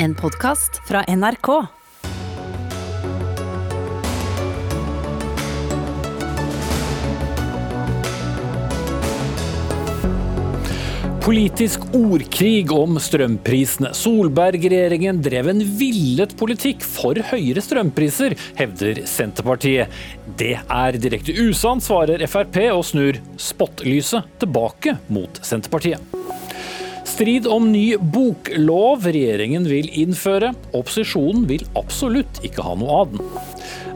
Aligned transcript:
En 0.00 0.14
podkast 0.14 0.76
fra 0.86 1.00
NRK. 1.08 1.48
Politisk 11.24 11.80
ordkrig 11.92 12.70
om 12.72 12.94
strømprisene. 13.02 13.90
Solberg-regjeringen 13.90 15.18
drev 15.24 15.50
en 15.50 15.64
villet 15.80 16.36
politikk 16.38 16.86
for 16.86 17.18
høyere 17.32 17.66
strømpriser, 17.66 18.38
hevder 18.62 19.02
Senterpartiet. 19.02 19.90
Det 20.38 20.54
er 20.62 21.02
direkte 21.02 21.34
usant, 21.42 21.82
svarer 21.82 22.22
Frp 22.30 22.62
og 22.70 22.86
snur 22.86 23.18
spotlyset 23.50 24.30
tilbake 24.38 24.94
mot 25.10 25.42
Senterpartiet. 25.42 26.27
Strid 27.18 27.48
om 27.50 27.64
ny 27.72 27.96
boklov 27.98 29.02
regjeringen 29.10 29.64
vil 29.66 29.88
innføre. 29.98 30.52
Opposisjonen 30.70 31.48
vil 31.50 31.64
absolutt 31.74 32.38
ikke 32.46 32.62
ha 32.62 32.76
noe 32.78 32.98
av 33.00 33.08
den. 33.10 33.24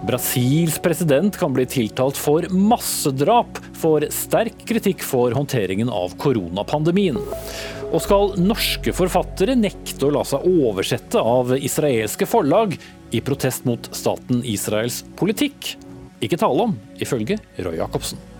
Brasils 0.08 0.80
president 0.82 1.38
kan 1.38 1.54
bli 1.54 1.62
tiltalt 1.70 2.18
for 2.18 2.48
massedrap, 2.50 3.60
får 3.78 4.08
sterk 4.10 4.64
kritikk 4.66 5.06
for 5.06 5.30
håndteringen 5.38 5.86
av 5.86 6.16
koronapandemien. 6.18 7.20
Og 7.92 8.02
skal 8.02 8.34
norske 8.42 8.90
forfattere 8.90 9.54
nekte 9.54 10.08
å 10.08 10.12
la 10.18 10.26
seg 10.26 10.42
oversette 10.50 11.22
av 11.22 11.54
israelske 11.54 12.26
forlag 12.26 12.74
i 13.14 13.22
protest 13.22 13.70
mot 13.70 13.86
staten 13.94 14.42
Israels 14.42 15.04
politikk? 15.14 15.76
Ikke 16.18 16.42
tale 16.42 16.66
om, 16.72 16.74
ifølge 16.98 17.38
Roy 17.62 17.78
Jacobsen. 17.78 18.31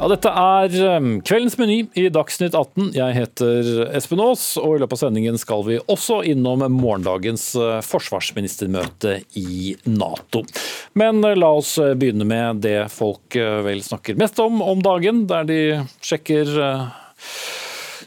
Ja, 0.00 0.06
dette 0.08 0.30
er 0.32 0.74
um, 0.96 1.08
kveldens 1.20 1.58
meny 1.60 1.82
i 2.00 2.06
Dagsnytt 2.08 2.54
18. 2.56 2.94
Jeg 2.96 3.12
heter 3.18 3.66
Espen 3.98 4.22
Aas, 4.24 4.54
og 4.56 4.78
i 4.78 4.80
løpet 4.80 4.96
av 4.96 5.00
sendingen 5.02 5.36
skal 5.36 5.60
vi 5.66 5.76
også 5.92 6.22
innom 6.30 6.64
morgendagens 6.72 7.44
uh, 7.60 7.82
forsvarsministermøte 7.84 9.18
i 9.36 9.74
Nato. 9.92 10.46
Men 10.96 11.20
uh, 11.20 11.34
la 11.36 11.52
oss 11.58 11.74
uh, 11.76 11.92
begynne 12.00 12.24
med 12.24 12.62
det 12.64 12.78
folk 12.94 13.36
vel 13.36 13.84
snakker 13.84 14.16
mest 14.16 14.40
om 14.40 14.64
om 14.64 14.80
dagen, 14.80 15.26
der 15.28 15.44
de 15.44 15.60
sjekker 16.00 16.48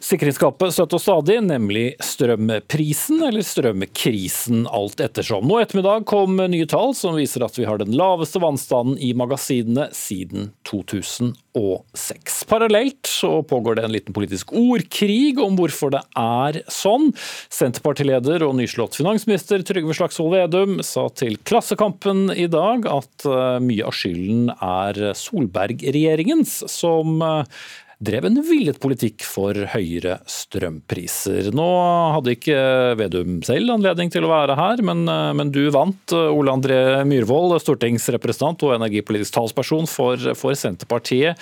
sikringsskapet 0.04 0.74
støtter 0.76 1.00
stadig, 1.02 1.38
nemlig 1.46 1.86
strømprisen, 2.04 3.24
eller 3.24 3.46
strømkrisen, 3.46 4.66
alt 4.68 5.02
ettersom. 5.04 5.48
Nå 5.48 5.62
ettermiddag 5.64 6.06
kom 6.10 6.38
nye 6.38 6.68
tall 6.70 6.92
som 6.98 7.16
viser 7.18 7.46
at 7.46 7.58
vi 7.60 7.68
har 7.68 7.80
den 7.80 7.96
laveste 7.98 8.42
vannstanden 8.44 8.98
i 9.00 9.14
magasinene 9.18 9.88
siden 9.96 10.52
2006. 10.68 12.44
Parallelt 12.50 13.10
så 13.10 13.32
pågår 13.48 13.80
det 13.80 13.86
en 13.88 13.96
liten 13.96 14.16
politisk 14.16 14.52
ordkrig 14.58 15.40
om 15.42 15.56
hvorfor 15.60 15.94
det 15.96 16.04
er 16.20 16.60
sånn. 16.72 17.12
Senterpartileder 17.54 18.44
og 18.48 18.58
nyslått 18.60 18.98
finansminister 19.00 19.64
Trygve 19.66 19.96
Slagsvold 19.98 20.36
Vedum 20.36 20.82
sa 20.86 21.08
til 21.16 21.40
Klassekampen 21.48 22.28
i 22.36 22.50
dag 22.52 22.90
at 22.92 23.28
eh, 23.30 23.60
mye 23.64 23.88
av 23.88 23.96
skylden 23.96 24.52
er 24.58 25.00
Solberg-regjeringens, 25.18 26.60
som 26.72 27.22
eh, 27.24 27.64
drev 28.04 28.28
en 28.28 28.40
villet 28.46 28.80
politikk 28.84 29.24
for 29.28 29.58
høyere 29.74 30.20
strømpriser. 30.30 31.52
Nå 31.56 31.68
hadde 32.16 32.36
ikke 32.36 32.58
Vedum 33.00 33.40
selv 33.46 33.76
anledning 33.76 34.12
til 34.14 34.28
å 34.28 34.32
være 34.34 34.58
her, 34.60 34.84
men, 34.86 35.06
men 35.08 35.54
du 35.54 35.64
vant. 35.74 36.14
Ole 36.14 36.54
André 36.54 36.80
Myhrvold, 37.08 37.56
stortingsrepresentant 37.64 38.66
og 38.68 38.76
energipolitisk 38.78 39.38
talsperson 39.38 39.90
for, 39.90 40.34
for 40.40 40.58
Senterpartiet. 40.58 41.40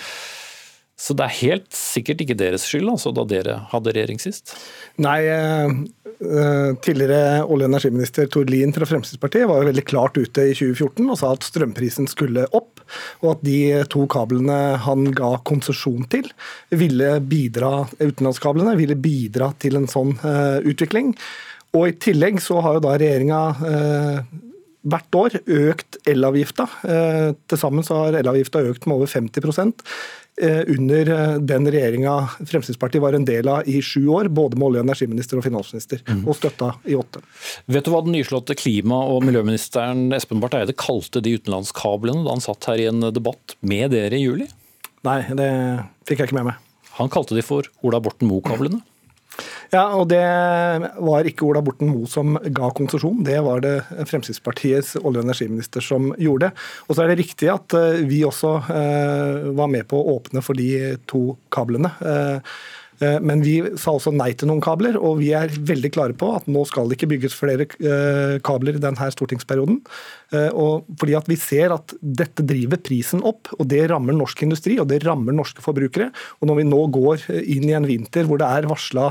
Så 1.02 1.16
det 1.18 1.24
er 1.26 1.38
helt 1.40 1.72
sikkert 1.74 2.20
ikke 2.22 2.38
deres 2.38 2.64
skyld, 2.68 2.86
altså, 2.92 3.10
da 3.14 3.24
dere 3.26 3.56
hadde 3.72 3.94
regjering 3.94 4.20
sist? 4.22 4.52
Nei, 5.02 5.18
eh, 5.26 5.72
eh, 6.22 6.68
tidligere 6.84 7.42
olje- 7.42 7.66
og 7.66 7.72
energiminister 7.72 8.28
Tord 8.30 8.52
Lien 8.52 8.74
fra 8.76 8.86
Fremskrittspartiet 8.86 9.48
var 9.50 9.62
jo 9.62 9.70
veldig 9.72 9.84
klart 9.88 10.20
ute 10.20 10.44
i 10.46 10.54
2014 10.54 11.08
og 11.08 11.18
sa 11.18 11.32
at 11.34 11.48
strømprisen 11.48 12.06
skulle 12.10 12.46
opp, 12.54 12.84
og 13.24 13.32
at 13.32 13.42
de 13.48 13.58
to 13.90 14.04
kablene 14.06 14.60
han 14.84 15.10
ga 15.16 15.32
konsesjon 15.48 16.06
til, 16.12 16.30
ville 16.70 17.16
bidra, 17.26 17.88
utenlandskablene 17.98 18.76
ville 18.78 18.98
bidra 18.98 19.50
til 19.58 19.80
en 19.80 19.90
sånn 19.90 20.14
uh, 20.22 20.62
utvikling. 20.62 21.16
Og 21.72 21.88
I 21.88 21.98
tillegg 21.98 22.38
så 22.44 22.60
har 22.62 22.76
jo 22.76 22.84
da 22.84 22.94
regjeringa 23.00 23.42
hvert 24.82 25.16
år 25.16 25.38
økt 25.40 25.96
elavgifta. 26.10 26.66
Til 27.48 27.60
sammen 27.60 27.86
har 27.86 28.18
elavgifta 28.18 28.60
økt 28.68 28.84
med 28.84 28.98
over 28.98 29.08
50 29.08 29.40
Eh, 29.40 30.21
under 30.40 31.08
eh, 31.12 31.34
den 31.44 31.66
regjeringa 31.68 32.14
Fremskrittspartiet 32.38 33.02
var 33.02 33.12
en 33.12 33.26
del 33.28 33.48
av 33.48 33.68
i 33.68 33.82
sju 33.84 34.06
år, 34.08 34.30
både 34.32 34.56
med 34.56 34.66
olje- 34.70 34.80
og 34.80 34.86
energiminister 34.88 35.38
og 35.38 35.44
finansminister, 35.44 36.00
mm. 36.08 36.22
og 36.24 36.38
støtta 36.38 36.70
i 36.88 36.96
åtte. 36.96 37.20
Vet 37.68 37.84
du 37.84 37.92
hva 37.92 38.00
den 38.06 38.16
nyslåtte 38.16 38.56
klima- 38.56 39.02
og 39.12 39.26
miljøministeren 39.26 40.08
Espen 40.16 40.40
Barth 40.40 40.56
Eide 40.56 40.76
kalte 40.78 41.20
de 41.24 41.36
utenlandskablene 41.36 42.24
da 42.24 42.32
han 42.32 42.44
satt 42.44 42.70
her 42.70 42.80
i 42.80 42.88
en 42.88 43.04
debatt 43.12 43.56
med 43.60 43.92
dere 43.92 44.16
i 44.16 44.24
juli? 44.24 44.48
Nei, 45.04 45.20
det 45.36 45.50
fikk 46.08 46.22
jeg 46.22 46.30
ikke 46.30 46.40
med 46.40 46.52
meg. 46.52 46.64
Han 46.96 47.12
kalte 47.12 47.36
de 47.36 47.44
for 47.44 47.68
Ola 47.84 48.00
Borten 48.04 48.28
Moe-kablene? 48.30 48.80
Ja, 49.72 49.86
og 49.96 50.10
Det 50.12 50.20
var 51.00 51.28
ikke 51.28 51.46
Ola 51.48 51.62
Borten 51.64 51.88
Moe 51.92 52.08
som 52.10 52.36
ga 52.36 52.68
konsesjon, 52.76 53.22
det 53.24 53.38
var 53.44 53.62
det 53.64 53.78
Fremskrittspartiets 54.10 54.98
olje- 55.00 55.22
og 55.22 55.24
energiminister 55.24 55.84
som 55.84 56.12
gjorde. 56.20 56.52
Og 56.88 56.96
så 56.96 57.04
er 57.04 57.12
det 57.12 57.22
riktig 57.22 57.48
at 57.52 57.72
eh, 57.78 58.04
vi 58.08 58.22
også 58.28 58.52
eh, 58.68 59.50
var 59.56 59.72
med 59.72 59.88
på 59.88 59.96
å 59.96 60.18
åpne 60.18 60.44
for 60.44 60.58
de 60.58 60.98
to 61.08 61.32
kablene. 61.54 61.92
Eh, 62.04 62.54
men 63.24 63.40
vi 63.42 63.56
sa 63.80 63.96
også 63.96 64.12
nei 64.14 64.28
til 64.38 64.46
noen 64.46 64.60
kabler, 64.62 64.94
og 64.94 65.16
vi 65.18 65.32
er 65.34 65.50
veldig 65.50 65.90
klare 65.90 66.14
på 66.14 66.28
at 66.36 66.44
nå 66.46 66.62
skal 66.68 66.86
det 66.86 67.00
ikke 67.00 67.08
bygges 67.16 67.34
flere 67.34 67.66
kabler 68.46 68.76
i 68.78 68.82
denne 68.84 69.08
stortingsperioden. 69.10 69.80
Eh, 70.32 70.48
og 70.56 70.88
fordi 71.00 71.16
at 71.18 71.28
vi 71.30 71.36
ser 71.40 71.74
at 71.74 71.94
dette 72.00 72.44
driver 72.46 72.80
prisen 72.82 73.22
opp, 73.26 73.50
og 73.58 73.68
det 73.70 73.84
rammer 73.92 74.16
norsk 74.16 74.44
industri 74.46 74.78
og 74.80 74.88
det 74.90 75.02
rammer 75.04 75.36
norske 75.36 75.64
forbrukere. 75.64 76.10
Og 76.40 76.50
når 76.50 76.60
vi 76.60 76.68
nå 76.68 76.80
går 76.94 77.26
inn 77.42 77.68
i 77.68 77.76
en 77.76 77.88
vinter 77.88 78.26
hvor 78.28 78.40
det 78.40 78.48
er 78.48 78.68
varsla 78.70 79.04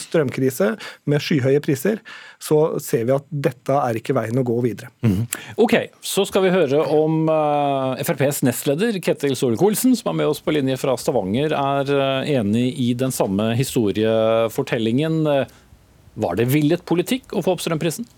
strømkrise 0.00 0.72
med 1.10 1.22
skyhøye 1.22 1.60
priser, 1.64 2.00
så 2.42 2.58
ser 2.82 3.06
vi 3.08 3.14
at 3.14 3.26
dette 3.30 3.76
er 3.76 3.98
ikke 3.98 4.14
veien 4.16 4.40
å 4.40 4.44
gå 4.46 4.56
videre. 4.64 4.90
Mm. 5.04 5.24
Ok, 5.60 5.74
Så 6.04 6.24
skal 6.28 6.44
vi 6.46 6.52
høre 6.54 6.82
om 6.94 7.28
FrPs 8.00 8.42
nestleder 8.46 8.96
Ketil 9.04 9.36
Solvik-Olsen, 9.38 9.96
som 9.98 10.12
er 10.12 10.20
med 10.22 10.32
oss 10.32 10.42
på 10.44 10.54
linje 10.54 10.78
fra 10.80 10.96
Stavanger, 11.00 11.54
er 11.56 11.92
enig 12.40 12.68
i 12.80 12.92
den 12.98 13.14
samme 13.14 13.52
historiefortellingen. 13.58 15.22
Var 16.20 16.40
det 16.40 16.48
villet 16.50 16.86
politikk 16.86 17.36
å 17.36 17.44
få 17.44 17.54
opp 17.54 17.62
strømprisen? 17.64 18.08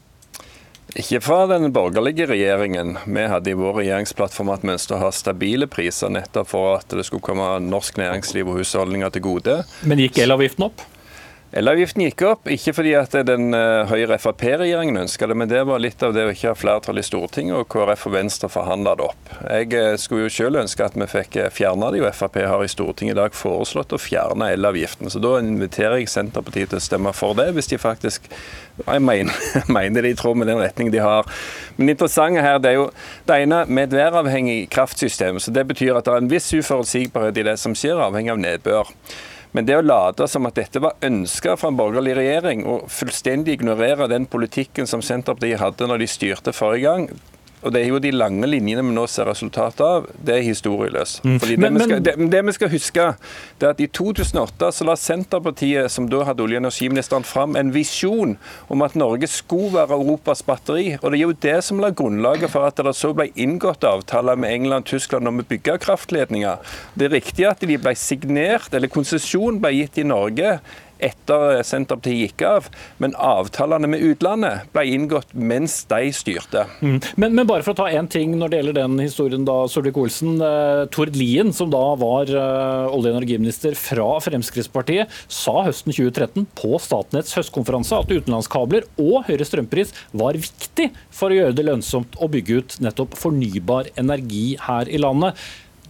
Ikke 0.92 1.22
fra 1.24 1.46
den 1.48 1.70
borgerlige 1.72 2.26
regjeringen. 2.28 2.98
Vi 3.08 3.22
hadde 3.32 3.48
i 3.48 3.56
vår 3.56 3.78
regjeringsplattform 3.80 4.50
at 4.52 4.64
vi 4.64 4.74
ønsket 4.74 4.96
å 4.98 5.00
ha 5.06 5.12
stabile 5.16 5.68
priser, 5.70 6.12
nettopp 6.12 6.50
for 6.50 6.76
at 6.76 6.92
det 6.92 7.06
skulle 7.08 7.24
komme 7.24 7.46
norsk 7.64 7.96
næringsliv 7.96 8.50
og 8.52 8.60
husholdninger 8.60 9.14
til 9.14 9.24
gode. 9.24 9.54
Men 9.88 10.02
gikk 10.04 10.20
elavgiften 10.26 10.68
opp? 10.68 10.84
Elavgiften 11.52 12.00
gikk 12.06 12.22
opp, 12.24 12.46
ikke 12.48 12.72
fordi 12.72 12.94
at 12.96 13.12
den 13.28 13.52
uh, 13.52 13.84
Høyre-Frp-regjeringen 13.90 14.96
ønska 15.02 15.26
det, 15.28 15.34
men 15.36 15.50
det 15.50 15.60
var 15.68 15.82
litt 15.84 16.00
av 16.00 16.14
det 16.16 16.22
å 16.24 16.30
ikke 16.32 16.54
ha 16.54 16.56
flertall 16.56 16.96
i 16.96 17.04
Stortinget, 17.04 17.58
og 17.58 17.66
KrF 17.68 18.06
og 18.08 18.14
Venstre 18.14 18.48
forhandla 18.48 18.94
det 18.96 19.08
opp. 19.10 19.32
Jeg 19.44 19.66
uh, 19.76 19.90
skulle 20.00 20.24
jo 20.24 20.30
selv 20.32 20.62
ønske 20.62 20.86
at 20.86 20.96
vi 20.96 21.08
fikk 21.12 21.36
uh, 21.42 21.50
fjerna 21.52 21.90
det, 21.92 22.00
og 22.00 22.16
Frp 22.16 22.38
har 22.48 22.64
i 22.64 22.70
Stortinget 22.72 23.12
i 23.12 23.20
dag 23.20 23.36
foreslått 23.36 23.92
å 23.92 24.00
fjerne 24.00 24.48
elavgiften. 24.54 25.12
Så 25.12 25.20
da 25.20 25.34
inviterer 25.42 25.98
jeg 26.00 26.08
Senterpartiet 26.08 26.72
til 26.72 26.80
å 26.80 26.86
stemme 26.86 27.12
for 27.12 27.36
det, 27.36 27.50
hvis 27.52 27.68
de 27.68 27.80
faktisk 27.82 28.30
jeg 28.86 29.04
mener, 29.04 29.36
mener 29.76 30.08
det 30.08 30.14
i 30.14 30.32
med 30.32 30.48
den 30.48 30.62
retning 30.62 30.88
de 30.94 31.02
har. 31.04 31.28
Men 31.76 31.90
det 31.90 31.98
interessante 31.98 32.46
her, 32.46 32.62
det 32.64 32.70
er 32.72 32.78
jo 32.78 32.86
det 33.28 33.38
ene 33.44 33.60
med 33.68 33.90
et 33.90 33.98
væravhengig 33.98 34.70
kraftsystem. 34.72 35.36
så 35.36 35.52
Det 35.52 35.66
betyr 35.68 36.00
at 36.00 36.08
det 36.08 36.16
er 36.16 36.24
en 36.24 36.32
viss 36.32 36.48
uforutsigbarhet 36.54 37.36
i 37.36 37.46
det 37.50 37.58
som 37.60 37.76
skjer, 37.76 38.00
avhengig 38.00 38.32
av 38.32 38.40
nedbør. 38.40 38.96
Men 39.52 39.66
det 39.68 39.76
å 39.76 39.84
late 39.84 40.26
som 40.32 40.48
at 40.48 40.56
dette 40.56 40.80
var 40.80 40.96
ønska 41.04 41.58
fra 41.60 41.68
en 41.68 41.76
borgerlig 41.76 42.14
regjering, 42.16 42.64
og 42.64 42.88
fullstendig 42.92 43.58
ignorere 43.58 44.08
den 44.08 44.24
politikken 44.30 44.88
som 44.88 45.04
Senterpartiet 45.04 45.60
hadde 45.60 45.88
når 45.88 46.00
de 46.00 46.08
styrte 46.08 46.54
forrige 46.56 46.88
gang, 46.88 47.08
og 47.62 47.72
Det 47.72 47.82
er 47.82 47.88
jo 47.92 48.00
de 48.02 48.10
lange 48.10 48.46
linjene 48.48 48.82
vi 48.82 48.94
nå 48.94 49.04
ser 49.10 49.28
resultatet 49.30 49.82
av. 49.86 50.08
Det 50.18 50.34
er 50.34 50.42
historieløst. 50.46 51.22
Mm. 51.24 51.38
Fordi 51.38 51.56
det, 51.56 51.62
men, 51.62 51.78
vi 51.78 51.86
skal, 51.86 52.02
det, 52.02 52.14
det, 52.32 52.42
vi 52.46 52.54
skal 52.56 52.72
huske, 52.72 53.06
det 53.60 53.68
er 53.68 53.76
at 53.76 53.82
i 53.82 53.86
2008 53.86 54.70
så 54.74 54.86
la 54.88 54.96
Senterpartiet, 54.98 55.90
som 55.94 56.08
da 56.10 56.24
hadde 56.26 56.42
olje- 56.42 56.58
og 56.58 56.64
energiministeren, 56.64 57.26
fram 57.26 57.56
en 57.58 57.72
visjon 57.74 58.36
om 58.72 58.82
at 58.82 58.98
Norge 58.98 59.30
skulle 59.30 59.76
være 59.76 59.98
Europas 60.00 60.42
batteri. 60.46 60.96
Og 61.00 61.12
Det 61.12 61.20
er 61.20 61.22
jo 61.22 61.38
det 61.46 61.58
som 61.64 61.82
la 61.82 61.92
grunnlaget 61.94 62.50
for 62.50 62.66
at 62.66 62.82
det 62.82 62.96
så 62.98 63.12
ble 63.14 63.30
inngått 63.38 63.86
avtaler 63.86 64.36
med 64.36 64.52
England 64.52 64.88
og 64.88 64.94
Tyskland 64.96 65.30
om 65.30 65.42
å 65.42 65.46
bygge 65.46 65.78
kraftledninger. 65.86 66.74
Det 66.98 67.08
er 67.08 67.16
riktig 67.16 67.46
at 67.48 67.62
de 67.62 67.78
ble 67.78 67.94
signert, 67.98 68.74
eller 68.74 68.90
konsesjon 68.90 69.62
ble 69.62 69.76
gitt 69.78 70.02
i 70.02 70.08
Norge 70.08 70.58
etter 71.02 71.62
Senterpartiet 71.66 72.18
gikk 72.18 72.44
av. 72.46 72.68
Men 73.02 73.16
avtalene 73.18 73.90
med 73.90 74.04
utlandet 74.06 74.68
ble 74.74 74.84
inngått 74.94 75.34
mens 75.34 75.82
de 75.90 76.10
styrte. 76.14 76.66
Mm. 76.80 76.98
Men, 77.16 77.34
men, 77.34 77.46
bare 77.48 77.64
for 77.66 77.74
å 77.74 77.80
ta 77.82 77.88
én 77.90 78.08
ting 78.10 78.36
når 78.38 78.52
det 78.52 78.60
gjelder 78.60 78.78
den 78.80 78.98
historien, 79.02 79.46
da, 79.48 79.58
Solvik-Olsen. 79.70 80.36
Eh, 80.42 80.84
Tord 80.94 81.16
Lien, 81.18 81.52
som 81.56 81.72
da 81.72 81.82
var 82.00 82.30
eh, 82.30 82.92
olje- 82.92 83.12
og 83.12 83.18
energiminister 83.18 83.76
fra 83.78 84.08
Fremskrittspartiet, 84.24 85.10
sa 85.32 85.58
høsten 85.66 85.94
2013 85.94 86.46
på 86.58 86.78
Statnetts 86.82 87.36
høstkonferanse 87.38 87.98
at 87.98 88.12
utenlandskabler 88.12 88.86
og 89.02 89.26
høyere 89.28 89.48
strømpris 89.48 89.94
var 90.16 90.38
viktig 90.38 90.90
for 91.12 91.32
å 91.32 91.40
gjøre 91.40 91.58
det 91.58 91.66
lønnsomt 91.68 92.16
å 92.22 92.30
bygge 92.32 92.62
ut 92.62 92.78
nettopp 92.84 93.18
fornybar 93.18 93.92
energi 94.00 94.52
her 94.68 94.90
i 94.90 95.00
landet. 95.02 95.38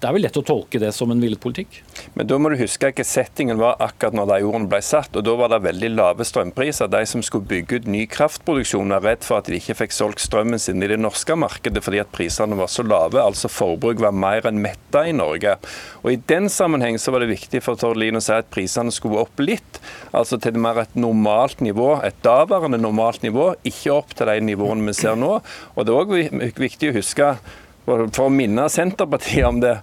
Det 0.02 0.08
er 0.10 0.16
vel 0.16 0.25
lett 0.25 0.34
å 0.34 0.43
tolke 0.43 0.81
det 0.82 0.88
som 0.96 1.12
en 1.14 1.20
villet 1.22 1.38
politikk? 1.38 1.76
Men 2.19 2.26
da 2.26 2.34
må 2.43 2.50
du 2.50 2.56
huske 2.58 2.88
hva 2.90 3.04
settingen 3.06 3.60
var 3.60 3.76
akkurat 3.84 4.16
når 4.19 4.32
de 4.32 4.38
ordene 4.49 4.66
ble 4.72 4.81
satt. 4.82 5.14
og 5.14 5.22
Da 5.22 5.37
var 5.38 5.52
det 5.52 5.60
veldig 5.62 5.90
lave 5.94 6.26
strømpriser. 6.26 6.90
De 6.90 7.04
som 7.06 7.22
skulle 7.22 7.46
bygge 7.46 7.78
ut 7.78 7.87
ny 7.87 8.00
kraftproduksjon, 8.10 8.90
var 8.90 9.06
redd 9.06 9.22
for 9.22 9.38
at 9.38 9.46
de 9.46 9.60
ikke 9.60 9.76
fikk 9.78 9.94
solgt 9.94 10.25
strømmen 10.25 10.58
sin 10.58 10.82
i 10.82 10.90
det 10.90 10.99
norske 10.99 11.38
markedet 11.38 11.84
fordi 11.87 12.02
at 12.02 12.10
prisene 12.10 12.58
var 12.58 12.72
så 12.75 12.82
lave. 12.82 13.22
Altså 13.22 13.46
forbruk 13.46 14.02
var 14.02 14.19
mer 14.26 14.50
enn 14.50 14.58
metta 14.64 15.06
i 15.06 15.14
Norge. 15.14 15.54
Og 16.02 16.10
I 16.16 16.20
den 16.34 16.50
sammenheng 16.50 16.99
så 16.99 17.14
var 17.14 17.22
det 17.22 17.31
viktig 17.37 17.62
for 17.62 17.78
Tord 17.78 18.02
Lien 18.02 18.19
å 18.19 18.26
si 18.26 18.34
at 18.34 18.50
prisene 18.50 18.90
skulle 18.90 19.22
opp 19.22 19.38
litt. 19.38 19.78
Altså 20.10 20.43
til 20.43 20.58
mer 20.58 20.82
et 20.82 20.99
normalt 20.99 21.62
nivå, 21.62 21.93
et 22.02 22.19
daværende 22.26 22.82
normalt 22.82 23.22
nivå, 23.22 23.52
ikke 23.62 23.94
opp 24.02 24.19
til 24.19 24.34
de 24.34 24.40
nivåene 24.50 24.90
vi 24.90 24.99
ser 24.99 25.14
nå. 25.14 25.37
Og 25.76 25.87
Det 25.87 25.94
er 25.94 26.02
òg 26.02 26.56
viktig 26.58 26.90
å 26.90 26.99
huske 26.99 27.37
for 27.87 28.26
å 28.26 28.32
minne 28.32 28.69
Senterpartiet 28.70 29.49
om 29.49 29.62
det 29.62 29.76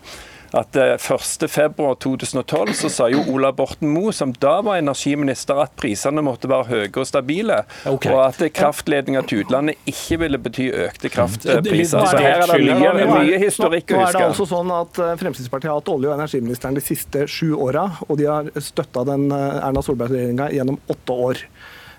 at 0.52 0.74
1.2.2012 0.76 2.74
så 2.74 2.90
sa 2.90 3.10
jo 3.12 3.22
Ola 3.30 3.52
Borten 3.54 3.90
Moe, 3.94 4.14
som 4.14 4.34
da 4.42 4.62
var 4.66 4.80
energiminister, 4.82 5.60
at 5.62 5.76
prisene 5.78 6.24
måtte 6.26 6.50
være 6.50 6.66
høye 6.72 6.90
og 6.90 7.06
stabile. 7.08 7.62
Okay. 7.86 8.14
Og 8.14 8.24
at 8.24 8.42
kraftledninger 8.56 9.28
til 9.30 9.44
utlandet 9.44 9.76
ikke 9.90 10.18
ville 10.24 10.40
bety 10.42 10.70
økte 10.88 11.12
kraftpriser. 11.14 12.02
Så 12.02 12.18
her 12.18 12.46
er 12.48 12.50
det 12.50 12.78
mye, 12.82 12.94
mye 13.14 13.38
historikk 13.44 13.94
å 13.94 14.02
huske. 14.02 14.02
Nå 14.02 14.08
er 14.08 14.18
det 14.18 14.28
altså 14.32 14.46
sånn 14.50 14.74
at 14.74 15.02
eh, 15.04 15.16
Fremskrittspartiet 15.22 15.70
har 15.70 15.78
hatt 15.82 15.94
olje- 15.94 16.10
og 16.10 16.18
energiministeren 16.18 16.80
de 16.80 16.86
siste 16.86 17.28
sju 17.30 17.54
åra, 17.54 17.86
og 18.08 18.18
de 18.20 18.30
har 18.30 18.50
støtta 18.58 19.06
den 19.12 19.30
eh, 19.36 19.68
Erna 19.68 19.86
Solberg-regjeringa 19.86 20.50
gjennom 20.56 20.82
åtte 20.90 21.20
år. 21.30 21.46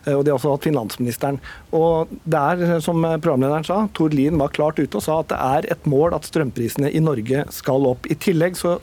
Eh, 0.06 0.14
og 0.14 0.24
de 0.24 0.32
har 0.32 0.38
også 0.38 0.54
hatt 0.54 0.68
finansministeren. 0.68 1.40
Og 1.76 2.12
det 2.24 2.40
er, 2.40 2.62
eh, 2.66 2.78
som 2.84 3.02
programlederen 3.02 3.66
sa, 3.66 3.82
Tord 3.94 4.14
Lien 4.16 4.38
var 4.38 4.54
klart 4.56 4.78
ute 4.78 4.96
og 4.96 5.04
sa 5.04 5.20
at 5.20 5.32
det 5.32 5.40
er 5.40 5.72
et 5.76 5.90
mål 5.90 6.14
at 6.16 6.28
strømprisene 6.28 6.92
i 6.92 7.02
Norge 7.04 7.44
skal 7.50 7.86
opp. 7.86 8.08
I 8.10 8.14
tillegg 8.14 8.56
så 8.56 8.78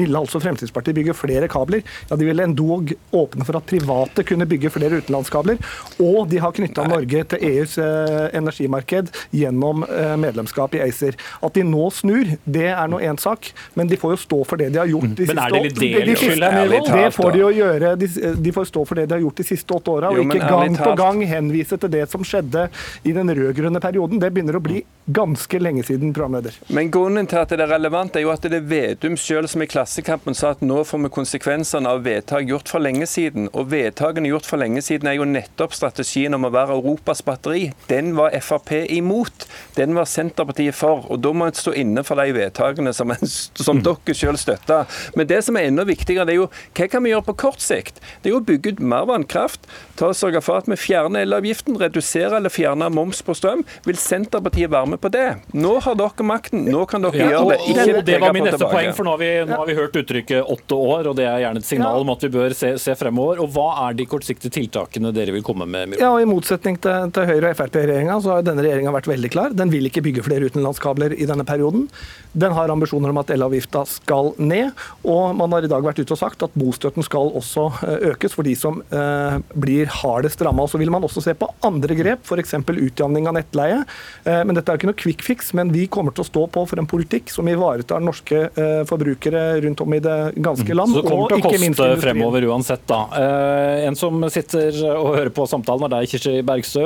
ville 0.00 0.20
altså 0.20 0.40
Fremskrittspartiet 0.42 0.96
bygge 0.96 1.16
flere 1.16 1.48
kabler. 1.50 1.84
Ja, 2.08 2.16
De 2.16 2.28
ville 2.28 2.44
endog 2.44 2.92
åpne 3.10 3.46
for 3.46 3.60
at 3.60 3.68
private 3.70 4.24
kunne 4.26 4.48
bygge 4.50 4.72
flere 4.72 5.00
utenlandskabler. 5.00 5.60
Og 6.00 6.28
de 6.30 6.40
har 6.42 6.54
knytta 6.56 6.86
Norge 6.88 7.24
til 7.32 7.46
EUs 7.50 7.76
eh, 7.80 8.28
energimarked 8.38 9.12
gjennom 9.36 9.84
eh, 9.86 10.16
medlemskap 10.20 10.74
i 10.78 10.82
ACER. 10.86 11.18
At 11.44 11.56
de 11.56 11.64
nå 11.66 11.88
snur, 11.94 12.34
det 12.44 12.68
er 12.72 12.90
nå 12.90 13.00
én 13.04 13.18
sak, 13.20 13.52
men 13.78 13.90
de 13.90 13.98
får 14.00 14.16
jo 14.16 14.20
stå 14.24 14.40
for 14.48 14.60
det 14.60 14.70
de 14.74 14.82
har 14.82 14.90
gjort 14.90 15.14
de 15.18 15.28
siste 15.28 15.46
åtte 15.46 15.60
årene. 15.60 16.82
Det 16.90 17.10
får 17.16 17.32
de 17.34 17.42
jo 17.42 17.50
gjøre. 17.54 17.94
De, 18.00 18.10
de, 18.40 18.54
får 18.54 18.70
stå 18.70 18.84
for 18.88 19.00
det 19.00 19.08
de 19.10 19.18
har 19.18 19.24
gjort 19.24 19.42
de 19.42 19.46
siste 19.46 19.76
åtte 19.76 19.94
åra, 19.94 20.12
og 20.14 20.24
ikke 20.24 20.50
gang 20.50 20.78
på 20.78 20.94
gang 20.98 21.22
henvise 21.28 21.78
til 21.80 21.92
det 21.92 22.06
som 22.10 22.24
skjedde 22.26 22.68
i 23.06 23.14
den 23.16 23.32
rød-grønne 23.36 23.82
perioden. 23.82 24.20
Det 24.22 24.32
begynner 24.34 24.58
å 24.58 24.64
bli 24.64 24.82
ganske 25.10 25.58
lenge 25.58 25.84
siden, 25.86 26.12
programleder. 26.14 26.54
Men 26.70 26.90
grunnen 26.92 27.26
til 27.30 27.40
at 27.40 27.50
det 27.50 27.64
er 27.64 27.72
relevant, 27.74 28.16
er 28.16 28.24
jo 28.24 28.32
at 28.32 28.44
det 28.46 28.60
er 28.60 28.68
Vedum 28.70 29.16
sjøl 29.18 29.48
som 29.50 29.62
i 29.64 29.68
Klassekampen 29.90 30.36
sa 30.38 30.52
at 30.54 30.60
nå 30.62 30.84
får 30.86 31.00
vi 31.02 31.08
konsekvensene 31.10 31.90
av 31.90 32.04
vedtak 32.04 32.44
gjort 32.46 32.68
for 32.70 32.78
lenge 32.78 33.08
siden. 33.10 33.48
Og 33.58 33.72
vedtakene 33.72 34.30
gjort 34.30 34.46
for 34.46 34.62
lenge 34.62 34.78
siden 34.86 35.08
er 35.10 35.16
jo 35.16 35.24
nettopp 35.26 35.72
strategien 35.74 36.36
om 36.36 36.46
å 36.46 36.50
være 36.54 36.76
Europas 36.76 37.24
batteri. 37.26 37.72
Den 37.88 38.12
var 38.14 38.30
Frp 38.38 38.70
imot. 38.86 39.48
Den 39.74 39.96
var 39.98 40.06
Senterpartiet 40.06 40.78
for. 40.78 41.08
Og 41.10 41.18
da 41.24 41.32
må 41.34 41.48
en 41.50 41.58
stå 41.58 41.74
inne 41.74 42.04
for 42.06 42.22
de 42.22 42.36
vedtakene 42.36 42.92
som, 42.94 43.10
en, 43.10 43.32
som 43.58 43.80
mm. 43.80 43.82
dere 43.88 44.14
sjøl 44.14 44.38
støtter. 44.38 45.00
Men 45.18 45.26
det 45.32 45.40
som 45.48 45.58
er 45.58 45.66
enda 45.72 45.82
viktigere, 45.88 46.28
det 46.28 46.36
er 46.36 46.38
jo 46.44 46.46
hva 46.78 46.86
kan 46.94 47.02
vi 47.02 47.10
gjøre 47.10 47.26
på 47.32 47.36
kort 47.48 47.66
sikt? 47.66 47.98
Det 48.22 48.30
er 48.30 48.36
jo 48.36 48.44
å 48.44 48.46
bygge 48.46 48.76
ut 48.76 48.84
mer 48.94 49.10
vannkraft. 49.10 49.66
Ta 49.98 50.12
og 50.12 50.20
Sørge 50.20 50.44
for 50.46 50.62
at 50.62 50.70
vi 50.70 50.78
fjerner 50.78 51.26
elavgiften, 51.26 51.80
reduserer 51.82 52.38
eller 52.38 52.54
fjerner 52.54 52.94
moms 52.94 53.24
på 53.26 53.34
strøm. 53.34 53.66
Vil 53.90 53.98
Senterpartiet 53.98 54.70
være 54.70 54.94
med 54.94 55.02
på 55.02 55.10
det. 55.10 55.26
Nå 55.50 55.74
har 55.82 55.98
dere 55.98 56.30
makten, 56.30 56.62
nå 56.70 56.86
kan 56.86 57.02
dere 57.02 57.18
ja, 57.18 57.34
gjøre 57.34 57.56
det. 57.56 57.60
Ikke 57.74 58.06
det 58.06 58.22
var 58.22 58.38
min 58.38 58.46
neste 58.46 58.62
tilbake. 58.62 58.78
poeng, 58.78 58.94
for 58.94 59.10
nå 59.10 59.18
har, 59.18 59.24
vi, 59.26 59.34
nå 59.50 59.58
har, 59.58 59.66
vi, 59.66 59.79
hørt 59.79 59.79
uttrykket 59.88 60.46
åtte 60.52 60.76
år, 60.76 61.08
og 61.10 61.16
det 61.18 61.26
er 61.28 61.42
gjerne 61.44 61.62
et 61.62 61.68
signal 61.68 62.04
om 62.04 62.12
at 62.12 62.24
vi 62.26 62.30
bør 62.34 62.54
se, 62.56 62.72
se, 62.80 62.94
fremover. 62.98 63.40
Og 63.42 63.50
Hva 63.54 63.68
er 63.86 63.96
de 63.98 64.06
kortsiktige 64.10 64.52
tiltakene 64.54 65.12
dere 65.16 65.34
vil 65.34 65.44
komme 65.46 65.66
med? 65.70 65.96
Ja, 66.00 66.12
og 66.14 66.22
I 66.22 66.28
motsetning 66.28 66.78
til, 66.82 67.12
til 67.16 67.28
Høyre- 67.30 67.52
og 67.52 67.58
Frp-regjeringa, 67.58 68.18
så 68.22 68.34
har 68.34 68.46
denne 68.46 68.64
regjeringa 68.64 68.94
vært 68.94 69.10
veldig 69.10 69.30
klar. 69.32 69.54
Den 69.56 69.72
vil 69.72 69.88
ikke 69.88 70.04
bygge 70.04 70.24
flere 70.26 70.50
utenlandskabler 70.50 71.14
i 71.16 71.28
denne 71.28 71.46
perioden. 71.48 71.88
Den 72.32 72.54
har 72.56 72.72
ambisjoner 72.72 73.14
om 73.14 73.20
at 73.22 73.32
elavgifta 73.34 73.84
skal 73.88 74.32
ned, 74.38 74.74
og 75.02 75.34
man 75.38 75.56
har 75.56 75.66
i 75.66 75.70
dag 75.72 75.84
vært 75.86 76.02
ute 76.02 76.14
og 76.14 76.20
sagt 76.20 76.44
at 76.46 76.54
bostøtten 76.58 77.06
skal 77.06 77.32
også 77.40 77.66
eh, 77.86 78.08
økes 78.12 78.36
for 78.36 78.46
de 78.46 78.54
som 78.58 78.82
eh, 78.82 79.38
blir 79.54 79.90
hardest 80.00 80.42
ramma. 80.46 80.68
Så 80.70 80.78
vil 80.80 80.92
man 80.92 81.04
også 81.06 81.24
se 81.24 81.34
på 81.38 81.48
andre 81.66 81.96
grep, 81.98 82.26
f.eks. 82.26 82.58
utjamning 82.60 83.28
av 83.30 83.38
nettleie. 83.38 83.82
Eh, 84.24 84.42
men 84.44 84.56
dette 84.56 84.72
er 84.72 84.80
ikke 84.80 84.90
noe 84.90 85.00
quick 85.00 85.24
fix, 85.26 85.52
men 85.56 85.72
vi 85.74 85.86
kommer 85.90 86.14
til 86.14 86.24
å 86.24 86.30
stå 86.30 86.46
på 86.52 86.66
for 86.70 86.80
en 86.80 86.88
politikk 86.90 87.30
som 87.32 87.48
ivaretar 87.50 88.02
norske 88.04 88.42
eh, 88.50 88.82
forbrukere 88.88 89.60
rundt 89.64 89.69
om 89.80 89.94
i 89.94 90.00
det 90.02 90.16
ganske 90.42 90.74
land. 90.74 90.94
Så 90.94 91.02
det 91.02 91.10
kommer 91.12 91.30
til 91.30 91.38
å 91.38 91.50
koste 91.50 91.88
fremover 92.02 92.46
uansett, 92.50 92.82
da. 92.90 93.00
Eh, 93.20 93.86
en 93.86 93.98
som 93.98 94.24
sitter 94.32 94.74
og 94.96 95.14
hører 95.14 95.30
på 95.36 95.46
samtalen 95.50 95.86
er 95.86 95.94
deg, 95.94 96.10
Kirsti 96.10 96.42
Bergstø, 96.46 96.84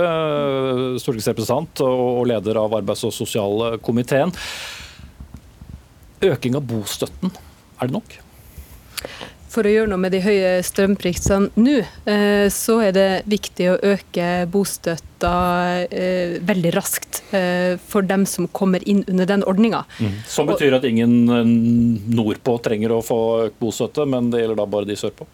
stortingsrepresentant 1.01 1.85
og 1.87 2.27
leder 2.29 2.61
av 2.61 2.77
arbeids- 2.77 3.07
og 3.09 3.15
sosialkomiteen. 3.17 4.35
Øking 6.25 6.61
av 6.61 6.69
bostøtten, 6.69 7.33
er 7.81 7.91
det 7.91 7.97
nok? 7.97 8.19
For 9.55 9.67
å 9.67 9.71
gjøre 9.71 9.91
noe 9.93 10.03
med 10.03 10.11
de 10.11 10.19
høye 10.25 10.57
strømprisene 10.67 11.53
nå, 11.63 11.77
eh, 12.11 12.47
så 12.51 12.81
er 12.89 12.95
det 12.97 13.09
viktig 13.31 13.69
å 13.71 13.77
øke 13.95 14.29
bostøtta 14.51 15.35
eh, 15.87 16.41
veldig 16.43 16.73
raskt 16.75 17.21
eh, 17.37 17.79
for 17.79 18.03
dem 18.03 18.27
som 18.27 18.49
kommer 18.51 18.83
inn 18.83 19.05
under 19.07 19.31
den 19.31 19.47
ordninga. 19.47 19.85
Mm. 20.03 20.17
Som 20.27 20.51
betyr 20.51 20.75
at 20.81 20.89
ingen 20.89 21.15
nordpå 22.11 22.59
trenger 22.67 22.97
å 22.97 23.03
få 23.07 23.21
økt 23.47 23.61
bostøtte, 23.63 24.09
men 24.11 24.33
det 24.35 24.43
gjelder 24.43 24.59
da 24.65 24.69
bare 24.75 24.91
de 24.91 24.99
sørpå? 24.99 25.29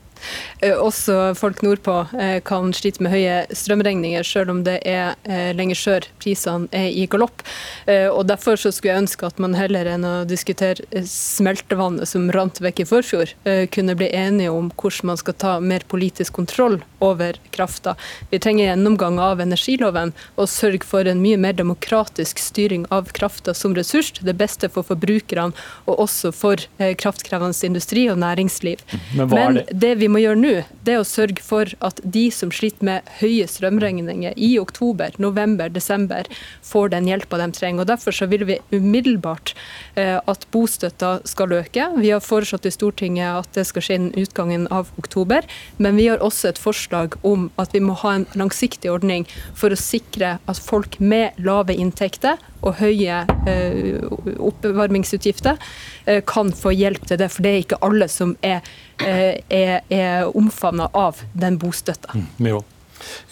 Eh, 0.60 0.76
også 0.76 1.32
folk 1.38 1.62
nordpå 1.64 1.94
eh, 2.20 2.38
kan 2.44 2.72
slite 2.76 3.02
med 3.04 3.14
høye 3.14 3.36
strømregninger, 3.56 4.24
selv 4.26 4.52
om 4.52 4.62
det 4.66 4.78
er 4.88 5.16
eh, 5.24 5.50
lenger 5.56 5.78
sør 5.78 6.08
prisene 6.20 6.68
er 6.76 6.90
i 6.90 7.06
galopp. 7.10 7.42
Og 7.90 8.22
Derfor 8.28 8.58
så 8.60 8.70
skulle 8.72 8.92
jeg 8.92 9.02
ønske 9.04 9.26
at 9.26 9.38
man 9.42 9.56
heller 9.56 9.88
enn 9.88 10.04
å 10.06 10.12
diskutere 10.28 11.02
smeltevannet 11.08 12.08
som 12.08 12.28
rant 12.34 12.60
vekk 12.62 12.82
i 12.82 12.86
forfjor, 12.86 13.32
kunne 13.74 13.96
bli 13.98 14.10
enige 14.14 14.52
om 14.52 14.68
hvordan 14.70 15.10
man 15.10 15.18
skal 15.18 15.36
ta 15.40 15.54
mer 15.64 15.82
politisk 15.90 16.36
kontroll 16.36 16.78
over 17.02 17.38
krafta. 17.54 17.96
Vi 18.30 18.38
trenger 18.42 18.68
gjennomgang 18.68 19.18
av 19.22 19.42
energiloven 19.42 20.12
og 20.36 20.50
sørge 20.52 20.86
for 20.86 21.08
en 21.10 21.22
mye 21.24 21.40
mer 21.40 21.56
demokratisk 21.58 22.38
styring 22.42 22.84
av 22.94 23.10
krafta 23.16 23.54
som 23.56 23.74
ressurs. 23.74 24.12
Det 24.20 24.36
beste 24.38 24.70
for 24.70 24.86
forbrukerne 24.86 25.56
og 25.90 26.04
også 26.06 26.30
for 26.36 26.62
kraftkrevende 27.00 27.56
industri 27.66 28.06
og 28.12 28.20
næringsliv. 28.22 28.84
Men, 29.16 29.28
Men 29.28 29.60
det 29.72 29.94
vi 30.00 30.09
må 30.10 30.22
gjøre 30.22 30.40
nå, 30.40 30.54
det 30.86 30.94
er 30.94 31.02
å 31.02 31.06
sørge 31.08 31.42
for 31.44 31.70
at 31.86 32.00
de 32.04 32.26
som 32.34 32.52
sliter 32.54 32.86
med 32.86 33.10
høye 33.20 33.46
strømregninger 33.50 34.36
i 34.36 34.52
oktober, 34.60 35.14
november, 35.22 35.70
desember, 35.72 36.28
får 36.66 36.92
den 36.94 37.08
hjelpa 37.10 37.40
de 37.40 37.50
trenger. 37.56 37.84
Og 37.84 37.90
Derfor 37.90 38.16
så 38.16 38.28
vil 38.30 38.46
vi 38.48 38.58
umiddelbart 38.74 39.54
at 40.00 40.46
bostøtta 40.52 41.20
skal 41.28 41.52
øke. 41.52 41.86
Vi 42.00 42.10
har 42.10 42.22
foreslått 42.24 42.66
i 42.68 42.72
Stortinget 42.74 43.42
at 43.42 43.56
det 43.56 43.66
skal 43.68 43.84
skje 43.84 43.98
innen 43.98 44.20
utgangen 44.20 44.66
av 44.72 44.90
oktober. 45.00 45.46
Men 45.78 45.98
vi 46.00 46.08
har 46.08 46.22
også 46.24 46.50
et 46.50 46.60
forslag 46.60 47.16
om 47.26 47.48
at 47.60 47.74
vi 47.74 47.82
må 47.84 47.96
ha 48.02 48.14
en 48.18 48.26
langsiktig 48.38 48.90
ordning 48.92 49.26
for 49.58 49.72
å 49.72 49.80
sikre 49.80 50.36
at 50.50 50.62
folk 50.62 50.98
med 51.00 51.38
lave 51.42 51.76
inntekter 51.76 52.40
og 52.60 52.76
høye 52.80 53.22
eh, 53.48 54.00
oppvarmingsutgifter 54.36 55.60
eh, 56.06 56.22
kan 56.26 56.52
få 56.56 56.74
hjelp 56.76 57.06
til 57.08 57.20
det. 57.20 57.30
For 57.32 57.46
det 57.46 57.52
er 57.52 57.62
ikke 57.64 57.82
alle 57.86 58.10
som 58.12 58.34
er, 58.44 58.66
eh, 59.04 59.38
er, 59.48 59.78
er 59.88 60.32
omfavna 60.36 60.90
av 60.96 61.22
den 61.32 61.60
bostøtta. 61.60 62.16
Mm, 62.16 62.58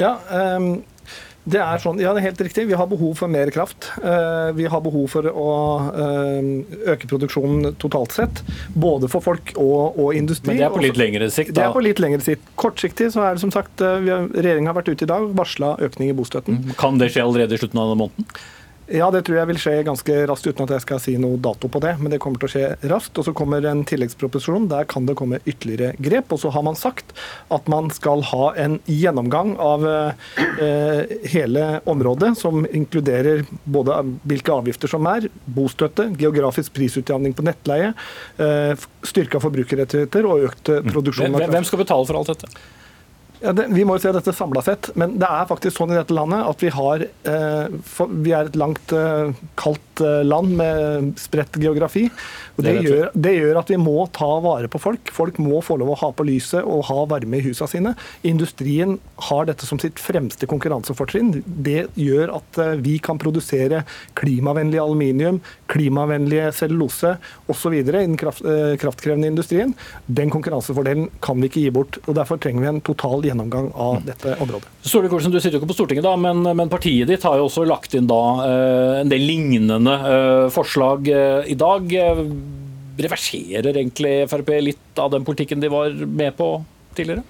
ja, 0.01 0.17
um 0.57 0.79
det 1.49 1.61
er 1.65 1.81
sånn, 1.81 2.01
ja, 2.03 2.11
det 2.13 2.21
er 2.21 2.27
helt 2.27 2.41
riktig. 2.45 2.67
Vi 2.69 2.77
har 2.77 2.89
behov 2.91 3.15
for 3.17 3.33
mer 3.33 3.49
kraft. 3.55 3.87
Vi 4.59 4.67
har 4.69 4.83
behov 4.85 5.07
for 5.09 5.29
å 5.31 5.53
øke 6.93 7.09
produksjonen 7.09 7.79
totalt 7.81 8.13
sett. 8.13 8.43
Både 8.77 9.09
for 9.09 9.25
folk 9.25 9.55
og, 9.55 9.97
og 9.97 10.13
industri. 10.19 10.53
Men 10.53 10.61
det 10.61 10.67
er 10.67 10.75
på 10.75 10.85
litt 10.85 11.01
lengre 11.01 11.31
sikt? 11.33 11.55
da? 11.55 11.63
Det 11.63 11.65
er 11.71 11.73
på 11.79 11.85
litt 11.87 12.03
lengre 12.05 12.21
sikt. 12.27 12.53
Kortsiktig 12.61 13.09
så 13.15 13.25
er 13.25 13.39
det 13.39 13.45
som 13.47 13.55
sagt 13.55 13.81
Regjeringa 13.81 14.75
har 14.75 14.77
vært 14.83 14.93
ute 14.93 15.09
i 15.09 15.11
dag, 15.11 15.31
varsla 15.39 15.73
økning 15.89 16.13
i 16.13 16.19
bostøtten. 16.19 16.61
Kan 16.81 17.01
det 17.01 17.15
skje 17.15 17.25
allerede 17.25 17.57
i 17.57 17.63
slutten 17.63 17.81
av 17.81 17.97
måneden? 17.97 18.29
Ja, 18.89 19.11
det 19.13 19.27
tror 19.27 19.37
jeg 19.37 19.49
vil 19.51 19.59
skje 19.61 19.73
ganske 19.85 20.15
raskt, 20.31 20.47
uten 20.49 20.65
at 20.65 20.73
jeg 20.73 20.85
skal 20.87 21.01
si 21.03 21.15
noe 21.21 21.37
dato 21.45 21.69
på 21.69 21.81
det. 21.85 21.95
Men 22.01 22.13
det 22.13 22.21
kommer 22.25 22.41
til 22.41 22.49
å 22.49 22.53
skje 22.55 22.89
raskt. 22.89 23.19
Og 23.21 23.27
så 23.27 23.35
kommer 23.37 23.67
en 23.69 23.83
tilleggsproposisjon. 23.89 24.69
Der 24.71 24.89
kan 24.89 25.09
det 25.09 25.19
komme 25.19 25.43
ytterligere 25.45 25.93
grep. 26.01 26.33
Og 26.33 26.41
så 26.41 26.53
har 26.55 26.65
man 26.65 26.79
sagt 26.79 27.13
at 27.53 27.69
man 27.69 27.91
skal 27.93 28.25
ha 28.31 28.49
en 28.57 28.79
gjennomgang 28.89 29.55
av 29.61 29.85
eh, 29.89 31.05
hele 31.35 31.67
området, 31.89 32.33
som 32.41 32.65
inkluderer 32.65 33.45
både 33.69 34.01
hvilke 34.29 34.57
avgifter 34.57 34.91
som 34.91 35.09
er, 35.11 35.29
bostøtte, 35.45 36.09
geografisk 36.19 36.73
prisutjevning 36.79 37.37
på 37.37 37.45
nettleie, 37.45 37.93
eh, 38.41 38.89
styrka 39.05 39.43
forbrukerrettigheter 39.45 40.29
og 40.29 40.49
økt 40.49 40.73
eh, 40.73 40.85
produksjon. 40.89 41.37
Hvem, 41.37 41.53
hvem 41.59 41.69
skal 41.69 41.85
betale 41.85 42.09
for 42.09 42.23
alt 42.23 42.33
dette? 42.33 42.69
Ja, 43.41 43.53
det, 43.55 43.69
vi 43.71 43.85
må 43.87 43.97
jo 43.97 44.03
se 44.03 44.13
dette 44.15 44.35
samla 44.35 44.63
sett, 44.67 44.91
men 44.99 45.15
det 45.21 45.29
er 45.31 45.47
faktisk 45.51 45.79
sånn 45.79 45.93
i 45.95 45.99
dette 45.99 46.15
landet 46.17 46.47
at 46.49 46.63
vi 46.65 46.73
har 46.75 47.05
eh, 47.07 47.77
for, 47.87 48.11
Vi 48.11 48.33
er 48.35 48.51
et 48.51 48.59
langt, 48.59 48.95
eh, 48.95 49.31
kaldt 49.61 49.85
eh, 50.05 50.23
land 50.27 50.55
med 50.59 51.13
spredt 51.21 51.59
geografi. 51.61 52.07
og 52.57 52.65
det, 52.65 52.75
gjør, 52.85 53.11
det, 53.15 53.35
gjør, 53.37 53.61
at 53.61 53.71
vi 53.73 53.79
må 53.81 53.97
ta 54.15 54.29
vare 54.45 54.71
på 54.71 54.81
folk. 54.83 55.13
Folk 55.15 55.39
må 55.43 55.61
få 55.65 55.79
lov 55.81 55.93
å 55.95 55.99
ha 56.03 56.11
på 56.15 56.27
lyset 56.27 56.63
og 56.63 56.87
ha 56.89 57.05
varme 57.11 57.39
i 57.39 57.45
husene 57.45 57.71
sine. 57.71 57.95
Industrien 58.27 58.97
har 59.29 59.49
dette 59.49 59.67
som 59.69 59.81
sitt 59.83 60.01
fremste 60.03 60.49
konkurransefortrinn. 60.51 61.43
Det 61.45 61.89
gjør 61.99 62.35
at 62.39 62.63
eh, 62.63 62.75
vi 62.85 62.99
kan 63.03 63.21
produsere 63.21 63.85
klimavennlig 64.19 64.81
aluminium, 64.83 65.43
klimavennlig 65.73 66.49
cellulose 66.57 67.17
osv. 67.51 67.79
i 67.81 67.85
den 67.87 68.17
kraft, 68.21 68.45
eh, 68.45 68.77
kraftkrevende 68.81 69.31
industrien. 69.35 69.75
Den 70.07 70.33
konkurransefordelen 70.35 71.11
kan 71.25 71.41
vi 71.41 71.51
ikke 71.51 71.67
gi 71.67 71.75
bort. 71.75 72.01
og 72.07 72.17
Derfor 72.19 72.41
trenger 72.41 72.65
vi 72.65 72.73
en 72.75 72.85
total 72.85 73.27
gjennomgang 73.27 73.73
av 73.75 74.03
dette 74.07 74.39
området. 74.43 74.78
Solvik-Olsen, 74.89 75.33
Du 75.33 75.41
sitter 75.41 75.59
jo 75.59 75.63
ikke 75.63 75.73
på 75.73 75.77
Stortinget, 75.77 76.07
da, 76.07 76.15
men, 76.21 76.43
men, 76.57 76.71
partiet 76.73 77.09
ditt 77.11 77.25
har 77.27 77.39
jo 77.39 77.49
også 77.49 77.67
lagt 77.69 77.95
inn 77.99 78.09
da, 78.09 78.23
eh, 78.47 78.95
en 79.03 79.13
del 79.13 79.25
lignende 79.25 79.95
eh, 79.97 80.47
forslag 80.55 81.11
eh, 81.13 81.53
i 81.53 81.57
dag. 81.59 81.93
Reverserer 82.99 83.71
egentlig 83.71 84.15
Frp 84.31 84.51
litt 84.65 85.01
av 85.01 85.13
den 85.15 85.27
politikken 85.27 85.63
de 85.63 85.71
var 85.73 85.93
med 85.93 86.35
på 86.39 86.57
tidligere? 86.99 87.25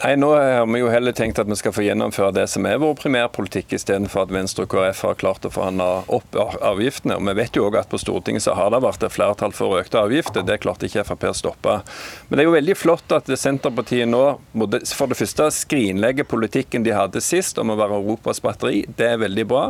Nei, 0.00 0.14
Nå 0.16 0.30
har 0.32 0.66
vi 0.66 0.80
jo 0.80 0.88
heller 0.88 1.12
tenkt 1.12 1.40
at 1.40 1.48
vi 1.48 1.56
skal 1.58 1.74
få 1.76 1.84
gjennomføre 1.84 2.32
det 2.36 2.46
som 2.48 2.64
er 2.68 2.80
vår 2.80 2.94
primærpolitikk, 3.00 3.74
istedenfor 3.76 4.24
at 4.24 4.32
Venstre 4.32 4.64
og 4.64 4.72
KrF 4.72 5.02
har 5.04 5.18
klart 5.20 5.44
å 5.48 5.52
forhandle 5.52 5.88
opp 6.12 6.38
avgiftene. 6.38 7.18
Og 7.18 7.28
Vi 7.28 7.34
vet 7.42 7.58
jo 7.58 7.66
òg 7.68 7.76
at 7.80 7.90
på 7.92 8.00
Stortinget 8.00 8.46
så 8.46 8.56
har 8.56 8.72
det 8.72 8.80
vært 8.84 9.04
et 9.04 9.12
flertall 9.12 9.52
for 9.56 9.76
økte 9.80 10.00
avgifter. 10.00 10.46
Det 10.48 10.60
klarte 10.64 10.88
ikke 10.88 11.04
Frp 11.08 11.28
å 11.28 11.34
stoppe. 11.36 11.78
Men 12.28 12.38
det 12.38 12.44
er 12.44 12.48
jo 12.48 12.56
veldig 12.56 12.78
flott 12.78 13.16
at 13.16 13.28
Senterpartiet 13.28 14.08
nå 14.08 14.22
for 14.54 15.12
det 15.12 15.20
første 15.20 15.50
skrinlegger 15.52 16.28
politikken 16.28 16.86
de 16.86 16.96
hadde 16.96 17.20
sist 17.24 17.60
om 17.60 17.74
å 17.74 17.78
være 17.80 18.00
Europas 18.00 18.40
batteri. 18.44 18.86
Det 18.96 19.12
er 19.12 19.22
veldig 19.26 19.46
bra. 19.52 19.66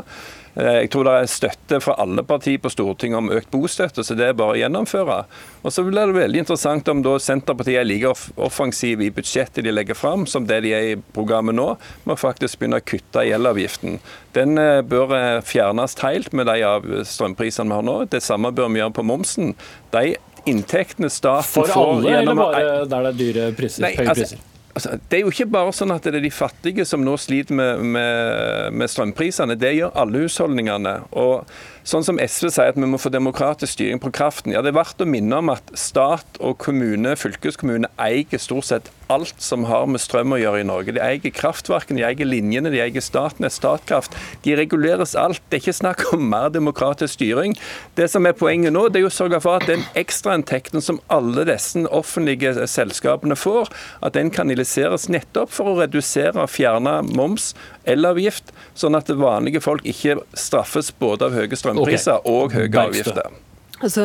Eh, 0.55 0.83
jeg 0.83 0.91
tror 0.93 1.09
det 1.09 1.15
er 1.17 1.31
støtte 1.31 1.79
fra 1.81 1.95
alle 2.03 2.25
partier 2.29 2.61
på 2.61 2.71
Stortinget 2.73 3.21
om 3.23 3.31
økt 3.33 3.51
bostøtte, 3.53 4.05
så 4.05 4.17
det 4.19 4.29
er 4.29 4.37
bare 4.39 4.57
å 4.57 4.61
gjennomføre. 4.61 5.19
Og 5.63 5.73
så 5.73 5.85
blir 5.87 6.11
det 6.11 6.17
veldig 6.19 6.43
interessant 6.45 6.89
om 6.93 7.01
da 7.05 7.15
Senterpartiet 7.23 7.81
er 7.81 7.89
like 7.89 8.13
offensive 8.37 9.07
i 9.07 9.13
budsjettet 9.15 9.65
de 9.65 9.73
legger 9.73 9.97
fram, 9.99 10.27
som 10.29 10.47
det 10.49 10.63
de 10.67 10.75
er 10.77 10.91
i 10.91 10.99
programmet 11.17 11.57
nå, 11.57 11.71
med 12.09 12.21
faktisk 12.21 12.61
begynne 12.61 12.83
å 12.83 12.85
kutte 12.85 13.25
i 13.25 13.33
elavgiften. 13.37 14.01
Den 14.37 14.61
eh, 14.61 14.83
bør 14.85 15.17
eh, 15.17 15.39
fjernes 15.47 15.97
helt 16.05 16.37
med 16.37 16.51
de 16.51 16.61
av 16.69 16.87
strømprisene 17.09 17.73
vi 17.73 17.81
har 17.81 17.89
nå. 17.89 17.97
Det 18.13 18.23
samme 18.25 18.53
bør 18.53 18.73
vi 18.73 18.83
gjøre 18.83 18.97
på 18.99 19.09
momsen. 19.09 19.57
De 19.95 20.13
inntektene 20.49 21.09
staten 21.13 21.49
får 21.49 21.69
For 21.71 21.91
alle, 21.97 22.17
eller 22.19 22.37
bare 22.37 22.65
der 22.91 23.07
det 23.07 23.13
er 23.13 23.21
dyre 23.21 23.53
priser? 23.57 23.87
Nei, 23.87 23.95
høye 23.97 24.11
altså, 24.11 24.27
priser? 24.27 24.49
Altså, 24.73 24.97
det 25.11 25.19
er 25.19 25.27
jo 25.27 25.33
ikke 25.33 25.51
bare 25.53 25.73
sånn 25.77 25.93
at 25.93 26.07
det 26.09 26.17
er 26.17 26.25
de 26.25 26.33
fattige 26.33 26.87
som 26.89 27.03
nå 27.05 27.19
sliter 27.21 27.57
med, 27.59 27.83
med, 27.93 28.73
med 28.73 28.89
strømprisene. 28.89 29.59
Det 29.61 29.75
gjør 29.77 29.93
alle 30.01 30.23
husholdningene. 30.25 30.95
Og 31.21 31.45
Sånn 31.83 32.05
som 32.07 32.19
SV 32.23 32.47
sier 32.55 32.71
at 32.71 32.79
vi 32.79 32.87
må 32.87 32.99
få 33.01 33.11
demokratisk 33.11 33.75
styring 33.75 33.99
på 34.03 34.13
kraften. 34.15 34.53
Ja, 34.55 34.63
Det 34.63 34.71
er 34.71 34.79
verdt 34.79 35.03
å 35.03 35.09
minne 35.09 35.41
om 35.43 35.51
at 35.51 35.73
stat 35.75 36.39
og 36.39 36.61
kommune, 36.63 37.17
fylkeskommune 37.19 37.91
eier 37.99 38.39
stort 38.39 38.69
sett 38.69 38.91
alt 39.11 39.35
som 39.43 39.67
har 39.69 39.89
med 39.91 40.01
strøm 40.01 40.33
å 40.33 40.39
gjøre 40.41 40.63
i 40.63 40.67
Norge. 40.69 40.95
De 40.95 41.03
eier 41.03 41.35
kraftverkene, 41.35 41.99
de 41.99 42.07
eier 42.07 42.29
linjene, 42.29 42.71
de 42.71 42.81
eier 42.81 43.03
Statnett, 43.03 43.53
Statkraft. 43.53 44.15
De 44.47 44.55
reguleres 44.57 45.17
alt. 45.19 45.43
Det 45.51 45.59
er 45.59 45.65
ikke 45.65 45.75
snakk 45.81 46.05
om 46.15 46.23
mer 46.31 46.49
demokratisk 46.55 47.19
styring. 47.19 47.57
Det 47.99 48.07
som 48.09 48.25
er 48.31 48.39
poenget 48.39 48.73
nå, 48.73 48.87
det 48.89 49.03
er 49.03 49.11
å 49.11 49.13
sørge 49.13 49.43
for 49.43 49.59
at 49.59 49.67
den 49.69 49.83
ekstrainntekten 49.99 50.81
som 50.81 51.03
alle 51.13 51.45
disse 51.51 51.83
offentlige 51.91 52.55
selskapene 52.71 53.37
får, 53.37 53.69
at 54.07 54.15
den 54.15 54.31
kanaliseres 54.33 55.09
nettopp 55.13 55.51
for 55.53 55.73
å 55.73 55.77
redusere 55.83 56.39
og 56.39 56.53
fjerne 56.55 57.01
moms, 57.11 57.53
elavgift, 57.85 58.55
sånn 58.79 58.95
at 58.95 59.11
vanlige 59.11 59.61
folk 59.65 59.85
ikke 59.89 60.21
straffes 60.39 60.93
både 61.03 61.27
av 61.27 61.37
høye 61.37 61.51
strømpriser 61.51 61.72
strømpriser 61.73 62.21
okay. 62.21 62.33
og 62.33 62.53
høye 62.59 62.85
avgifter. 62.87 63.41
Altså, 63.83 64.05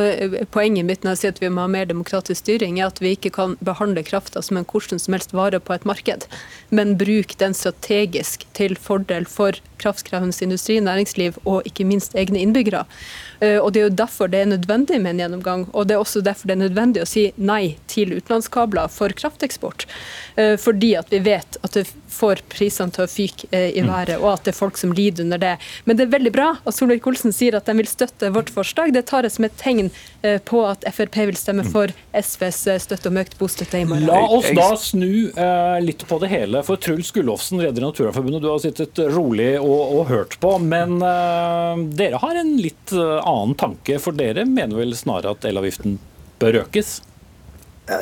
poenget 0.49 0.87
mitt 0.87 1.03
når 1.05 1.13
jeg 1.13 1.21
sier 1.21 1.33
at 1.35 1.41
vi 1.43 1.49
må 1.53 1.61
ha 1.67 1.69
mer 1.69 1.85
demokratisk 1.85 2.41
styring, 2.41 2.79
er 2.79 2.89
at 2.89 3.01
vi 3.03 3.13
ikke 3.13 3.29
kan 3.35 3.53
behandle 3.61 4.01
krafta 4.05 4.41
som 4.41 4.57
en 4.57 4.65
hvordan 4.65 5.01
som 5.01 5.13
helst 5.13 5.35
vare 5.37 5.59
på 5.61 5.75
et 5.75 5.85
marked, 5.85 6.25
men 6.73 6.95
bruke 6.97 7.37
den 7.37 7.53
strategisk 7.57 8.47
til 8.57 8.73
fordel 8.81 9.29
for 9.29 9.59
kraftkrevende 9.81 10.35
industri, 10.43 10.79
næringsliv 10.83 11.37
og 11.45 11.65
ikke 11.67 11.85
minst 11.87 12.15
egne 12.15 12.41
innbyggere. 12.43 12.85
Eh, 13.39 13.57
og 13.57 13.73
Det 13.73 13.81
er 13.81 13.89
jo 13.89 13.95
derfor 13.95 14.27
det 14.27 14.39
er 14.41 14.49
nødvendig 14.49 15.01
med 15.01 15.15
en 15.15 15.21
gjennomgang. 15.23 15.67
Og 15.73 15.87
det 15.87 15.95
er 15.95 16.01
også 16.01 16.21
derfor 16.21 16.47
det 16.47 16.57
er 16.57 16.65
nødvendig 16.67 17.03
å 17.03 17.09
si 17.09 17.31
nei 17.37 17.77
til 17.87 18.15
utenlandskabler 18.17 18.89
for 18.89 19.09
krafteksport. 19.09 19.85
Eh, 20.35 20.55
fordi 20.57 20.95
at 20.97 21.11
vi 21.13 21.19
vet 21.19 21.57
at 21.63 21.73
det 21.73 21.87
får 22.09 22.41
prisene 22.49 22.93
til 22.93 23.05
å 23.05 23.11
fyke 23.11 23.49
eh, 23.51 23.69
i 23.77 23.83
mm. 23.83 23.91
været, 23.91 24.17
og 24.21 24.31
at 24.33 24.45
det 24.45 24.53
er 24.53 24.59
folk 24.59 24.77
som 24.77 24.93
lider 24.95 25.23
under 25.23 25.41
det. 25.41 25.55
Men 25.85 25.97
det 25.97 26.07
er 26.07 26.15
veldig 26.15 26.33
bra 26.33 26.49
at 26.63 26.75
Solveig 26.75 27.05
Olsen 27.07 27.35
sier 27.35 27.57
at 27.57 27.69
de 27.69 27.77
vil 27.77 27.89
støtte 27.89 28.31
vårt 28.33 28.49
forslag. 28.53 28.93
Det 28.95 29.05
tar 29.09 29.27
jeg 29.27 29.35
som 29.37 29.47
et 29.47 29.57
tegn 29.61 29.91
på 30.45 30.61
at 30.67 30.83
Frp 30.93 31.17
vil 31.29 31.37
stemme 31.37 31.63
mm. 31.65 31.71
for 31.73 31.93
SVs 32.15 32.59
støtte 32.83 33.11
om 33.11 33.19
økt 33.21 33.37
bostøtte 33.39 33.81
i 33.81 33.85
morgen. 33.87 34.07
La 34.09 34.21
oss 34.33 34.49
da 34.57 34.69
snu 34.79 35.29
litt 35.83 36.05
på 36.09 36.19
det 36.23 36.31
hele. 36.31 36.63
For 36.67 36.81
Truls 36.81 37.11
Gullofsen, 37.15 37.61
leder 37.61 37.83
i 37.83 37.85
Naturvernforbundet, 37.85 38.43
du 38.43 38.49
har 38.49 38.61
sittet 38.63 39.01
rolig 39.13 39.53
og, 39.61 39.97
og 39.99 40.11
hørt 40.11 40.37
på. 40.43 40.55
Men 40.63 40.97
dere 41.99 42.21
har 42.23 42.41
en 42.41 42.55
litt 42.61 42.95
annen 42.95 43.57
tanke, 43.59 43.99
for 44.03 44.17
dere 44.17 44.47
mener 44.49 44.79
vel 44.79 44.97
snarere 44.97 45.37
at 45.37 45.47
elavgiften 45.47 45.99
bør 46.41 46.63
økes? 46.63 46.97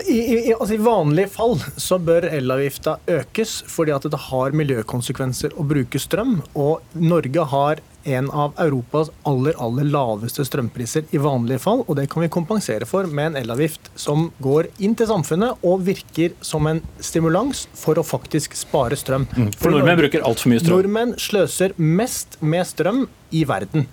I, 0.10 0.18
i, 0.50 0.54
altså 0.54 0.74
I 0.74 0.82
vanlige 0.82 1.30
fall 1.36 1.60
så 1.78 2.00
bør 2.02 2.26
elavgifta 2.32 2.98
økes, 3.20 3.60
fordi 3.70 3.94
at 3.94 4.08
det 4.10 4.22
har 4.32 4.56
miljøkonsekvenser 4.58 5.54
å 5.54 5.66
bruke 5.68 6.02
strøm. 6.02 6.40
Og 6.58 6.82
Norge 6.98 7.46
har 7.52 7.84
en 8.06 8.30
av 8.30 8.54
Europas 8.62 9.10
aller 9.28 9.58
aller 9.62 9.88
laveste 9.90 10.46
strømpriser 10.46 11.10
i 11.16 11.22
vanlige 11.22 11.62
fall. 11.64 11.84
Og 11.88 11.98
det 12.00 12.08
kan 12.12 12.24
vi 12.24 12.32
kompensere 12.32 12.88
for 12.90 13.10
med 13.10 13.32
en 13.34 13.40
elavgift 13.42 13.90
som 14.00 14.30
går 14.44 14.70
inn 14.86 14.96
til 14.98 15.10
samfunnet 15.10 15.66
og 15.66 15.86
virker 15.88 16.36
som 16.46 16.70
en 16.70 16.82
stimulans 17.04 17.66
for 17.76 18.00
å 18.00 18.06
faktisk 18.06 18.56
spare 18.58 18.98
strøm. 19.00 19.28
Mm, 19.36 19.52
for 19.58 19.74
nordmenn 19.74 20.02
bruker 20.04 20.26
altfor 20.26 20.54
mye 20.54 20.64
strøm? 20.64 20.78
Nordmenn 20.78 21.16
sløser 21.22 21.76
mest 21.82 22.40
med 22.42 22.70
strøm 22.70 23.06
i 23.36 23.44
verden. 23.48 23.90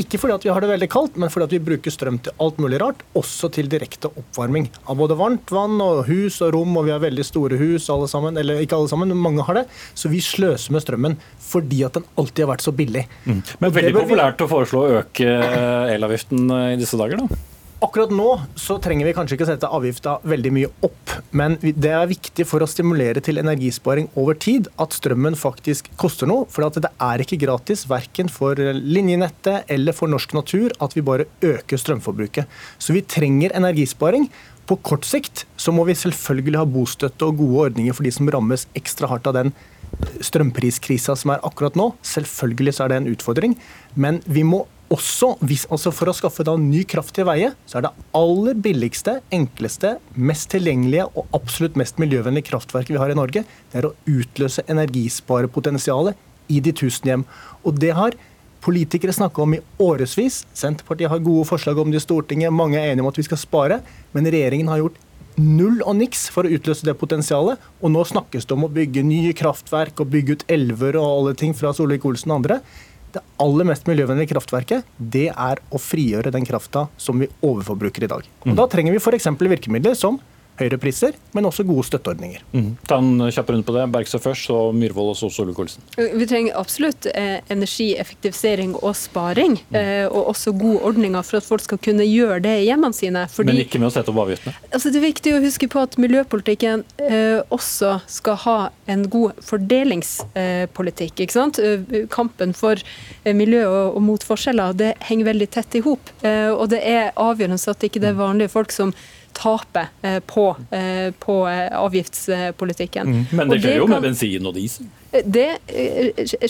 Ikke 0.00 0.18
fordi 0.18 0.34
at 0.34 0.44
vi 0.46 0.50
har 0.50 0.64
det 0.64 0.68
veldig 0.72 0.88
kaldt, 0.90 1.18
men 1.20 1.30
fordi 1.30 1.46
at 1.46 1.52
vi 1.54 1.60
bruker 1.68 1.94
strøm 1.94 2.16
til 2.24 2.34
alt 2.42 2.56
mulig 2.62 2.80
rart, 2.82 3.04
også 3.14 3.50
til 3.54 3.68
direkte 3.70 4.10
oppvarming 4.10 4.66
av 4.90 4.98
både 4.98 5.16
varmt 5.18 5.54
vann 5.54 5.78
og 5.84 6.02
hus 6.08 6.40
og 6.42 6.50
rom, 6.56 6.74
og 6.80 6.88
vi 6.88 6.94
har 6.94 7.02
veldig 7.04 7.26
store 7.26 7.58
hus 7.60 7.86
alle 7.94 8.10
sammen, 8.10 8.34
eller 8.40 8.62
ikke 8.64 8.74
alle 8.78 8.90
sammen, 8.90 9.12
men 9.14 9.22
mange 9.22 9.46
har 9.46 9.60
det. 9.60 9.64
Så 9.94 10.10
vi 10.10 10.22
sløser 10.24 10.74
med 10.74 10.82
strømmen 10.82 11.18
fordi 11.44 11.84
at 11.86 11.94
den 12.00 12.06
alltid 12.18 12.46
har 12.46 12.54
vært 12.56 12.66
så 12.66 12.74
billig. 12.74 13.06
Mm. 13.24 13.40
Men 13.62 13.78
veldig 13.78 13.96
populært 14.00 14.42
å 14.42 14.50
foreslå 14.50 14.82
å 14.82 14.94
øke 15.02 15.34
elavgiften 15.94 16.48
i 16.74 16.78
disse 16.80 16.98
dager, 16.98 17.22
da? 17.22 17.53
Akkurat 17.84 18.12
nå 18.14 18.28
så 18.56 18.78
trenger 18.80 19.04
vi 19.04 19.12
kanskje 19.12 19.36
ikke 19.36 19.46
sette 19.48 19.68
avgifta 19.76 20.14
veldig 20.24 20.52
mye 20.56 20.68
opp, 20.86 21.10
men 21.36 21.58
det 21.60 21.90
er 21.92 22.08
viktig 22.08 22.46
for 22.48 22.64
å 22.64 22.68
stimulere 22.70 23.20
til 23.24 23.40
energisparing 23.42 24.06
over 24.20 24.38
tid 24.40 24.70
at 24.80 24.94
strømmen 24.96 25.36
faktisk 25.36 25.90
koster 26.00 26.30
noe. 26.30 26.46
For 26.48 26.64
det 26.64 26.88
er 26.88 27.20
ikke 27.20 27.40
gratis 27.42 27.84
verken 27.90 28.30
for 28.32 28.56
linjenettet 28.56 29.68
eller 29.74 29.96
for 29.96 30.08
norsk 30.08 30.32
natur 30.38 30.72
at 30.80 30.96
vi 30.96 31.04
bare 31.04 31.28
øker 31.44 31.82
strømforbruket. 31.82 32.48
Så 32.80 32.96
vi 32.96 33.04
trenger 33.04 33.52
energisparing. 33.58 34.30
På 34.64 34.78
kort 34.80 35.04
sikt 35.04 35.44
så 35.60 35.74
må 35.76 35.84
vi 35.84 35.98
selvfølgelig 35.98 36.62
ha 36.62 36.64
bostøtte 36.64 37.28
og 37.28 37.42
gode 37.42 37.66
ordninger 37.68 37.92
for 37.92 38.06
de 38.06 38.14
som 38.16 38.30
rammes 38.32 38.64
ekstra 38.78 39.10
hardt 39.10 39.28
av 39.28 39.36
den 39.36 39.52
strømpriskrisa 40.24 41.18
som 41.20 41.34
er 41.34 41.44
akkurat 41.44 41.76
nå. 41.76 41.90
Selvfølgelig 42.06 42.78
så 42.78 42.86
er 42.86 42.94
det 42.94 43.02
en 43.02 43.10
utfordring, 43.12 43.58
men 43.94 44.22
vi 44.24 44.46
må 44.46 44.64
også, 44.92 45.30
hvis, 45.46 45.64
altså 45.72 45.92
For 45.94 46.10
å 46.10 46.14
skaffe 46.16 46.44
da 46.46 46.54
ny 46.60 46.82
kraft 46.88 47.14
til 47.16 47.26
veie, 47.28 47.52
så 47.66 47.78
er 47.78 47.86
det 47.86 47.94
aller 48.16 48.58
billigste, 48.66 49.18
enkleste, 49.34 49.96
mest 50.14 50.50
tilgjengelige 50.52 51.06
og 51.14 51.32
absolutt 51.36 51.78
mest 51.80 51.98
miljøvennlige 52.02 52.50
kraftverket 52.50 52.94
vi 52.94 53.00
har 53.00 53.12
i 53.12 53.18
Norge, 53.18 53.44
det 53.44 53.80
er 53.80 53.88
å 53.88 53.94
utløse 54.10 54.66
energisparepotensialet 54.70 56.20
i 56.52 56.60
de 56.60 56.74
tusen 56.76 57.10
hjem. 57.10 57.24
Og 57.64 57.80
det 57.80 57.94
har 57.96 58.18
politikere 58.64 59.12
snakka 59.12 59.42
om 59.44 59.56
i 59.56 59.62
årevis. 59.82 60.42
Senterpartiet 60.56 61.10
har 61.12 61.24
gode 61.24 61.48
forslag 61.48 61.80
om 61.80 61.90
det 61.92 62.00
i 62.00 62.04
Stortinget, 62.04 62.52
mange 62.52 62.80
er 62.80 62.92
enige 62.92 63.04
om 63.04 63.10
at 63.10 63.20
vi 63.20 63.26
skal 63.26 63.40
spare, 63.40 63.80
men 64.14 64.28
regjeringen 64.28 64.70
har 64.72 64.84
gjort 64.84 65.00
null 65.40 65.80
og 65.82 65.96
niks 65.98 66.28
for 66.30 66.46
å 66.46 66.54
utløse 66.54 66.86
det 66.86 66.96
potensialet. 67.00 67.60
Og 67.82 67.92
nå 67.92 68.04
snakkes 68.06 68.46
det 68.46 68.56
om 68.56 68.66
å 68.66 68.72
bygge 68.72 69.04
nye 69.06 69.34
kraftverk 69.36 70.00
og 70.00 70.12
bygge 70.12 70.38
ut 70.38 70.48
elver 70.52 70.98
og 71.00 71.08
alle 71.08 71.38
ting 71.38 71.54
fra 71.56 71.74
Solvik-Olsen 71.74 72.30
og 72.30 72.42
andre. 72.42 72.60
Det 73.14 73.22
aller 73.42 73.66
mest 73.68 73.86
miljøvennlige 73.86 74.32
kraftverket 74.32 74.86
det 74.98 75.28
er 75.30 75.60
å 75.70 75.78
frigjøre 75.78 76.32
den 76.34 76.46
krafta 76.48 76.88
som 76.98 77.20
vi 77.22 77.28
overforbruker 77.46 78.06
i 78.06 78.10
dag. 78.10 78.30
Og 78.44 78.56
Da 78.58 78.66
trenger 78.70 78.94
vi 78.94 79.02
f.eks. 79.02 79.28
virkemidler 79.38 79.94
som 79.98 80.18
høyere 80.58 80.78
priser, 80.78 81.16
men 81.34 81.48
også 81.48 81.64
gode 81.66 81.86
støtteordninger. 81.88 82.44
Mm. 82.54 82.68
Ta 82.88 82.98
en 83.02 83.24
kjapp 83.34 83.50
runde 83.50 83.66
på 83.66 83.74
det. 83.76 83.86
Bergstø 83.94 84.20
først, 84.22 84.46
så 84.48 84.58
Myhrvold 84.76 85.14
og 85.14 85.18
så 85.18 85.30
Solvik-Olsen. 85.34 85.86
Vi 85.98 86.28
trenger 86.30 86.58
absolutt 86.60 87.08
eh, 87.10 87.40
energieffektivisering 87.50 88.76
og 88.80 88.94
sparing, 88.98 89.58
eh, 89.74 90.04
og 90.06 90.30
også 90.34 90.54
gode 90.58 90.82
ordninger 90.86 91.26
for 91.26 91.40
at 91.40 91.48
folk 91.48 91.64
skal 91.64 91.80
kunne 91.82 92.06
gjøre 92.06 92.40
det 92.44 92.54
i 92.62 92.68
hjemmene 92.68 92.96
sine. 92.96 93.26
Fordi, 93.32 93.50
Men 93.50 93.64
ikke 93.64 93.80
med 93.82 93.90
å 93.90 93.94
sette 93.96 94.14
opp 94.14 94.22
avgiftene? 94.24 94.54
Altså, 94.70 94.92
det 94.94 95.00
er 95.00 95.06
viktig 95.08 95.34
å 95.34 95.42
huske 95.44 95.70
på 95.70 95.82
at 95.82 95.98
miljøpolitikken 96.00 96.84
eh, 97.02 97.40
også 97.54 97.96
skal 98.10 98.38
ha 98.44 98.58
en 98.90 99.06
god 99.10 99.40
fordelingspolitikk. 99.44 101.24
ikke 101.24 101.34
sant? 101.34 101.58
Eh, 101.58 102.04
kampen 102.14 102.54
for 102.56 102.78
eh, 102.78 103.34
miljø 103.34 103.64
og, 103.66 103.98
og 103.98 104.06
mot 104.06 104.24
forskjeller 104.24 104.78
det 104.78 104.94
henger 105.08 105.32
veldig 105.32 105.50
tett 105.58 105.78
i 105.78 105.84
hop. 105.84 106.14
Eh, 106.22 106.50
og 106.52 106.68
det 106.72 106.82
er 106.86 107.12
avgjørende 107.20 107.60
at 107.74 107.86
ikke 107.86 108.02
det 108.02 108.12
er 108.12 108.18
vanlige 108.18 108.52
folk 108.52 108.72
som 108.74 108.94
tape 109.34 109.86
eh, 110.02 110.20
på, 110.20 110.56
eh, 110.70 111.10
på 111.18 111.48
eh, 111.48 111.78
avgiftspolitikken. 111.78 113.06
Mm. 113.06 113.24
Men 113.30 113.48
det 113.52 113.60
skjer 113.62 113.80
jo 113.82 113.88
med 113.90 114.06
bensin 114.06 114.46
og 114.46 114.54
diesel? 114.58 114.88
Det 115.14 115.48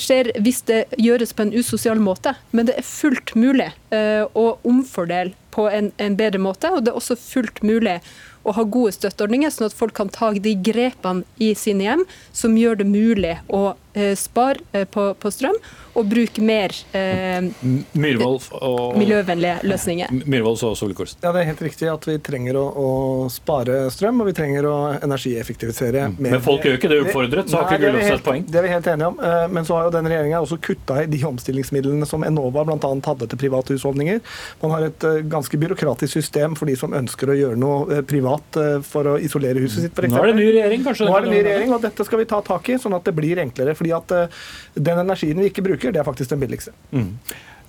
skjer 0.00 0.30
hvis 0.40 0.62
det 0.70 0.84
gjøres 0.96 1.34
på 1.36 1.44
en 1.44 1.52
usosial 1.52 2.00
måte, 2.00 2.32
men 2.56 2.70
det 2.70 2.78
er 2.80 2.86
fullt 2.88 3.34
mulig 3.36 3.66
å 3.92 4.44
omfordele 4.64 5.34
på 5.52 5.66
en, 5.68 5.90
en 6.00 6.16
bedre 6.16 6.40
måte. 6.40 6.70
Og 6.72 6.80
det 6.80 6.94
er 6.94 6.96
også 6.96 7.18
fullt 7.20 7.60
mulig 7.60 7.98
å 8.44 8.54
ha 8.56 8.64
gode 8.64 8.94
støtteordninger, 8.96 9.52
sånn 9.52 9.68
at 9.68 9.76
folk 9.76 9.92
kan 9.96 10.08
ta 10.12 10.30
de 10.32 10.54
grepene 10.56 11.28
i 11.36 11.52
sine 11.58 11.84
hjem 11.84 12.06
som 12.32 12.56
gjør 12.56 12.80
det 12.80 12.88
mulig 12.88 13.36
å 13.52 13.74
spare 14.18 14.86
på, 14.90 15.10
på 15.20 15.30
strøm 15.32 15.58
og 15.94 16.08
bruke 16.10 16.42
mer 16.42 16.72
eh, 16.96 17.44
og, 17.94 18.96
miljøvennlige 18.98 19.60
løsninger. 19.68 20.10
Myhrvold 20.26 20.62
og 20.66 20.76
Solkorsen. 20.78 21.20
Ja, 21.22 21.30
Det 21.32 21.42
er 21.42 21.48
helt 21.52 21.62
riktig 21.62 21.88
at 21.90 22.06
vi 22.08 22.16
trenger 22.24 22.58
å, 22.58 22.64
å, 22.66 22.88
spare 23.30 23.84
strøm 23.94 24.22
og 24.22 24.30
vi 24.30 24.34
trenger 24.36 24.66
å 24.66 24.74
energieffektivisere 25.04 26.08
mm. 26.10 26.16
mer. 26.18 26.34
Men 26.36 26.42
folk 26.44 26.66
gjør 26.66 26.78
ikke 26.80 26.90
det 26.90 26.98
uoppfordret, 27.02 27.50
så 27.50 27.60
har 27.60 27.70
ikke 27.70 27.86
Gullofs 27.86 28.16
et 28.16 28.26
poeng? 28.26 28.46
Det 28.48 28.60
er 28.60 28.66
vi 28.66 28.72
helt 28.74 28.90
enige 28.90 29.10
om. 29.12 29.20
Eh, 29.22 29.44
men 29.54 29.68
så 29.68 29.78
har 29.78 29.86
jo 29.86 29.94
denne 29.94 30.10
regjeringa 30.10 30.42
også 30.42 30.58
kutta 30.66 30.98
i 31.04 31.06
de 31.14 31.20
omstillingsmidlene 31.30 32.10
som 32.10 32.26
Enova 32.26 32.66
bl.a. 32.66 32.92
hadde 33.06 33.30
til 33.30 33.42
private 33.44 33.78
husholdninger. 33.78 34.22
Man 34.64 34.74
har 34.74 34.88
et 34.88 35.08
eh, 35.08 35.20
ganske 35.30 35.62
byråkratisk 35.62 36.18
system 36.18 36.58
for 36.58 36.70
de 36.70 36.76
som 36.80 36.96
ønsker 36.96 37.30
å 37.30 37.38
gjøre 37.38 37.60
noe 37.60 38.00
eh, 38.00 38.04
privat 38.06 38.60
for 38.86 39.14
å 39.14 39.14
isolere 39.22 39.62
huset 39.62 39.86
sitt. 39.86 39.94
For 39.94 40.10
Nå 40.10 40.18
er 40.20 40.32
det 40.32 40.36
ny 40.40 40.50
regjering, 40.50 40.82
kanskje? 40.86 41.06
Nå 41.06 41.14
er 41.16 41.26
det 41.26 41.32
ny 41.32 41.40
regjering, 41.46 41.72
og 41.76 41.86
dette 41.86 42.06
skal 42.06 42.20
vi 42.20 42.28
ta 42.28 42.42
tak 42.44 42.68
i, 42.74 42.80
sånn 42.82 42.98
at 42.98 43.06
det 43.06 43.14
blir 43.16 43.38
enklere. 43.42 43.76
Fordi 43.84 43.94
at 43.96 44.80
den 44.80 45.04
energien 45.04 45.40
vi 45.40 45.50
ikke 45.52 45.64
bruker, 45.64 45.92
det 45.92 46.00
er 46.00 46.08
faktisk 46.08 46.32
den 46.32 46.40
billigste. 46.40 46.72
Mm. 46.90 47.12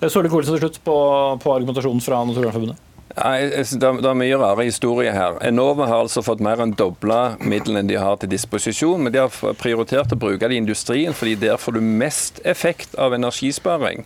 Solvik-Olsen 0.00 0.56
til 0.56 0.66
slutt 0.66 0.82
på, 0.84 0.96
på 1.42 1.54
argumentasjonen 1.54 2.04
fra 2.04 2.24
Naturvernforbundet. 2.24 2.82
Det 3.16 3.86
er 3.86 4.18
mye 4.18 4.36
rare 4.36 4.66
historier 4.66 5.14
her. 5.16 5.38
Enova 5.46 5.86
har 5.88 6.02
altså 6.04 6.20
fått 6.26 6.42
mer 6.44 6.60
enn 6.60 6.74
dobla 6.76 7.38
midlene 7.40 7.86
de 7.88 7.96
har 7.96 8.18
til 8.20 8.28
disposisjon. 8.28 9.06
Men 9.06 9.14
de 9.14 9.22
har 9.22 9.56
prioritert 9.56 10.12
å 10.12 10.18
bruke 10.20 10.44
det 10.44 10.58
i 10.58 10.60
industrien, 10.60 11.16
fordi 11.16 11.36
der 11.46 11.56
får 11.60 11.78
du 11.78 11.80
mest 11.80 12.42
effekt 12.44 12.96
av 13.00 13.16
energisparing 13.16 14.04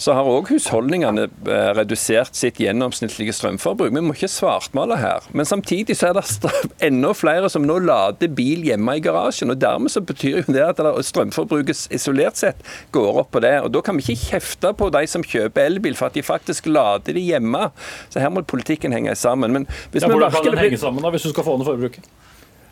så 0.00 0.14
har 0.16 0.28
òg 0.28 0.48
husholdningene 0.48 1.26
eh, 1.28 1.70
redusert 1.76 2.36
sitt 2.36 2.60
gjennomsnittlige 2.62 3.34
strømforbruk. 3.36 3.92
Vi 3.92 4.02
må 4.04 4.14
ikke 4.16 4.30
svartmale 4.32 4.96
her. 5.00 5.26
Men 5.36 5.48
samtidig 5.48 5.98
så 6.00 6.10
er 6.10 6.16
det 6.16 6.52
enda 6.88 7.12
flere 7.16 7.50
som 7.52 7.66
nå 7.68 7.76
lader 7.84 8.32
bil 8.36 8.64
hjemme 8.64 8.96
i 8.96 9.02
garasjen. 9.04 9.52
og 9.52 9.60
Dermed 9.60 9.92
så 9.92 10.00
betyr 10.00 10.40
jo 10.40 10.56
det 10.56 10.64
at 10.64 10.80
strømforbruket 11.10 11.90
isolert 11.92 12.40
sett 12.40 12.64
går 12.96 13.20
opp 13.24 13.34
på 13.36 13.44
det. 13.44 13.58
og 13.66 13.74
Da 13.76 13.84
kan 13.84 14.00
vi 14.00 14.06
ikke 14.06 14.30
kjefte 14.30 14.72
på 14.78 14.88
de 14.94 15.04
som 15.10 15.26
kjøper 15.26 15.68
elbil 15.68 15.98
for 15.98 16.08
at 16.08 16.16
de 16.16 16.24
faktisk 16.24 16.70
lader 16.70 17.16
de 17.16 17.26
hjemme. 17.26 17.68
Så 18.08 18.24
her 18.24 18.32
må 18.32 18.40
politikken 18.48 18.96
henge 18.96 19.12
sammen. 19.20 19.52
Men 19.52 19.68
hvis 19.92 20.06
ja, 20.06 20.08
hvordan 20.08 20.32
kan 20.32 20.48
den 20.48 20.64
henge 20.64 20.80
sammen 20.80 21.04
da, 21.04 21.12
hvis 21.12 21.28
du 21.28 21.34
skal 21.34 21.44
få 21.44 21.60
ned 21.60 21.68
forbruket? 21.68 22.08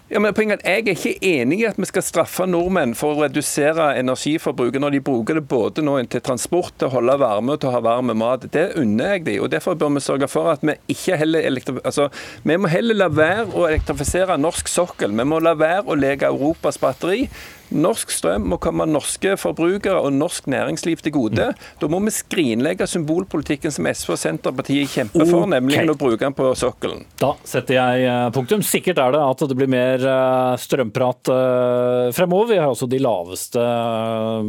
Ja, 0.09 0.21
men 0.25 0.33
poenget 0.33 0.62
Jeg 0.65 0.87
er 0.87 0.95
ikke 0.95 1.19
enig 1.21 1.59
i 1.61 1.65
at 1.69 1.77
vi 1.77 1.85
skal 1.85 2.00
straffe 2.00 2.47
nordmenn 2.49 2.95
for 2.97 3.12
å 3.12 3.27
redusere 3.27 3.91
energiforbruket 4.00 4.81
når 4.81 4.95
de 4.95 5.00
bruker 5.05 5.37
det 5.37 5.43
både 5.50 5.85
nå 5.85 5.99
til 6.09 6.23
transport, 6.25 6.73
til 6.81 6.88
å 6.88 6.95
holde 6.95 7.19
varme 7.21 7.53
og 7.53 7.61
til 7.61 7.69
å 7.69 7.75
ha 7.75 7.83
varm 7.85 8.15
mat. 8.17 8.47
Det 8.49 8.71
unner 8.81 9.19
jeg 9.19 9.27
dem. 9.27 9.43
og 9.45 9.53
Derfor 9.53 9.77
bør 9.77 9.93
vi 9.99 10.05
sørge 10.07 10.31
for 10.33 10.49
at 10.55 10.65
vi 10.65 10.79
ikke 10.95 11.19
heller 11.21 11.45
altså, 11.85 12.09
Vi 12.43 12.57
må 12.57 12.73
heller 12.73 12.97
la 12.97 13.11
være 13.12 13.50
å 13.53 13.67
elektrifisere 13.69 14.41
norsk 14.41 14.73
sokkel. 14.73 15.12
Vi 15.12 15.29
må 15.29 15.43
la 15.45 15.53
være 15.61 15.85
å 15.85 15.99
leke 15.99 16.33
Europas 16.33 16.81
batteri. 16.81 17.27
Norsk 17.75 18.13
strøm 18.15 18.47
må 18.53 18.59
komme 18.63 18.87
norske 18.89 19.35
forbrukere 19.41 19.99
og 20.01 20.15
norsk 20.17 20.49
næringsliv 20.51 21.03
til 21.05 21.15
gode. 21.15 21.51
Da 21.81 21.91
må 21.91 22.01
vi 22.05 22.13
skrinlegge 22.15 22.87
symbolpolitikken 22.89 23.73
som 23.75 23.89
SV 23.91 24.15
og 24.15 24.21
Senterpartiet 24.23 24.93
kjemper 24.93 25.25
for, 25.25 25.45
okay. 25.45 25.52
nemlig 25.57 25.83
å 25.93 25.97
bruke 25.99 26.23
den 26.25 26.37
på 26.37 26.50
sokkelen. 26.59 27.04
Da 27.21 27.35
setter 27.49 27.78
jeg 27.78 28.07
eh, 28.09 28.28
punktum. 28.35 28.65
Sikkert 28.65 29.00
er 29.02 29.15
det 29.15 29.23
at 29.25 29.45
det 29.50 29.59
blir 29.59 29.71
mer 29.71 30.04
eh, 30.15 30.54
strømprat 30.61 31.33
eh, 31.35 32.04
fremover. 32.17 32.52
Vi 32.54 32.61
har 32.61 32.71
altså 32.71 32.89
de 32.91 33.00
laveste 33.02 33.65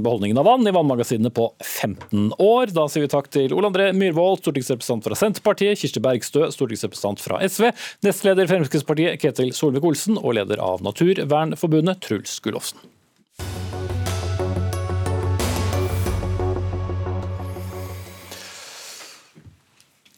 beholdningene 0.03 0.43
av 0.43 0.47
vann 0.47 0.69
i 0.69 0.75
vannmagasinene 0.75 1.34
på 1.36 1.49
15 1.65 2.32
år. 2.39 2.73
Da 2.75 2.88
sier 2.91 3.05
vi 3.05 3.12
takk 3.12 3.32
til 3.34 3.55
Ole 3.58 3.71
André 3.71 3.89
Myhrvold, 3.95 4.39
stortingsrepresentant 4.43 5.10
fra 5.10 5.19
Senterpartiet, 5.19 5.79
Kirsti 5.82 6.03
Bergstø, 6.03 6.47
stortingsrepresentant 6.55 7.23
fra 7.23 7.41
SV, 7.43 7.69
nestleder 8.05 8.49
Fremskrittspartiet 8.49 9.19
Ketil 9.21 9.51
Solvik-Olsen 9.55 10.19
og 10.21 10.38
leder 10.39 10.62
av 10.63 10.86
Naturvernforbundet 10.86 12.05
Truls 12.05 12.39
Gullofsen. 12.43 12.79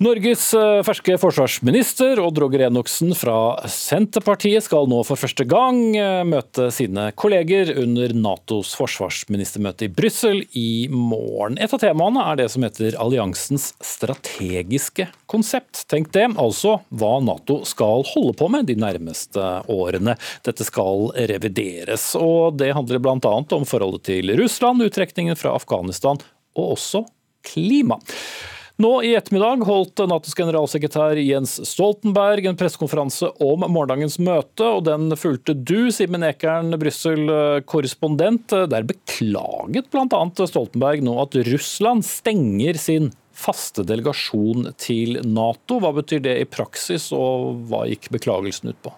Norges 0.02 0.48
eh, 0.58 0.80
ferske 0.82 1.14
forsvarsminister 1.22 2.18
Odd 2.24 2.40
Roger 2.42 2.64
Enoksen 2.66 3.12
fra 3.14 3.36
Senterpartiet 3.70 4.66
skal 4.66 4.88
nå 4.90 5.04
for 5.06 5.20
første 5.22 5.46
gang 5.46 5.78
eh, 5.94 6.24
møte 6.26 6.72
sine 6.74 7.04
kolleger 7.14 7.70
under 7.78 8.10
Natos 8.18 8.72
forsvarsministermøte 8.80 9.86
i 9.86 9.92
Brussel 9.94 10.40
i 10.58 10.88
morgen. 10.90 11.60
Et 11.62 11.70
av 11.70 11.84
temaene 11.84 12.24
er 12.32 12.40
det 12.40 12.48
som 12.50 12.66
heter 12.66 12.98
alliansens 12.98 13.68
strategiske 13.78 15.06
konsept. 15.30 15.84
Tenk 15.94 16.10
det, 16.16 16.32
altså 16.34 16.80
hva 16.90 17.20
Nato 17.22 17.60
skal 17.70 18.02
holde 18.10 18.34
på 18.40 18.48
med 18.56 18.72
de 18.72 18.80
nærmeste 18.82 19.52
årene. 19.70 20.16
Dette 20.48 20.66
skal 20.66 21.12
revideres, 21.30 22.08
og 22.18 22.58
det 22.58 22.72
handler 22.74 23.04
bl.a. 23.06 23.36
om 23.54 23.70
forholdet 23.70 24.08
til 24.10 24.34
Russland, 24.42 24.82
uttrekningen 24.82 25.38
fra 25.38 25.54
Afghanistan 25.62 26.18
og 26.58 26.74
også 26.80 27.04
klima. 27.46 28.02
Nå 28.82 28.90
i 29.06 29.12
ettermiddag 29.14 29.66
holdt 29.68 30.00
Natos 30.10 30.34
generalsekretær 30.38 31.20
Jens 31.20 31.58
Stoltenberg 31.68 32.48
en 32.50 32.56
pressekonferanse 32.58 33.28
om 33.44 33.66
morgendagens 33.68 34.16
møte, 34.24 34.66
og 34.66 34.86
den 34.88 35.12
fulgte 35.20 35.54
du, 35.54 35.92
Simen 35.94 36.26
Ekern, 36.26 36.74
Brussel-korrespondent. 36.82 38.56
Der 38.72 38.88
beklaget 38.88 39.92
bl.a. 39.92 40.22
Stoltenberg 40.40 41.04
nå 41.06 41.14
at 41.22 41.38
Russland 41.52 42.08
stenger 42.08 42.80
sin 42.82 43.12
faste 43.38 43.86
delegasjon 43.86 44.72
til 44.82 45.20
Nato. 45.30 45.78
Hva 45.84 45.94
betyr 46.00 46.24
det 46.26 46.40
i 46.42 46.50
praksis, 46.50 47.12
og 47.14 47.68
hva 47.70 47.84
gikk 47.92 48.10
beklagelsen 48.16 48.72
ut 48.72 48.82
på? 48.88 48.96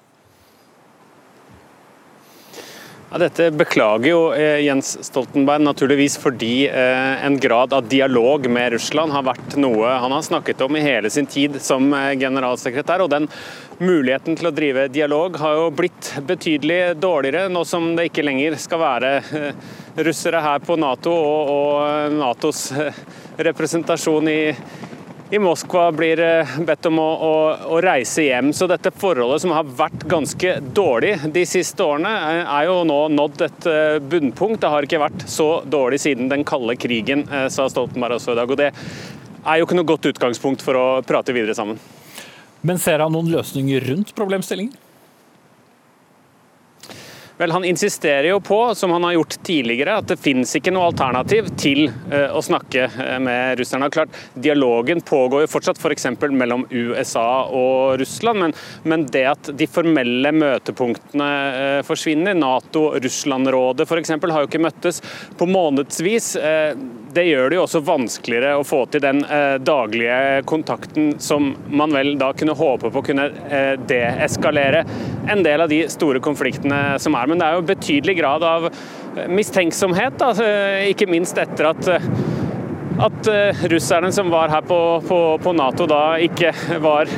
Ja, 3.13 3.19
dette 3.21 3.51
beklager 3.53 4.09
jo 4.09 4.21
eh, 4.33 4.63
Jens 4.65 4.95
Stoltenberg 5.05 5.61
naturligvis 5.61 6.15
fordi 6.17 6.65
eh, 6.65 7.25
en 7.25 7.35
grad 7.37 7.73
av 7.77 7.85
dialog 7.85 8.47
med 8.49 8.71
Russland 8.73 9.13
har 9.13 9.27
vært 9.27 9.53
noe 9.61 9.91
han 10.01 10.15
har 10.15 10.23
snakket 10.25 10.63
om 10.65 10.73
i 10.73 10.81
hele 10.81 11.11
sin 11.13 11.29
tid 11.29 11.59
som 11.61 11.93
eh, 11.93 12.15
generalsekretær. 12.17 13.03
og 13.05 13.11
den 13.13 13.27
Muligheten 13.77 14.33
til 14.39 14.49
å 14.49 14.53
drive 14.57 14.87
dialog 14.89 15.37
har 15.37 15.59
jo 15.59 15.69
blitt 15.77 16.09
betydelig 16.25 16.79
dårligere, 16.97 17.53
nå 17.53 17.61
som 17.69 17.91
det 17.93 18.07
ikke 18.09 18.25
lenger 18.25 18.57
skal 18.57 18.81
være 18.81 19.13
russere 20.09 20.41
her 20.41 20.65
på 20.65 20.79
Nato 20.81 21.13
og, 21.13 21.53
og 21.53 22.17
Natos 22.17 22.71
representasjon 23.37 24.33
i, 24.33 24.39
i 25.33 25.39
Moskva 25.39 25.91
blir 25.91 26.19
eh, 26.19 26.57
bedt 26.61 26.85
om 26.85 26.99
å, 27.01 27.07
å, 27.25 27.31
å, 27.73 27.77
reise 27.81 28.21
hjem. 28.27 28.51
Så 28.53 28.67
dette 28.69 28.91
forholdet 28.93 29.41
som 29.41 29.53
har 29.55 29.65
vært 29.65 30.05
ganske 30.09 30.51
dårlig 30.77 31.15
de 31.33 31.45
siste 31.49 31.81
årene, 31.81 32.11
eh, 32.29 32.41
er 32.59 32.67
jo 32.69 32.75
nå 32.85 32.99
nådd 33.15 33.41
et 33.47 33.67
eh, 33.71 33.97
bunnpunkt. 33.97 34.61
Det 34.61 34.69
har 34.69 34.85
ikke 34.85 35.01
vært 35.01 35.25
så 35.33 35.47
dårlig 35.65 36.03
siden 36.03 36.29
den 36.29 36.45
kalde 36.45 36.77
krigen, 36.77 37.25
sa 37.49 37.65
Stoltenberg 37.71 38.19
også 38.19 38.35
i 38.35 38.39
dag. 38.43 38.53
Og 38.53 38.61
det 38.61 38.69
er 38.69 39.57
jo 39.57 39.65
ikke 39.65 39.79
noe 39.79 39.89
godt 39.89 40.11
utgangspunkt 40.11 40.61
for 40.61 40.77
å 40.77 40.87
prate 41.07 41.33
videre 41.33 41.57
sammen. 41.57 41.81
Men 42.61 42.77
ser 42.79 43.01
han 43.01 43.15
noen 43.15 43.33
løsninger 43.33 43.89
rundt 43.89 44.13
problemstillingen? 44.15 44.77
Vel, 47.43 47.51
Han 47.51 47.65
insisterer 47.65 48.29
jo 48.29 48.39
på, 48.39 48.75
som 48.75 48.91
han 48.91 49.03
har 49.03 49.13
gjort 49.17 49.35
tidligere, 49.43 49.97
at 49.99 50.07
det 50.07 50.15
finnes 50.23 50.53
ikke 50.55 50.71
noe 50.71 50.85
alternativ 50.93 51.49
til 51.59 51.89
uh, 51.91 52.31
å 52.31 52.39
snakke 52.39 52.85
uh, 52.87 53.17
med 53.19 53.57
russerne. 53.59 53.89
Klart, 53.91 54.15
Dialogen 54.39 55.03
pågår 55.03 55.43
jo 55.43 55.49
fortsatt 55.51 55.81
f.eks. 55.81 56.07
For 56.21 56.31
mellom 56.31 56.63
USA 56.71 57.43
og 57.51 57.97
Russland, 57.99 58.39
men, 58.39 58.55
men, 58.87 59.03
det 59.11 59.25
at 59.33 59.51
de 59.59 59.67
formelle 59.67 60.31
møtepunktene 60.31 61.29
uh, 61.57 61.81
forsvinner, 61.83 62.39
Nato-Russland-rådet 62.39 63.89
f.eks. 63.89 64.15
har 64.23 64.39
jo 64.39 64.47
ikke 64.47 64.63
møttes 64.63 65.03
på 65.35 65.49
månedsvis. 65.49 66.37
Det 67.13 67.25
gjør 67.27 67.49
det 67.49 67.57
jo 67.57 67.63
også 67.65 67.81
vanskeligere 67.85 68.57
å 68.57 68.65
få 68.67 68.83
til 68.91 69.03
den 69.03 69.21
eh, 69.25 69.55
daglige 69.61 70.43
kontakten 70.49 71.13
som 71.23 71.51
man 71.69 71.93
vel 71.95 72.13
da 72.19 72.31
kunne 72.37 72.55
håpe 72.57 72.91
på 72.93 73.03
kunne 73.09 73.29
eh, 73.49 73.73
deeskalere 73.89 74.83
en 75.31 75.43
del 75.45 75.65
av 75.65 75.71
de 75.71 75.83
store 75.91 76.21
konfliktene 76.23 76.99
som 77.01 77.17
er. 77.19 77.29
Men 77.29 77.41
det 77.41 77.47
er 77.47 77.59
jo 77.59 77.67
betydelig 77.73 78.17
grad 78.19 78.45
av 78.47 78.69
mistenksomhet, 79.29 80.17
da, 80.17 80.31
ikke 80.89 81.09
minst 81.11 81.37
etter 81.37 81.69
at 81.69 81.91
at 83.03 83.27
russerne 83.71 84.11
som 84.13 84.29
var 84.29 84.51
her 84.53 84.61
på, 84.69 84.77
på, 85.07 85.17
på 85.41 85.53
Nato 85.57 85.87
da 85.89 86.01
ikke 86.21 86.51
var 86.81 87.09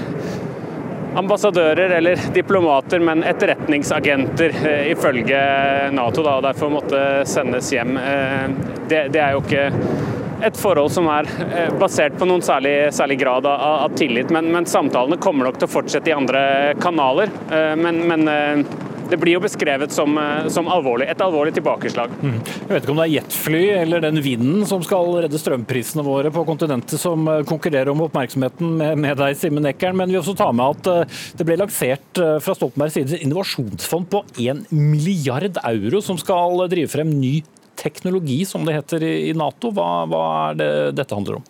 ambassadører 1.16 1.90
eller 1.90 2.20
diplomater, 2.34 3.00
men 3.00 3.24
etterretningsagenter, 3.24 4.56
eh, 4.66 4.92
ifølge 4.92 5.40
Nato, 5.92 6.24
da, 6.24 6.38
og 6.38 6.44
derfor 6.44 6.74
måtte 6.74 7.02
sendes 7.30 7.72
hjem. 7.74 7.98
Eh, 7.98 8.48
det, 8.90 9.08
det, 9.14 9.22
er 9.22 9.36
jo 9.36 9.44
ikke 9.44 9.70
et 10.46 10.58
forhold 10.60 10.92
som 10.94 11.08
er 11.12 11.30
eh, 11.46 11.72
basert 11.80 12.18
på 12.20 12.28
noen 12.30 12.44
særlig, 12.46 12.76
særlig 12.94 13.20
grad 13.22 13.48
av, 13.50 13.62
av 13.86 13.96
tillit, 13.98 14.34
men, 14.34 14.52
men, 14.52 14.68
samtalene 14.70 15.20
kommer 15.22 15.50
nok 15.50 15.62
til 15.62 15.70
å 15.70 15.76
fortsette 15.78 16.12
i 16.12 16.18
andre 16.18 16.42
kanaler. 16.84 17.32
Men, 17.80 18.02
men 18.10 18.28
det 19.10 19.18
blir 19.22 19.36
jo 19.36 19.42
beskrevet 19.44 19.92
som, 19.94 20.18
eh, 20.18 20.48
som 20.50 20.68
alvorlig, 20.72 21.08
et 21.10 21.22
alvorlig 21.22 21.54
tilbakeslag. 21.56 22.14
Mm. 22.22 22.38
Jeg 22.44 22.70
vet 22.70 22.84
ikke 22.84 22.94
om 22.94 23.02
det 23.02 23.08
er 23.08 23.14
jetfly 23.16 23.64
eller 23.80 24.04
den 24.04 24.22
vinden 24.26 24.66
som 24.70 24.84
skal 24.86 25.12
redde 25.26 25.42
strømprisene 25.42 26.06
våre 26.06 26.32
på 26.34 26.46
kontinentet 26.48 27.02
som 27.02 27.28
eh, 27.32 27.44
konkurrerer 27.48 27.92
om 27.94 28.06
oppmerksomheten 28.08 28.78
med, 28.82 29.02
med 29.06 29.18
deg, 29.22 29.38
Simen 29.40 29.70
Eckern. 29.70 29.98
Men 30.00 30.14
vi 30.14 30.20
også 30.22 30.36
tar 30.38 30.54
med 30.58 30.78
at 30.80 30.92
eh, 30.92 31.18
det 31.40 31.48
ble 31.48 31.60
lansert 31.62 32.22
fra 32.42 32.56
Stoltenbergs 32.56 32.96
side 32.98 33.20
innovasjonsfond 33.26 34.08
på 34.12 34.24
1 34.42 34.66
milliard 34.74 35.60
euro 35.66 36.02
som 36.04 36.18
skal 36.20 36.66
drive 36.72 36.92
frem 36.92 37.12
ny 37.20 37.40
teknologi, 37.76 38.40
som 38.48 38.64
det 38.66 38.78
heter 38.78 39.04
i 39.04 39.34
Nato. 39.36 39.72
Hva, 39.76 40.06
hva 40.10 40.24
er 40.52 40.62
det 40.62 40.72
dette 41.02 41.18
handler 41.18 41.42
om? 41.42 41.50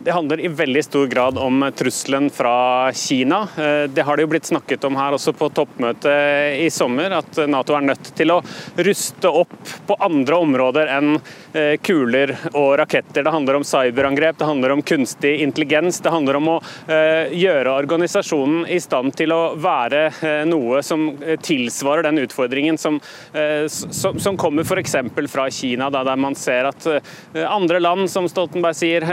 Det 0.00 0.12
handler 0.12 0.40
i 0.40 0.48
veldig 0.48 0.84
stor 0.84 1.06
grad 1.06 1.38
om 1.38 1.72
trusselen 1.76 2.30
fra 2.30 2.92
Kina. 2.92 3.48
Eh, 3.58 3.90
det 3.90 4.02
har 4.02 4.16
det 4.16 4.22
jo 4.22 4.30
blitt 4.30 4.46
snakket 4.46 4.84
om 4.86 4.96
her 4.96 5.16
også 5.16 5.32
på 5.34 5.48
toppmøtet 5.50 6.54
i 6.62 6.68
sommer, 6.70 7.10
at 7.18 7.40
Nato 7.50 7.74
er 7.74 7.82
nødt 7.82 8.12
til 8.14 8.30
å 8.30 8.36
ruste 8.76 9.32
opp 9.40 9.72
på 9.88 9.96
andre 10.06 10.38
områder 10.38 10.92
enn 10.94 11.16
eh, 11.18 11.74
kuler 11.82 12.30
og 12.52 12.76
raketter. 12.78 13.26
Det 13.26 13.32
handler 13.34 13.58
om 13.58 13.66
cyberangrep, 13.66 14.38
det 14.38 14.46
handler 14.46 14.76
om 14.76 14.84
kunstig 14.86 15.32
intelligens. 15.42 15.98
Det 16.04 16.14
handler 16.14 16.38
om 16.38 16.52
å 16.54 16.56
eh, 16.86 17.34
gjøre 17.34 17.74
organisasjonen 17.82 18.68
i 18.70 18.78
stand 18.78 19.16
til 19.18 19.34
å 19.34 19.40
være 19.58 20.06
noe 20.46 20.78
som 20.86 21.08
tilsvarer 21.42 22.06
den 22.06 22.20
utfordringen 22.22 22.78
som, 22.78 23.00
som 23.66 24.38
kommer 24.38 24.62
f.eks. 24.62 24.94
fra 25.32 25.48
Kina, 25.50 25.88
der 25.90 26.20
man 26.20 26.36
ser 26.38 26.68
at 26.70 26.86
andre 27.48 27.80
land, 27.82 28.06
som 28.10 28.28
Stoltenberg 28.30 28.76
sier, 28.78 29.06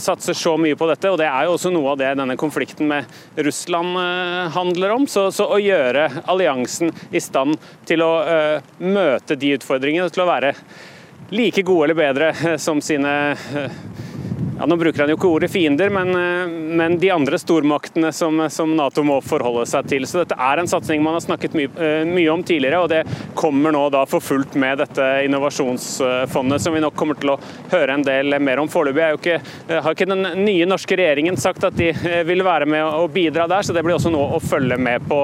satser 0.00 0.21
satser 0.22 0.34
så 0.38 0.56
mye 0.58 0.76
på 0.78 0.86
dette. 0.86 1.10
og 1.10 1.18
Det 1.18 1.26
er 1.26 1.46
jo 1.46 1.56
også 1.56 1.70
noe 1.74 1.92
av 1.92 1.98
det 1.98 2.12
denne 2.14 2.36
konflikten 2.38 2.86
med 2.86 3.10
Russland 3.42 3.96
uh, 3.98 4.50
handler 4.54 4.94
om. 4.94 5.06
Så, 5.10 5.30
så, 5.34 5.48
å 5.50 5.58
gjøre 5.58 6.22
alliansen 6.30 6.92
i 7.10 7.20
stand 7.20 7.58
til 7.88 8.04
å 8.06 8.12
uh, 8.22 8.74
møte 8.78 9.34
de 9.34 9.56
utfordringene, 9.56 10.10
til 10.14 10.22
å 10.22 10.30
være 10.30 10.54
like 11.34 11.64
gode 11.66 11.88
eller 11.88 11.98
bedre 11.98 12.30
uh, 12.38 12.54
som 12.60 12.78
sine 12.84 13.16
ja, 14.62 14.66
Nå 14.66 14.76
bruker 14.76 15.02
han 15.02 15.10
jo 15.10 15.16
ikke 15.18 15.26
ordet 15.26 15.50
fiender, 15.50 15.90
men, 15.90 16.12
eh, 16.14 16.50
men 16.78 16.94
de 17.02 17.08
andre 17.10 17.38
stormaktene 17.40 18.12
som, 18.14 18.38
som, 18.50 18.76
Nato 18.78 19.02
må 19.02 19.16
forholde 19.26 19.64
seg 19.66 19.88
til. 19.90 20.06
Så 20.06 20.20
dette 20.20 20.36
er 20.38 20.60
en 20.62 20.70
satsing 20.70 21.02
man 21.02 21.16
har 21.16 21.24
snakket 21.24 21.56
mye, 21.58 21.70
eh, 21.82 22.04
mye, 22.06 22.28
om 22.30 22.44
tidligere, 22.46 22.78
og 22.84 22.92
det 22.92 23.00
kommer 23.34 23.74
nå 23.74 23.88
da 23.90 24.04
for 24.06 24.22
fullt 24.22 24.54
med 24.54 24.78
dette 24.78 25.08
innovasjonsfondet, 25.26 26.62
som 26.62 26.76
vi 26.76 26.84
nok 26.84 26.94
kommer 26.94 27.18
til 27.18 27.34
å 27.34 27.38
høre 27.72 27.96
en 27.98 28.06
del 28.06 28.38
mer 28.38 28.62
om. 28.62 28.70
Foreløpig 28.70 29.34
eh, 29.34 29.80
har 29.82 29.96
ikke 29.96 30.06
den 30.12 30.22
nye 30.44 30.70
norske 30.70 30.94
regjeringen 31.00 31.40
sagt 31.42 31.66
at 31.66 31.74
de 31.82 31.90
vil 32.28 32.46
være 32.46 32.70
med 32.70 32.86
å 32.86 33.10
bidra 33.10 33.48
der, 33.50 33.66
så 33.66 33.74
det 33.74 33.82
blir 33.82 33.98
også 33.98 34.14
noe 34.14 34.38
å 34.38 34.42
følge 34.42 34.78
med 34.78 35.10
på 35.10 35.18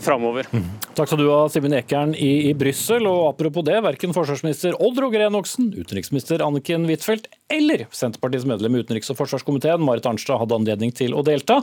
framover. 0.00 0.48
Mm. 0.48 0.64
Takk 0.96 1.10
skal 1.10 1.20
du 1.20 1.26
ha, 1.28 1.42
Simen 1.52 1.76
Ekern 1.76 2.14
i, 2.16 2.48
i 2.48 2.54
Brussel. 2.56 3.04
Og 3.04 3.26
apropos 3.28 3.66
det, 3.68 3.76
verken 3.84 4.16
forsvarsminister 4.16 4.78
Odd 4.80 4.96
Roger 5.04 5.26
Enoksen, 5.26 5.68
utenriksminister 5.76 6.40
Anniken 6.40 6.88
Huitfeldt 6.88 7.28
eller 7.52 7.84
Senterpartiets 7.92 8.45
medlem 8.48 8.76
i 8.76 8.82
utenriks- 8.84 9.12
og 9.12 9.18
forsvarskomiteen, 9.20 9.82
Marit 9.84 10.06
Arnstad, 10.08 10.40
hadde 10.42 10.58
anledning 10.58 10.92
til 10.94 11.16
å 11.16 11.24
delta. 11.26 11.62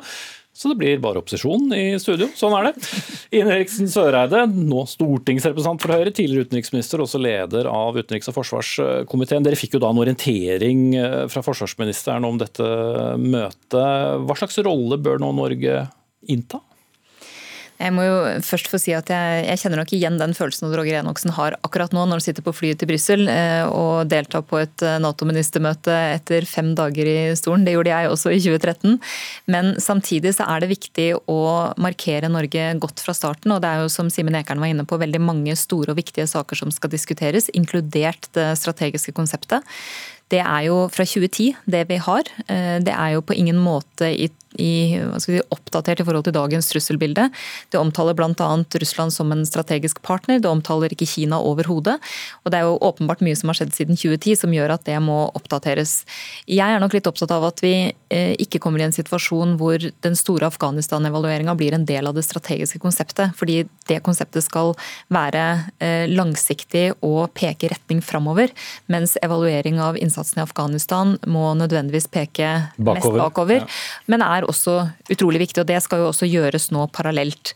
Så 0.54 0.70
det 0.70 0.78
blir 0.78 1.00
bare 1.02 1.18
opposisjon 1.18 1.72
i 1.74 1.96
studio. 1.98 2.28
Sånn 2.38 2.54
er 2.60 2.68
det. 2.68 2.90
Ine 3.40 3.56
Eriksen 3.56 3.90
Søreide, 3.90 4.44
nå 4.54 4.84
stortingsrepresentant 4.90 5.82
for 5.82 5.96
Høyre, 5.96 6.14
tidligere 6.14 6.46
utenriksminister, 6.46 7.02
også 7.02 7.22
leder 7.22 7.70
av 7.72 7.98
utenriks- 7.98 8.30
og 8.30 8.38
forsvarskomiteen. 8.38 9.48
Dere 9.48 9.58
fikk 9.58 9.80
jo 9.80 9.82
da 9.82 9.90
en 9.90 10.04
orientering 10.04 10.84
eh, 11.00 11.24
fra 11.34 11.42
forsvarsministeren 11.46 12.30
om 12.30 12.38
dette 12.42 12.68
møtet. 13.18 13.74
Hva 13.74 14.38
slags 14.38 14.62
rolle 14.62 15.02
bør 15.02 15.24
nå 15.24 15.34
Norge 15.40 15.88
innta? 16.30 16.62
Jeg 17.80 17.94
må 17.96 18.04
jo 18.06 18.18
først 18.46 18.70
få 18.70 18.78
si 18.82 18.94
at 18.96 19.10
jeg, 19.10 19.46
jeg 19.48 19.60
kjenner 19.62 19.82
nok 19.82 19.94
igjen 19.96 20.20
den 20.22 20.36
følelsen 20.38 20.72
Roger 20.72 21.00
Enoksen 21.00 21.34
har 21.36 21.58
akkurat 21.66 21.94
nå, 21.96 22.04
når 22.06 22.20
han 22.20 22.26
sitter 22.26 22.46
på 22.46 22.54
flyet 22.56 22.80
til 22.82 22.90
Brussel 22.92 23.26
eh, 23.32 23.66
og 23.66 24.10
deltar 24.12 24.46
på 24.48 24.60
et 24.62 24.86
eh, 24.86 25.00
Nato-ministermøte 25.04 25.96
etter 26.14 26.48
fem 26.50 26.74
dager 26.78 27.10
i 27.10 27.18
stolen. 27.40 27.66
Det 27.66 27.76
gjorde 27.76 27.92
jeg 27.96 28.14
også 28.14 28.34
i 28.36 28.40
2013. 28.44 29.00
Men 29.54 29.74
samtidig 29.82 30.36
så 30.38 30.48
er 30.54 30.64
det 30.64 30.72
viktig 30.76 31.10
å 31.32 31.42
markere 31.82 32.32
Norge 32.32 32.70
godt 32.84 33.04
fra 33.04 33.18
starten. 33.18 33.56
Og 33.56 33.64
det 33.64 33.72
er 33.74 33.84
jo 33.84 33.92
som 33.92 34.12
Simen 34.14 34.38
Ekern 34.40 34.64
var 34.64 34.72
inne 34.72 34.88
på, 34.88 35.02
veldig 35.02 35.24
mange 35.24 35.58
store 35.60 35.96
og 35.96 36.00
viktige 36.00 36.30
saker 36.30 36.64
som 36.64 36.74
skal 36.74 36.94
diskuteres, 36.94 37.50
inkludert 37.58 38.30
det 38.38 38.52
strategiske 38.62 39.16
konseptet. 39.18 39.66
Det 40.34 40.42
er 40.42 40.68
jo 40.68 40.88
fra 40.94 41.06
2010, 41.06 41.52
det 41.70 41.84
vi 41.90 42.00
har. 42.02 42.30
Eh, 42.48 42.78
det 42.84 42.94
er 42.94 43.16
jo 43.16 43.26
på 43.26 43.36
ingen 43.38 43.60
måte 43.62 44.10
i 44.10 44.30
i, 44.62 45.00
si, 45.24 45.40
oppdatert 45.54 46.02
i 46.02 46.08
forhold 46.08 46.28
til 46.28 46.36
dagens 46.36 46.70
trusselbilde. 46.72 47.30
Det 47.74 47.80
omtaler 47.80 48.18
bl.a. 48.18 48.50
Russland 48.84 49.14
som 49.14 49.32
en 49.34 49.46
strategisk 49.48 50.02
partner, 50.06 50.42
det 50.42 50.50
omtaler 50.50 50.94
ikke 50.94 51.08
Kina 51.10 51.40
overhodet. 51.42 51.98
Og 52.44 52.54
det 52.54 52.60
er 52.60 52.68
jo 52.68 52.80
åpenbart 52.82 53.24
mye 53.26 53.38
som 53.38 53.52
har 53.52 53.60
skjedd 53.60 53.74
siden 53.76 54.00
2010 54.00 54.38
som 54.44 54.54
gjør 54.56 54.76
at 54.76 54.86
det 54.88 55.00
må 55.04 55.20
oppdateres. 55.38 56.02
Jeg 56.50 56.68
er 56.68 56.82
nok 56.84 56.96
litt 56.96 57.10
opptatt 57.10 57.34
av 57.34 57.48
at 57.48 57.64
vi 57.64 57.74
eh, 57.90 58.34
ikke 58.42 58.62
kommer 58.64 58.82
i 58.82 58.88
en 58.88 58.96
situasjon 58.96 59.58
hvor 59.60 59.82
den 60.06 60.18
store 60.20 60.50
Afghanistan-evalueringa 60.52 61.56
blir 61.60 61.76
en 61.76 61.88
del 61.90 62.10
av 62.10 62.18
det 62.18 62.26
strategiske 62.28 62.82
konseptet. 62.84 63.34
Fordi 63.40 63.64
det 63.90 64.02
konseptet 64.06 64.46
skal 64.46 64.74
være 65.14 65.46
eh, 65.84 66.06
langsiktig 66.12 66.90
og 67.02 67.34
peke 67.38 67.72
retning 67.74 68.04
framover. 68.04 68.54
Mens 68.92 69.16
evaluering 69.24 69.80
av 69.84 69.98
innsatsen 70.00 70.42
i 70.42 70.46
Afghanistan 70.46 71.18
må 71.28 71.54
nødvendigvis 71.58 72.10
peke 72.12 72.50
bakover. 72.78 73.00
mest 73.00 73.20
bakover. 73.24 73.64
Ja. 73.64 73.72
Men 74.12 74.26
er 74.26 74.43
er 74.44 74.52
også 74.52 74.78
utrolig 75.14 75.42
viktig, 75.48 75.64
og 75.64 75.70
det 75.70 75.82
skal 75.86 76.04
jo 76.04 76.12
også 76.12 76.30
gjøres 76.30 76.70
nå 76.76 76.88
parallelt 76.96 77.56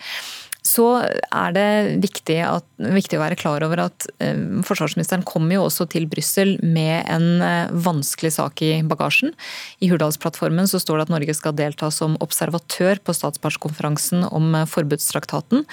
så 0.77 0.87
er 1.01 1.55
det 1.55 1.67
viktig, 2.03 2.37
at, 2.45 2.65
viktig, 2.77 3.17
å 3.17 3.23
være 3.23 3.37
klar 3.39 3.63
over 3.65 3.81
at 3.87 4.07
eh, 4.23 4.37
forsvarsministeren 4.67 5.25
kommer 5.27 5.57
jo 5.57 5.65
også 5.67 5.87
til 5.89 6.07
Brussel 6.09 6.55
med 6.61 7.07
en 7.09 7.41
eh, 7.43 7.73
vanskelig 7.73 8.35
sak 8.37 8.61
i 8.65 8.71
bagasjen. 8.87 9.33
I 9.81 9.89
Hurdalsplattformen 9.91 10.69
så 10.69 10.81
står 10.81 10.99
det 10.99 11.07
at 11.07 11.13
Norge 11.15 11.37
skal 11.37 11.55
delta 11.57 11.89
som 11.93 12.17
observatør 12.23 13.01
på 13.01 13.15
statspartskonferansen 13.17 14.27
om 14.29 14.53
eh, 14.59 14.67
forbudstraktaten. 14.69 15.65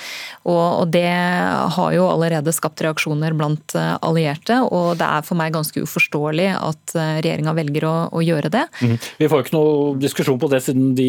Og, 0.48 0.64
og, 0.64 0.86
det 0.94 1.08
har 1.74 1.94
jo 1.96 2.06
allerede 2.06 2.52
skapt 2.54 2.82
reaksjoner 2.84 3.34
blant 3.36 3.74
allierte, 3.74 4.60
og 4.62 4.98
det 5.00 5.06
er 5.08 5.24
for 5.26 5.38
meg 5.38 5.54
ganske 5.54 5.80
uforståelig 5.82 6.46
at 6.54 6.94
regjeringa 6.94 7.54
velger 7.56 7.86
å, 7.88 7.94
å, 8.14 8.22
gjøre 8.22 8.50
det. 8.52 8.62
Mm. 8.84 8.94
Vi 9.18 9.28
får 9.30 9.40
jo 9.40 9.46
ikke 9.46 9.56
noe 9.56 9.96
diskusjon 10.00 10.38
på 10.40 10.50
det 10.52 10.60
siden 10.64 10.92
de 10.98 11.08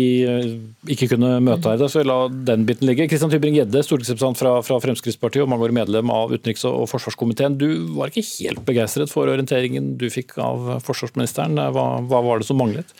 ikke 0.95 1.11
kunne 1.13 1.35
møte 1.45 1.75
her, 1.75 1.85
så 1.91 2.01
la 2.07 2.17
den 2.31 2.65
biten 2.67 2.89
ligge. 2.89 3.07
Kristian 3.11 3.31
Tybring-Gjedde, 3.33 3.84
stortingsrepresentant 3.85 4.39
fra, 4.39 4.53
fra, 4.65 4.79
Fremskrittspartiet 4.83 5.45
og 5.45 5.51
mangeårig 5.53 5.77
medlem 5.77 6.11
av 6.13 6.33
utenriks- 6.33 6.65
og 6.69 6.87
forsvarskomiteen. 6.91 7.57
Du 7.61 7.69
var 7.97 8.11
ikke 8.11 8.25
helt 8.27 8.63
begeistret 8.67 9.11
for 9.11 9.31
orienteringen 9.31 9.93
du 9.99 10.07
fikk 10.13 10.37
av 10.41 10.79
forsvarsministeren. 10.85 11.59
Hva, 11.75 11.85
hva 12.05 12.23
var 12.25 12.41
det 12.41 12.49
som 12.49 12.59
manglet? 12.61 12.91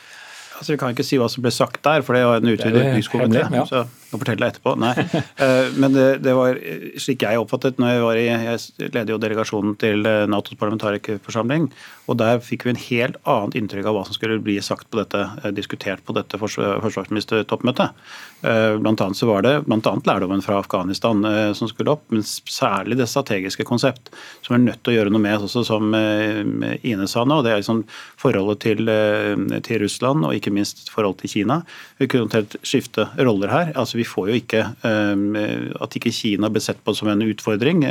Altså, 0.56 0.72
vi 0.72 0.80
kan 0.80 0.94
ikke 0.96 1.04
si 1.04 1.20
hva 1.20 1.28
som 1.32 1.44
ble 1.44 1.52
sagt 1.52 1.82
der, 1.84 2.04
for 2.06 2.16
det 2.16 2.24
var 2.24 2.40
en 2.40 2.54
utvidet 2.54 2.80
utenrikskomité. 2.80 3.44
Ja. 3.52 3.84
Kan 4.16 4.24
fortelle 4.24 4.46
deg 4.46 4.56
etterpå. 4.56 4.76
Nei. 4.82 4.96
Eh, 5.36 5.68
men 5.76 5.92
det, 5.92 6.22
det, 6.24 6.32
var 6.38 6.56
slik 7.02 7.26
jeg 7.26 7.40
oppfattet 7.42 7.80
når 7.82 7.90
jeg 7.92 8.02
var 8.02 8.18
i 8.18 8.24
Jeg 8.24 8.92
leder 8.94 9.12
jo 9.12 9.18
delegasjonen 9.20 9.74
til 9.82 10.06
eh, 10.08 10.24
Natos 10.32 10.56
parlamentarikerforsamling. 10.60 11.68
Og 12.08 12.18
der 12.22 12.40
fikk 12.44 12.64
vi 12.64 12.72
en 12.72 12.80
helt 12.80 13.18
annet 13.28 13.58
inntrykk 13.60 13.90
av 13.90 13.98
hva 13.98 14.04
som 14.08 14.16
skulle 14.16 14.38
bli 14.44 14.56
sagt 14.64 14.88
på 14.92 15.00
dette, 15.02 15.26
eh, 15.42 15.52
diskutert 15.56 16.06
på 16.08 16.16
dette 16.16 16.40
forsvarsministertoppmøtet. 16.40 18.00
Blant 18.46 19.02
annet 19.02 19.18
så 19.18 19.28
var 19.28 19.44
det 19.44 19.54
blant 19.66 19.88
annet 19.90 20.08
lærdommen 20.08 20.44
fra 20.46 20.60
Afghanistan 20.62 21.26
som 21.58 21.70
skulle 21.72 21.96
opp, 21.96 22.04
men 22.14 22.22
særlig 22.24 23.00
det 23.00 23.08
strategiske 23.10 23.66
konsept, 23.66 24.12
som 24.46 24.56
er 24.56 24.62
nødt 24.62 24.84
til 24.86 24.94
å 24.94 24.98
gjøre 25.00 25.14
noe 25.14 25.24
med, 25.24 25.48
også 25.48 25.66
som 25.66 25.96
Ine 25.96 27.08
sa 27.10 27.26
nå. 27.26 27.40
Det 27.44 27.52
er 27.56 27.64
liksom 27.64 27.82
forholdet 28.22 28.62
til, 28.68 28.92
til 29.66 29.82
Russland 29.82 30.28
og 30.28 30.38
ikke 30.38 30.46
ikke 30.46 30.54
minst 30.54 30.90
forholdet 30.94 31.26
til 31.26 31.34
Kina. 31.40 31.62
Vi 32.00 32.08
kunne 32.10 32.28
omtrent 32.28 32.56
skifte 32.66 33.08
roller 33.18 33.52
her. 33.52 33.74
Altså, 33.76 33.98
vi 33.98 34.05
vi 34.06 34.12
får 34.12 34.30
jo 34.30 34.38
ikke 34.40 34.62
At 35.82 35.98
ikke 35.98 36.14
Kina 36.14 36.50
blir 36.54 36.64
sett 36.64 36.82
på 36.86 36.94
som 36.96 37.10
en 37.12 37.24
utfordring. 37.26 37.84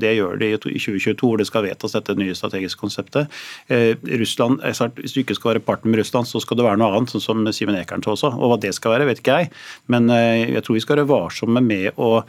Det 0.00 0.14
gjør 0.16 0.38
de 0.40 0.52
i 0.54 0.58
2022, 0.60 1.18
hvor 1.26 1.40
det 1.40 1.48
skal 1.48 1.66
vedtas 1.66 1.96
dette 1.96 2.16
nye 2.18 2.36
strategiske 2.38 2.80
konseptet. 2.80 3.30
Russland, 3.68 4.62
Hvis 4.62 5.14
du 5.14 5.20
ikke 5.24 5.36
skal 5.36 5.54
være 5.54 5.64
partner 5.66 5.90
med 5.90 6.02
Russland, 6.02 6.28
så 6.30 6.40
skal 6.42 6.60
det 6.60 6.66
være 6.66 6.80
noe 6.80 6.94
annet, 6.96 7.12
sånn 7.12 7.24
som 7.24 7.52
Simen 7.54 7.78
Ekern 7.80 8.04
sa 8.04 8.14
også. 8.14 8.32
Og 8.38 8.52
hva 8.52 8.60
det 8.60 8.72
skal 8.76 8.94
være, 8.94 9.08
vet 9.10 9.22
ikke 9.22 9.38
jeg. 9.42 9.50
Men 9.92 10.08
jeg 10.10 10.62
tror 10.64 10.78
vi 10.78 10.84
skal 10.84 11.00
være 11.00 11.10
varsomme 11.10 11.62
med 11.64 11.98
å 12.00 12.22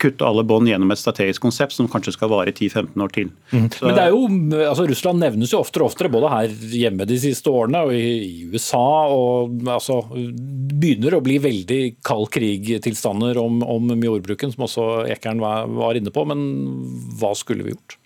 kutte 0.00 0.26
alle 0.26 0.44
bånd 0.46 0.68
gjennom 0.68 0.92
et 0.92 1.00
strategisk 1.00 1.42
konsept 1.44 1.76
som 1.76 1.88
kanskje 1.90 2.14
skal 2.16 2.32
vare 2.32 2.52
10-15 2.52 3.04
år 3.04 3.14
til. 3.14 3.32
Mm. 3.52 3.68
Men 3.82 3.96
det 3.96 4.04
er 4.04 4.12
jo, 4.14 4.22
altså 4.68 4.86
Russland 4.88 5.24
nevnes 5.24 5.52
jo 5.54 5.62
oftere 5.62 5.84
og 5.84 5.92
oftere, 5.92 6.12
både 6.12 6.32
her 6.32 6.52
hjemme 6.78 7.08
de 7.08 7.18
siste 7.20 7.52
årene 7.52 7.84
og 7.88 7.94
i 7.96 8.46
USA. 8.52 8.84
og 9.08 9.68
altså, 9.68 10.00
begynner 10.78 11.16
å 11.16 11.22
bli 11.24 11.38
veldig 11.42 11.80
kald 12.06 12.28
krig-tilstander 12.64 13.38
om, 13.40 13.62
om 13.62 13.90
jordbruken, 13.94 14.52
som 14.54 14.66
også 14.66 14.88
Ekern 15.12 15.42
var, 15.42 15.68
var 15.70 15.98
inne 15.98 16.12
på. 16.14 16.24
Men 16.28 16.44
hva 17.20 17.34
skulle 17.38 17.66
vi 17.66 17.74
gjort? 17.76 17.98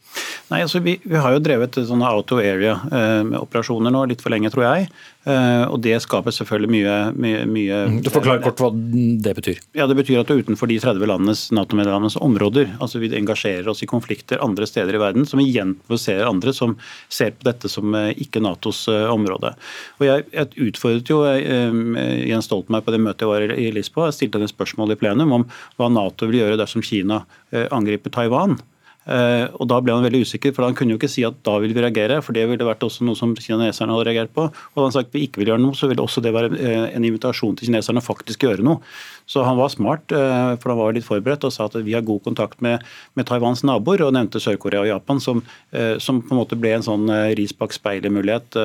Nei, 0.52 0.60
altså 0.60 0.82
vi, 0.84 0.98
vi, 1.00 1.16
har 1.16 1.32
jo 1.32 1.40
drevet 1.40 1.78
sånne 1.88 2.08
out 2.12 2.32
of 2.34 2.42
area-operasjoner 2.42 3.88
eh, 3.88 3.94
nå 3.94 4.02
litt 4.10 4.20
for 4.24 4.34
lenge, 4.34 4.50
tror 4.52 4.66
jeg. 4.66 4.88
Eh, 5.22 5.64
og 5.70 5.78
Det 5.84 5.94
skaper 6.02 6.34
selvfølgelig 6.34 6.70
mye, 6.74 6.94
mye, 7.14 7.42
mye 7.46 7.76
mm, 7.88 7.98
Du 8.02 8.10
forklarer 8.10 8.42
kort 8.42 8.58
hva 8.60 8.68
det 8.74 9.32
betyr? 9.38 9.60
Ja, 9.78 9.86
Det 9.86 9.94
betyr 9.96 10.20
at 10.20 10.28
du 10.28 10.34
er 10.34 10.42
utenfor 10.42 10.68
de 10.68 10.80
30 10.82 11.08
landenes 11.08 11.44
Nato-medlemmenes 11.54 12.18
områder. 12.20 12.74
Altså 12.82 13.00
Vi 13.00 13.12
engasjerer 13.16 13.70
oss 13.70 13.84
i 13.86 13.88
konflikter 13.88 14.42
andre 14.44 14.66
steder 14.68 14.98
i 14.98 15.00
verden, 15.00 15.28
som 15.28 15.40
igjen 15.40 15.76
provoserer 15.86 16.28
andre 16.28 16.52
som 16.56 16.74
ser 17.08 17.36
på 17.38 17.46
dette 17.48 17.70
som 17.72 17.94
eh, 17.96 18.10
ikke 18.24 18.42
Natos 18.42 18.84
eh, 18.92 19.06
område. 19.12 19.54
Og 20.00 20.08
Jeg, 20.08 20.26
jeg 20.34 20.68
utfordret 20.68 21.14
jo 21.14 21.22
eh, 21.30 22.26
Jens 22.28 22.50
Stoltenberg 22.50 22.84
på 22.84 22.96
det 22.96 23.00
møtet 23.06 23.24
jeg 23.24 23.32
var 23.32 23.56
i 23.56 23.70
Lisboa. 23.72 24.10
Jeg 24.10 24.18
stilte 24.18 24.42
henne 24.42 24.50
spørsmål 24.50 24.92
i 24.92 24.98
plenum 25.00 25.38
om 25.38 25.48
hva 25.78 25.88
Nato 25.88 26.28
vil 26.28 26.42
gjøre 26.42 26.60
dersom 26.60 26.84
Kina 26.84 27.22
eh, 27.54 27.70
angriper 27.70 28.12
Taiwan. 28.12 28.58
Eh, 29.02 29.48
og 29.58 29.66
Da 29.66 29.80
ble 29.82 29.94
han 29.96 30.04
veldig 30.06 30.22
usikker, 30.22 30.52
for 30.54 30.66
han 30.66 30.76
kunne 30.78 30.94
jo 30.94 31.00
ikke 31.00 31.10
si 31.10 31.24
at 31.26 31.40
da 31.42 31.56
vil 31.62 31.74
vi 31.74 31.82
reagere. 31.82 32.22
for 32.22 32.32
Det 32.32 32.46
ville 32.48 32.64
vært 32.64 32.84
også 32.86 33.04
noe 33.04 33.18
som 33.18 33.34
kineserne 33.34 33.90
hadde 33.90 34.06
reagert 34.06 34.34
på. 34.34 34.46
Og 34.46 34.76
da 34.76 34.86
han 34.86 34.92
sagt 34.92 35.12
vi 35.12 35.26
ikke 35.26 35.42
vil 35.42 35.52
gjøre 35.52 35.62
noe, 35.62 35.74
så 35.74 35.88
ville 35.88 36.02
også 36.02 36.22
det 36.22 36.32
være 36.32 36.52
eh, 36.58 36.94
en 36.94 37.04
invitasjon 37.04 37.56
til 37.56 37.68
kineserne 37.68 37.98
å 37.98 38.06
faktisk 38.06 38.46
gjøre 38.46 38.62
noe. 38.62 38.80
Så 39.26 39.44
han 39.46 39.56
var 39.58 39.70
smart, 39.70 40.12
eh, 40.12 40.54
for 40.62 40.72
han 40.72 40.78
var 40.78 40.94
litt 40.94 41.06
forberedt 41.06 41.44
og 41.44 41.52
sa 41.52 41.66
at 41.66 41.76
vi 41.82 41.94
har 41.94 42.06
god 42.06 42.22
kontakt 42.22 42.62
med, 42.62 42.82
med 43.14 43.26
Taiwans 43.26 43.64
naboer, 43.64 44.02
og 44.06 44.14
nevnte 44.14 44.40
Sør-Korea 44.42 44.82
og 44.82 44.90
Japan, 44.90 45.20
som, 45.20 45.42
som, 45.98 46.20
på 46.22 46.34
en 46.34 46.40
måte 46.40 46.58
ble 46.58 46.74
en 46.76 46.84
sånn 46.84 47.10
ris 47.38 47.52
bak 47.56 47.72
speilet-mulighet 47.74 48.56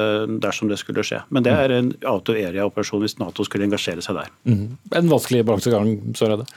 dersom 0.42 0.70
det 0.70 0.80
skulle 0.82 1.06
skje. 1.06 1.22
Men 1.30 1.46
det 1.46 1.54
er 1.54 1.74
en 1.76 1.92
auto 2.10 2.36
area-operasjon 2.36 3.04
hvis 3.04 3.18
Nato 3.22 3.46
skulle 3.46 3.68
engasjere 3.68 4.04
seg 4.04 4.18
der. 4.20 4.34
Mm. 4.50 4.78
En 4.98 5.14
vanskelig 5.14 5.46
balansegang, 5.48 5.94
Søreide? 6.18 6.48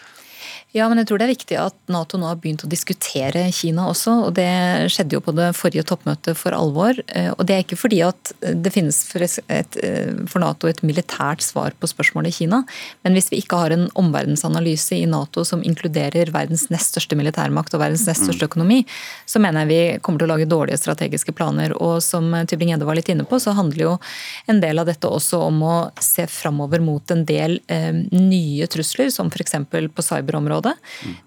Ja, 0.70 0.84
men 0.86 1.00
jeg 1.00 1.08
tror 1.10 1.18
det 1.18 1.24
er 1.26 1.32
viktig 1.32 1.56
at 1.58 1.74
Nato 1.90 2.18
nå 2.20 2.28
har 2.30 2.36
begynt 2.38 2.62
å 2.62 2.68
diskutere 2.70 3.48
Kina 3.50 3.88
også. 3.90 4.12
og 4.28 4.36
Det 4.36 4.46
skjedde 4.94 5.16
jo 5.16 5.20
på 5.26 5.32
det 5.34 5.48
forrige 5.58 5.82
toppmøtet 5.82 6.38
for 6.38 6.54
alvor. 6.54 6.94
Eh, 7.10 7.32
og 7.32 7.42
Det 7.42 7.56
er 7.56 7.64
ikke 7.64 7.78
fordi 7.80 7.98
at 8.06 8.30
det 8.38 8.70
finnes 8.70 9.00
for, 9.08 9.18
et, 9.18 9.76
eh, 9.82 10.14
for 10.30 10.38
Nato 10.38 10.68
et 10.70 10.78
militært 10.86 11.42
svar 11.42 11.74
på 11.74 11.90
spørsmålet 11.90 12.30
i 12.30 12.36
Kina. 12.38 12.62
Men 13.02 13.14
hvis 13.18 13.30
vi 13.32 13.40
ikke 13.42 13.58
har 13.58 13.74
en 13.74 13.88
omverdensanalyse 13.98 14.94
i 14.94 15.08
Nato 15.10 15.42
som 15.42 15.64
inkluderer 15.66 16.30
verdens 16.30 16.68
nest 16.70 16.94
største 16.94 17.18
militærmakt 17.18 17.74
og 17.74 17.82
verdens 17.82 18.06
nest 18.06 18.22
største 18.22 18.46
økonomi, 18.46 18.86
så 19.26 19.42
mener 19.42 19.66
jeg 19.66 19.70
vi 19.74 19.98
kommer 19.98 20.22
til 20.22 20.30
å 20.30 20.34
lage 20.36 20.46
dårlige 20.46 20.78
strategiske 20.78 21.34
planer. 21.34 21.74
Og 21.82 21.98
som 22.00 22.30
Tybring-Gjedde 22.30 22.86
var 22.86 22.94
litt 22.94 23.10
inne 23.10 23.26
på, 23.26 23.42
så 23.42 23.56
handler 23.58 23.82
jo 23.88 23.98
en 24.46 24.62
del 24.62 24.78
av 24.78 24.86
dette 24.86 25.10
også 25.10 25.42
om 25.50 25.60
å 25.66 25.76
se 25.98 26.28
framover 26.30 26.78
mot 26.78 27.02
en 27.10 27.26
del 27.26 27.58
eh, 27.66 27.90
nye 28.14 28.70
trusler, 28.70 29.10
som 29.10 29.34
f.eks. 29.34 29.58
på 29.66 30.06
cyberområdet 30.06 30.59
området. 30.60 30.76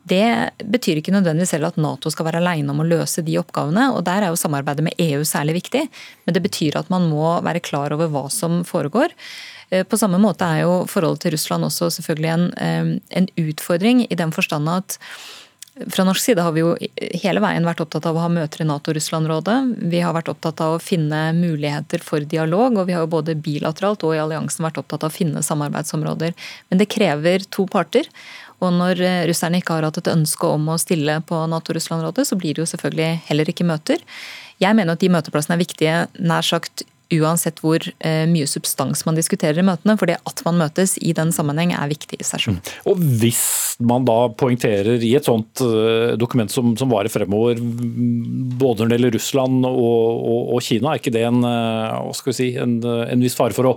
Det 0.04 0.52
betyr 0.64 1.00
ikke 1.00 1.14
nødvendigvis 1.14 1.54
selv 1.56 1.68
at 1.68 1.78
Nato 1.78 2.10
skal 2.10 2.28
være 2.28 2.42
alene 2.42 2.72
om 2.72 2.82
å 2.82 2.88
løse 2.88 3.24
de 3.24 3.38
oppgavene. 3.40 3.94
og 3.94 4.04
Der 4.06 4.24
er 4.24 4.30
jo 4.30 4.40
samarbeidet 4.40 4.84
med 4.84 4.94
EU 4.98 5.24
særlig 5.24 5.62
viktig. 5.62 5.90
Men 6.26 6.34
det 6.34 6.44
betyr 6.44 6.78
at 6.78 6.90
man 6.90 7.10
må 7.10 7.42
være 7.44 7.64
klar 7.64 7.94
over 7.94 8.08
hva 8.08 8.30
som 8.32 8.64
foregår. 8.64 9.10
Eh, 9.70 9.84
på 9.84 9.98
samme 9.98 10.20
måte 10.20 10.46
er 10.46 10.64
jo 10.64 10.86
forholdet 10.86 11.22
til 11.22 11.32
Russland 11.32 11.64
også 11.64 11.90
selvfølgelig 11.90 12.34
en, 12.34 12.54
eh, 12.58 13.00
en 13.18 13.28
utfordring, 13.38 14.08
i 14.10 14.16
den 14.16 14.32
forstand 14.32 14.70
at 14.70 14.98
fra 15.90 16.04
norsk 16.06 16.22
side 16.22 16.42
har 16.46 16.54
vi 16.54 16.62
jo 16.62 16.76
hele 17.24 17.42
veien 17.42 17.66
vært 17.66 17.80
opptatt 17.82 18.06
av 18.06 18.18
å 18.18 18.22
ha 18.22 18.30
møter 18.30 18.62
i 18.62 18.68
Nato-Russland-rådet. 18.70 19.58
Vi 19.90 20.04
har 20.06 20.14
vært 20.14 20.30
opptatt 20.30 20.62
av 20.62 20.76
å 20.76 20.82
finne 20.82 21.32
muligheter 21.34 22.04
for 22.06 22.22
dialog, 22.30 22.78
og 22.78 22.86
vi 22.86 22.94
har 22.94 23.02
jo 23.02 23.10
både 23.16 23.34
bilateralt 23.42 24.06
og 24.06 24.14
i 24.14 24.22
alliansen 24.22 24.68
vært 24.68 24.78
opptatt 24.84 25.08
av 25.08 25.10
å 25.10 25.16
finne 25.16 25.42
samarbeidsområder. 25.42 26.36
Men 26.70 26.82
det 26.82 26.92
krever 26.94 27.48
to 27.50 27.66
parter. 27.66 28.06
Og 28.64 28.72
når 28.76 29.04
eh, 29.04 29.20
russerne 29.30 29.60
ikke 29.60 29.78
har 29.78 29.90
hatt 29.90 30.00
et 30.02 30.14
ønske 30.14 30.48
om 30.48 30.72
å 30.72 30.80
stille 30.82 31.20
på 31.28 31.44
Nato-Russland-rådet, 31.52 32.28
så 32.30 32.40
blir 32.40 32.56
det 32.56 32.64
jo 32.64 32.72
selvfølgelig 32.74 33.12
heller 33.30 33.54
ikke 33.54 33.68
møter. 33.68 34.02
Jeg 34.64 34.78
mener 34.78 34.96
at 34.96 35.04
de 35.04 35.12
møteplassene 35.12 35.58
er 35.58 35.64
viktige 35.66 36.02
nær 36.22 36.46
sagt 36.48 36.86
uansett 37.14 37.60
hvor 37.62 37.84
eh, 37.84 38.24
mye 38.30 38.48
substans 38.50 39.04
man 39.06 39.18
diskuterer 39.18 39.60
i 39.60 39.66
møtene. 39.66 39.94
For 40.00 40.10
det 40.10 40.16
at 40.26 40.42
man 40.48 40.58
møtes 40.62 40.96
i 40.98 41.12
den 41.14 41.34
sammenheng 41.36 41.74
er 41.76 41.92
viktig 41.92 42.18
i 42.18 42.26
seg 42.26 42.46
selv. 42.46 42.58
Mm. 42.58 42.80
Og 42.90 43.04
hvis 43.22 43.44
man 43.84 44.08
da 44.08 44.18
poengterer 44.38 45.04
i 45.04 45.12
et 45.18 45.28
sånt 45.28 45.62
uh, 45.66 46.14
dokument 46.18 46.52
som, 46.54 46.72
som, 46.80 46.90
varer 46.94 47.12
fremover, 47.14 47.60
både 47.60 48.84
når 48.84 48.90
det 48.90 48.98
gjelder 48.98 49.16
Russland 49.18 49.68
og, 49.70 49.76
og, 49.84 50.42
og 50.56 50.66
Kina, 50.66 50.94
er 50.94 51.02
ikke 51.02 51.14
det 51.14 51.26
en, 51.28 51.44
si, 52.32 52.54
en, 52.62 52.80
en 52.82 53.26
viss 53.26 53.38
fare 53.38 53.56
for 53.58 53.74
å 53.74 53.76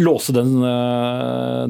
låse 0.00 0.34
den 0.34 0.58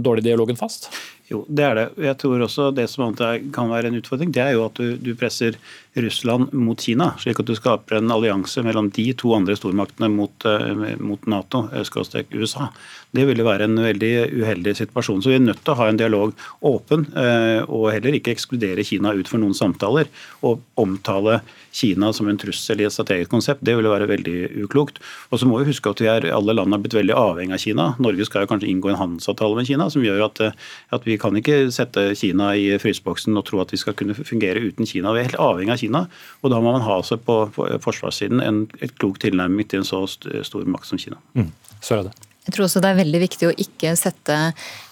dårlige 0.05 0.31
dialogen 0.31 0.61
fast? 0.61 0.91
Jo, 1.31 1.43
det 1.51 1.65
er 1.67 1.75
det. 1.75 1.87
Jeg 2.07 2.19
tror 2.23 2.43
også 2.45 2.71
Det 2.75 2.87
som 2.91 3.15
kan 3.17 3.71
være 3.71 3.89
en 3.91 3.99
utfordring, 3.99 4.33
det 4.35 4.43
er 4.43 4.55
jo 4.55 4.65
at 4.69 4.79
du, 4.79 4.97
du 4.97 5.15
presser 5.19 5.59
Russland 5.97 6.53
mot 6.53 6.81
Kina, 6.81 7.13
slik 7.21 7.41
at 7.41 7.49
du 7.49 7.55
skaper 7.57 7.99
en 7.99 8.13
allianse 8.13 8.63
mellom 8.65 8.91
de 8.95 9.09
to 9.19 9.33
andre 9.37 9.57
stormaktene 9.57 10.11
mot, 10.13 10.45
eh, 10.45 10.97
mot 11.01 11.27
Nato, 11.27 11.67
USA. 11.73 12.71
Det 13.17 13.25
ville 13.25 13.45
være 13.47 13.65
en 13.65 13.77
veldig 13.81 14.13
uheldig 14.43 14.75
situasjon. 14.77 15.23
Så 15.23 15.31
vi 15.31 15.39
er 15.39 15.45
nødt 15.47 15.63
til 15.65 15.73
å 15.73 15.79
ha 15.79 15.89
en 15.89 15.97
dialog 16.01 16.35
åpen, 16.63 17.07
eh, 17.17 17.63
og 17.65 17.93
heller 17.93 18.19
ikke 18.19 18.35
ekskludere 18.35 18.85
Kina 18.85 19.15
ut 19.17 19.29
for 19.29 19.39
noen 19.39 19.55
samtaler. 19.57 20.07
Og 20.43 20.61
omtale 20.77 21.41
Kina 21.73 22.13
som 22.13 22.29
en 22.29 22.39
trussel 22.39 22.81
i 22.81 22.85
et 22.85 22.93
strategisk 22.93 23.31
konsept, 23.31 23.65
det 23.65 23.77
ville 23.77 23.89
være 23.89 24.09
veldig 24.09 24.65
uklokt. 24.65 24.99
Og 25.31 25.41
så 25.41 25.47
må 25.47 25.61
vi 25.61 25.71
huske 25.71 25.89
at 25.89 26.01
vi 26.01 26.07
er, 26.07 26.29
alle 26.33 26.53
land 26.57 26.73
har 26.73 26.81
blitt 26.81 26.97
veldig 26.97 27.17
avhengig 27.17 27.53
av 27.55 27.59
Kina. 27.63 27.97
Norge 27.99 28.27
skal 28.27 28.45
jo 28.45 28.53
kanskje 28.53 28.69
inngå 28.69 28.91
en 28.91 29.01
handelsavtale 29.01 29.57
med 29.57 29.67
Kina 29.67 29.89
som 29.91 30.03
gjør 30.03 30.25
at, 30.27 30.41
eh, 30.41 30.53
at 30.93 31.05
vi 31.05 31.17
kan 31.17 31.33
ikke 31.33 31.73
sette 31.73 32.17
Kina 32.17 32.53
i 32.57 32.77
fryseboksen 32.81 33.37
og 33.37 33.47
tro 33.47 33.61
at 33.61 33.71
vi 33.71 33.77
skal 33.79 33.95
kunne 33.95 34.15
fungere 34.15 34.61
uten 34.61 34.87
Kina. 34.87 35.13
Vi 35.13 35.21
er 35.21 35.31
helt 35.31 35.41
avhengig 35.41 35.73
av 35.73 35.79
Kina 35.79 35.86
Kina. 35.87 36.07
Og 36.43 36.53
da 36.53 36.61
må 36.61 36.75
man 36.77 36.85
ha 36.87 37.01
seg 37.07 37.25
på 37.27 37.45
forsvarssiden 37.55 38.43
en 38.45 38.65
et 38.83 38.95
klok 38.99 39.21
tilnærming 39.23 39.69
til 39.71 39.83
en 39.83 39.89
så 39.89 40.05
stor 40.07 40.67
makt 40.69 40.91
som 40.91 41.01
Kina. 41.01 41.21
Mm. 41.39 41.53
Så 41.81 42.01
er 42.01 42.09
det. 42.09 42.17
Jeg 42.47 42.55
tror 42.55 42.69
også 42.69 42.81
det 42.83 42.91
er 42.93 42.99
veldig 43.01 43.21
viktig 43.25 43.47
å 43.49 43.55
ikke 43.59 43.93
sette 43.99 44.35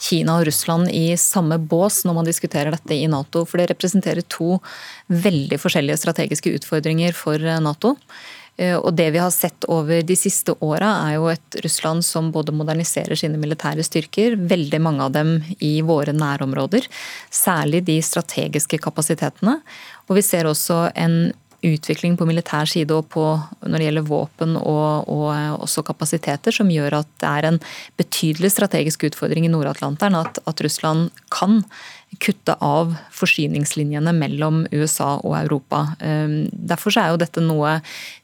Kina 0.03 0.41
og 0.41 0.49
Russland 0.49 0.91
i 0.91 1.15
samme 1.21 1.61
bås 1.63 2.01
når 2.07 2.17
man 2.17 2.27
diskuterer 2.27 2.75
dette 2.75 2.97
i 2.97 3.07
Nato, 3.11 3.45
for 3.47 3.63
det 3.63 3.69
representerer 3.71 4.27
to 4.27 4.57
veldig 5.07 5.61
forskjellige 5.63 6.01
strategiske 6.03 6.57
utfordringer 6.59 7.15
for 7.15 7.39
Nato. 7.63 7.95
Eh, 8.57 8.77
og 8.77 8.95
det 8.95 9.09
vi 9.15 9.23
har 9.23 9.33
sett 9.35 9.67
over 9.71 10.03
de 10.07 10.17
siste 10.19 10.55
åra, 10.63 10.91
er 11.09 11.17
jo 11.17 11.31
et 11.33 11.59
Russland 11.65 12.05
som 12.07 12.31
både 12.35 12.55
moderniserer 12.55 13.19
sine 13.19 13.39
militære 13.41 13.83
styrker, 13.87 14.37
veldig 14.51 14.81
mange 14.83 15.07
av 15.07 15.15
dem 15.15 15.37
i 15.59 15.77
våre 15.87 16.15
nærområder, 16.15 16.87
særlig 17.35 17.83
de 17.89 17.99
strategiske 18.03 18.79
kapasitetene. 18.83 19.61
Og 20.09 20.19
vi 20.19 20.25
ser 20.25 20.49
også 20.49 20.89
en 21.01 21.33
utvikling 21.65 22.17
på 22.19 22.27
militær 22.29 22.69
side 22.69 22.93
og 22.93 23.09
på, 23.13 23.25
når 23.65 23.81
det 23.81 23.89
gjelder 23.89 24.09
våpen 24.09 24.57
og, 24.61 25.09
og, 25.09 25.29
også 25.65 25.85
kapasiteter, 25.87 26.53
som 26.55 26.71
gjør 26.73 27.01
at 27.01 27.11
det 27.23 27.31
er 27.31 27.49
en 27.49 27.61
betydelig 28.01 28.53
strategisk 28.53 29.07
utfordring 29.09 29.49
i 29.49 29.53
Nord-Atlanteren 29.53 30.19
at, 30.21 30.43
at, 30.45 30.65
Russland 30.65 31.09
kan 31.33 31.63
kutte 32.23 32.55
av 32.65 32.95
forsyningslinjene 33.15 34.13
mellom 34.17 34.65
USA 34.73 35.15
og 35.23 35.37
Europa. 35.39 35.97
Ehm, 36.01 36.49
derfor 36.53 36.95
er 37.01 37.13
jo 37.13 37.21
dette 37.21 37.43
noe 37.43 37.79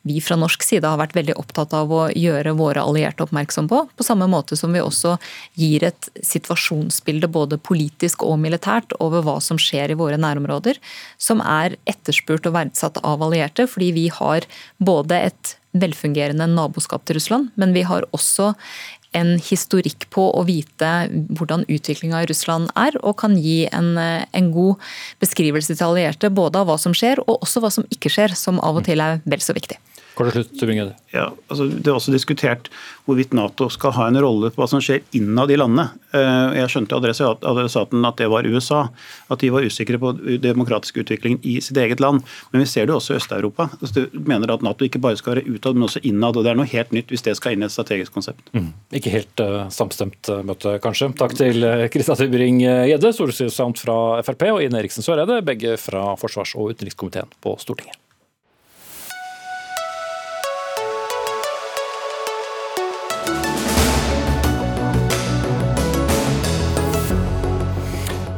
vi 0.06 0.20
fra 0.24 0.36
norsk 0.40 0.64
side 0.64 0.88
har 0.88 1.00
vært 1.00 1.16
veldig 1.16 1.36
opptatt 1.40 1.74
av 1.76 1.92
å 1.92 2.02
gjøre 2.16 2.56
våre 2.58 2.82
allierte 2.82 3.24
oppmerksom 3.26 3.68
på, 3.70 3.82
på 3.96 4.06
samme 4.06 4.28
måte 4.30 4.56
som 4.56 4.72
vi 4.72 4.82
også 4.82 5.16
gir 5.60 5.84
et 5.88 6.10
situasjonsbilde 6.24 7.30
både 7.32 7.60
politisk 7.60 8.24
og 8.26 8.38
militært 8.42 8.94
over 9.00 9.24
hva 9.26 9.38
som 9.44 9.60
skjer 9.60 9.92
i 9.92 9.98
våre 10.00 10.20
nærområder, 10.20 10.80
som 11.18 11.42
er 11.44 11.76
etterspurt 11.90 12.48
og 12.48 12.56
verdsatt 12.56 13.00
av 13.04 13.22
allierte, 13.26 13.68
fordi 13.70 13.92
vi 13.96 14.08
har 14.12 14.48
både 14.78 15.24
et 15.30 15.56
velfungerende 15.76 16.48
naboskap 16.50 17.04
til 17.06 17.20
Russland, 17.20 17.50
men 17.60 17.74
vi 17.76 17.84
har 17.86 18.06
også 18.16 18.52
en 19.16 19.34
historikk 19.42 20.06
på 20.14 20.26
å 20.38 20.44
vite 20.46 20.90
hvordan 21.36 21.64
utviklinga 21.66 22.22
i 22.22 22.28
Russland 22.30 22.70
er, 22.78 22.96
og 23.02 23.18
kan 23.22 23.36
gi 23.40 23.64
en, 23.72 23.92
en, 23.98 24.50
god 24.54 24.80
beskrivelse 25.22 25.74
til 25.74 25.86
allierte 25.88 26.30
både 26.34 26.62
av 26.62 26.70
hva 26.70 26.78
som 26.80 26.94
skjer, 26.96 27.22
og 27.26 27.42
også 27.42 27.62
hva 27.62 27.72
som 27.74 27.86
ikke 27.90 28.12
skjer, 28.12 28.36
som 28.38 28.60
av 28.62 28.80
og 28.80 28.86
til 28.86 29.02
er 29.02 29.22
vel 29.26 29.42
så 29.42 29.56
viktig. 29.56 29.78
Kort 30.18 30.30
og 30.30 30.34
slutt, 30.34 30.62
ja, 31.10 31.26
altså 31.50 31.66
Det 31.70 31.88
er 31.88 31.96
også 31.96 32.12
diskutert 32.14 32.68
hvorvidt 33.06 33.32
Nato 33.34 33.68
skal 33.72 33.94
ha 33.96 34.06
en 34.10 34.18
rolle 34.22 34.50
på 34.52 34.60
hva 34.60 34.68
som 34.70 34.82
skjer 34.82 35.02
innad 35.16 35.50
i 35.50 35.58
landet. 35.58 35.96
Eh, 36.14 36.58
jeg 36.60 36.70
skjønte 36.70 36.98
adressaten 36.98 38.06
at 38.06 38.18
det 38.20 38.28
var 38.30 38.46
USA, 38.46 38.82
at 39.30 39.42
de 39.42 39.50
var 39.54 39.66
usikre 39.66 39.98
på 40.02 40.12
demokratisk 40.42 41.00
utvikling 41.02 41.38
i 41.42 41.56
sitt 41.64 41.78
eget 41.80 42.02
land. 42.02 42.22
Men 42.52 42.62
vi 42.62 42.68
ser 42.70 42.86
det 42.86 42.94
også 42.94 43.14
i 43.14 43.20
Øst-Europa. 43.20 43.68
Altså, 43.80 44.06
du 44.12 44.20
mener 44.26 44.52
at 44.54 44.62
Nato 44.66 44.86
ikke 44.86 45.02
bare 45.02 45.18
skal 45.18 45.36
være 45.36 45.46
utad, 45.48 45.78
men 45.78 45.88
også 45.88 46.02
innad. 46.06 46.36
og 46.36 46.46
Det 46.46 46.52
er 46.52 46.60
noe 46.60 46.70
helt 46.70 46.94
nytt 46.94 47.10
hvis 47.10 47.26
det 47.26 47.36
skal 47.38 47.56
inn 47.56 47.64
i 47.64 47.68
et 47.70 47.74
strategisk 47.74 48.14
konsept. 48.14 48.52
Mm. 48.54 48.70
Ikke 49.00 49.14
helt 49.14 49.42
uh, 49.42 49.64
samstemt 49.74 50.30
uh, 50.30 50.44
møte, 50.46 50.76
kanskje. 50.84 51.10
Takk 51.18 51.34
til 51.38 51.66
Kristian 51.90 52.18
uh, 52.18 52.22
Tybring-Gjedde, 52.22 53.14
stortingsrepresentant 53.16 53.82
fra 53.82 53.96
Frp, 54.26 54.46
og 54.54 54.62
Ine 54.66 54.82
Eriksen 54.82 55.06
Søreide, 55.06 55.40
begge 55.46 55.74
fra 55.80 56.12
forsvars- 56.20 56.54
og 56.58 56.74
utenrikskomiteen 56.74 57.34
på 57.42 57.56
Stortinget. 57.62 57.98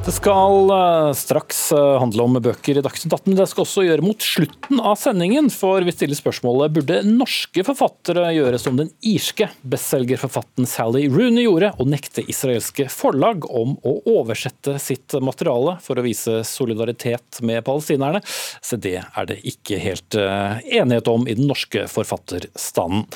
Det 0.02 0.10
skal 0.10 0.70
eh, 0.70 1.12
straks 1.14 1.58
eh, 1.72 1.98
handle 2.02 2.24
om 2.26 2.38
bøker 2.42 2.78
i 2.78 2.82
Dagsnytt 2.82 3.12
18. 3.14 3.36
Det 3.38 3.44
skal 3.46 3.62
også 3.62 3.84
gjøre 3.86 4.02
mot 4.02 4.24
slutten 4.26 4.80
av 4.82 4.96
sendingen, 4.98 5.46
for 5.54 5.86
vi 5.86 5.94
stiller 5.94 6.18
spørsmålet 6.18 6.74
burde 6.74 6.96
norske 7.06 7.62
forfattere 7.62 8.32
gjøre 8.34 8.58
som 8.58 8.80
den 8.80 8.90
irske 9.06 9.46
bestselgerforfatten 9.62 10.66
Sally 10.66 11.04
Rooney 11.06 11.46
gjorde, 11.46 11.70
og 11.78 11.92
nekte 11.94 12.26
israelske 12.26 12.88
forlag 12.90 13.46
om 13.46 13.76
å 13.86 13.94
oversette 14.18 14.74
sitt 14.82 15.14
materiale 15.22 15.76
for 15.86 15.94
å 16.00 16.06
vise 16.08 16.40
solidaritet 16.50 17.38
med 17.46 17.62
palestinerne. 17.70 18.24
Så 18.58 18.82
det 18.82 18.98
er 19.04 19.30
det 19.30 19.38
ikke 19.54 19.78
helt 19.86 20.18
eh, 20.18 20.58
enighet 20.82 21.14
om 21.14 21.30
i 21.30 21.38
den 21.38 21.46
norske 21.46 21.86
forfatterstanden. 21.94 23.06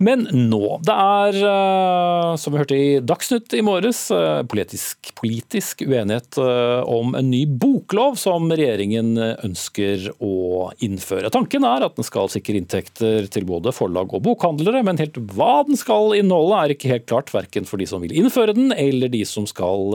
Men 0.00 0.22
nå. 0.32 0.78
Det 0.80 0.94
er, 0.96 1.36
eh, 1.44 2.36
som 2.40 2.54
vi 2.54 2.60
hørte 2.62 2.76
i 2.76 3.00
Dagsnytt 3.04 3.52
i 3.52 3.60
morges, 3.60 4.06
eh, 4.10 4.40
politisk, 4.48 5.10
politisk, 5.18 5.82
uenighet 5.84 6.38
eh, 6.40 6.80
om 6.88 7.12
en 7.18 7.28
ny 7.28 7.42
boklov 7.44 8.16
som 8.16 8.48
regjeringen 8.48 9.12
ønsker 9.20 10.06
å 10.24 10.70
innføre. 10.80 11.28
Tanken 11.34 11.66
er 11.68 11.84
at 11.84 11.98
den 11.98 12.08
skal 12.08 12.32
sikre 12.32 12.56
inntekter 12.56 13.28
til 13.28 13.44
både 13.44 13.74
forlag 13.76 14.14
og 14.16 14.24
bokhandlere, 14.24 14.80
men 14.88 15.02
helt 15.02 15.20
hva 15.34 15.66
den 15.68 15.76
skal 15.76 16.16
inneholde 16.16 16.62
er 16.62 16.74
ikke 16.74 16.94
helt 16.94 17.06
klart, 17.10 17.34
verken 17.36 17.68
for 17.68 17.76
de 17.76 17.90
som 17.90 18.00
vil 18.00 18.16
innføre 18.16 18.56
den, 18.56 18.72
eller 18.72 19.12
de 19.12 19.20
som, 19.28 19.44
skal, 19.44 19.92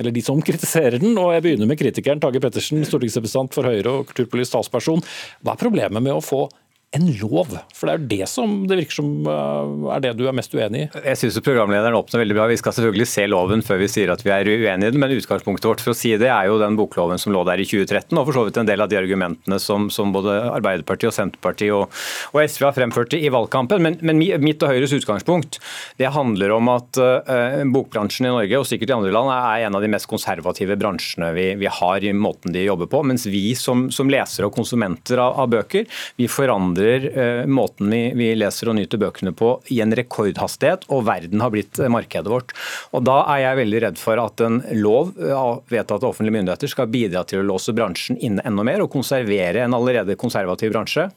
eller 0.00 0.10
de 0.10 0.24
som 0.24 0.42
kritiserer 0.42 0.98
den. 0.98 1.14
Og 1.14 1.30
jeg 1.36 1.46
begynner 1.46 1.70
med 1.70 1.78
kritikeren 1.78 2.22
Tage 2.22 2.42
Pettersen, 2.42 2.82
stortingsrepresentant 2.82 3.54
for 3.54 3.70
Høyre 3.70 4.00
og 4.00 4.10
kulturpolitisk 4.10 4.58
talsperson. 4.58 5.06
Hva 5.46 5.54
er 5.54 5.62
problemet 5.62 6.02
med 6.02 6.18
å 6.18 6.24
få 6.24 6.48
en 6.94 7.08
lov? 7.18 7.54
For 7.74 7.88
det 7.88 7.94
er 7.94 8.00
jo 8.00 8.08
det 8.12 8.28
som 8.30 8.52
det 8.70 8.78
virker 8.78 8.98
som 9.00 9.08
uh, 9.26 9.90
er 9.96 10.04
det 10.04 10.12
du 10.18 10.24
er 10.28 10.36
mest 10.36 10.54
uenig 10.54 10.84
i. 10.84 10.88
Jeg 11.10 11.20
syns 11.20 11.38
programlederen 11.44 11.96
åpner 11.98 12.22
veldig 12.22 12.36
bra. 12.38 12.46
Vi 12.50 12.58
skal 12.60 12.76
selvfølgelig 12.76 13.08
se 13.10 13.26
loven 13.30 13.64
før 13.66 13.80
vi 13.82 13.88
sier 13.90 14.12
at 14.14 14.22
vi 14.24 14.32
er 14.34 14.46
uenige 14.46 14.92
i 14.92 14.94
den, 14.94 15.00
men 15.02 15.14
utgangspunktet 15.16 15.68
vårt 15.68 15.82
for 15.84 15.94
å 15.94 15.98
si 15.98 16.14
det 16.20 16.30
er 16.30 16.48
jo 16.48 16.60
den 16.62 16.78
bokloven 16.78 17.20
som 17.20 17.34
lå 17.34 17.42
der 17.48 17.62
i 17.62 17.66
2013, 17.66 18.14
og 18.14 18.28
for 18.28 18.38
så 18.38 18.44
vidt 18.46 18.60
en 18.62 18.70
del 18.70 18.84
av 18.84 18.92
de 18.92 19.00
argumentene 19.00 19.58
som, 19.62 19.88
som 19.92 20.14
både 20.14 20.36
Arbeiderpartiet 20.52 21.10
og 21.10 21.16
Senterpartiet 21.16 21.74
og, 21.74 21.90
og, 22.32 22.40
SV 22.44 22.68
har 22.68 22.76
fremført 22.76 23.16
i 23.18 23.32
valgkampen. 23.32 23.82
Men, 23.82 23.98
men, 24.04 24.22
mitt 24.44 24.62
og 24.62 24.70
Høyres 24.70 24.94
utgangspunkt 24.94 25.58
det 26.00 26.12
handler 26.14 26.54
om 26.54 26.70
at 26.72 27.00
uh, 27.00 27.62
bokbransjen 27.74 28.28
i 28.28 28.34
Norge, 28.34 28.60
og 28.60 28.68
sikkert 28.70 28.94
i 28.94 28.98
andre 28.98 29.14
land, 29.14 29.32
er 29.34 29.66
en 29.66 29.78
av 29.78 29.82
de 29.84 29.90
mest 29.90 30.08
konservative 30.10 30.78
bransjene 30.78 31.32
vi, 31.34 31.50
vi 31.58 31.70
har 31.80 32.06
i 32.06 32.14
måten 32.14 32.54
de 32.54 32.66
jobber 32.68 32.90
på. 32.92 33.02
Mens 33.08 33.26
vi 33.30 33.46
som, 33.58 33.88
som 33.94 34.10
lesere 34.12 34.48
og 34.48 34.54
konsumenter 34.54 35.20
av, 35.22 35.40
av 35.42 35.50
bøker, 35.56 35.88
vi 36.20 36.30
forandrer 36.30 36.83
endrer 36.84 37.18
eh, 37.18 37.46
måten 37.46 37.90
vi, 37.90 38.12
vi, 38.14 38.34
leser 38.34 38.68
og 38.68 38.76
nyter 38.78 38.98
bøkene 39.00 39.32
på 39.36 39.60
i 39.72 39.80
en 39.80 39.94
rekordhastighet, 39.94 40.86
og 40.92 41.04
verden 41.06 41.40
har 41.40 41.52
blitt 41.52 41.78
eh, 41.78 41.90
markedet 41.90 42.30
vårt. 42.30 42.54
Og 42.92 43.04
Da 43.04 43.24
er 43.34 43.44
jeg 43.44 43.60
veldig 43.62 43.82
redd 43.86 44.00
for 44.00 44.20
at 44.20 44.40
en 44.44 44.60
lov 44.76 45.14
eh, 45.18 45.58
vedtatt 45.72 46.02
av 46.02 46.12
offentlige 46.12 46.38
myndigheter 46.38 46.70
skal 46.70 46.90
bidra 46.92 47.24
til 47.24 47.42
å 47.42 47.48
låse 47.48 47.74
bransjen 47.74 48.18
inne 48.20 48.44
enda 48.44 48.64
mer 48.64 48.84
og 48.84 48.92
konservere 48.92 49.64
en 49.64 49.76
allerede 49.76 50.16
konservativ 50.16 50.74
bransje 50.74 51.10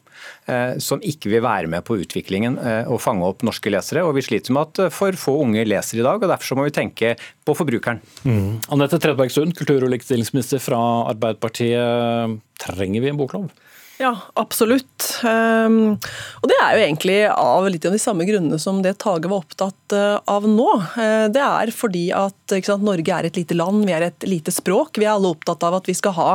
som 0.81 0.97
ikke 1.05 1.29
vil 1.29 1.43
være 1.45 1.69
med 1.69 1.83
på 1.85 1.93
utviklingen 2.01 2.55
og 2.89 2.97
fange 3.03 3.27
opp 3.27 3.43
norske 3.45 3.69
lesere. 3.69 4.01
Og 4.01 4.15
Vi 4.17 4.23
sliter 4.25 4.55
med 4.55 4.71
at 4.79 4.95
for 4.95 5.13
få 5.13 5.35
unge 5.43 5.61
leser 5.67 5.99
i 5.99 6.05
dag, 6.05 6.17
og 6.17 6.31
derfor 6.31 6.57
må 6.57 6.65
vi 6.65 6.73
tenke 6.73 7.11
på 7.45 7.53
forbrukeren. 7.53 8.01
Mm. 8.25 8.57
Anette 8.73 8.97
Trettebergstuen, 8.97 9.53
kultur- 9.53 9.85
og 9.85 9.93
likestillingsminister 9.93 10.63
fra 10.63 10.79
Arbeiderpartiet. 11.11 12.41
Trenger 12.57 13.05
vi 13.05 13.11
en 13.11 13.21
boklov? 13.21 13.51
Ja, 13.97 14.11
absolutt. 14.37 15.07
Um, 15.25 15.95
og 16.43 16.49
det 16.51 16.57
er 16.61 16.75
jo 16.75 16.81
egentlig 16.83 17.15
av 17.33 17.65
litt 17.65 17.85
av 17.89 17.95
de 17.95 18.01
samme 18.01 18.27
grunnene 18.27 18.59
som 18.61 18.83
det 18.85 18.99
Tage 19.01 19.25
var 19.25 19.41
opptatt 19.41 19.95
uh, 19.95 20.19
av 20.29 20.45
nå. 20.45 20.67
Uh, 20.93 21.25
det 21.33 21.41
er 21.41 21.71
fordi 21.73 22.03
at 22.13 22.53
sant, 22.53 22.85
Norge 22.85 23.15
er 23.15 23.25
et 23.25 23.39
lite 23.39 23.57
land, 23.57 23.87
vi 23.89 23.95
er 23.97 24.05
et 24.05 24.27
lite 24.29 24.53
språk. 24.53 24.99
Vi 25.01 25.07
er 25.07 25.15
alle 25.15 25.31
opptatt 25.33 25.65
av 25.65 25.79
at 25.79 25.89
vi 25.89 25.95
skal 25.97 26.13
ha 26.13 26.27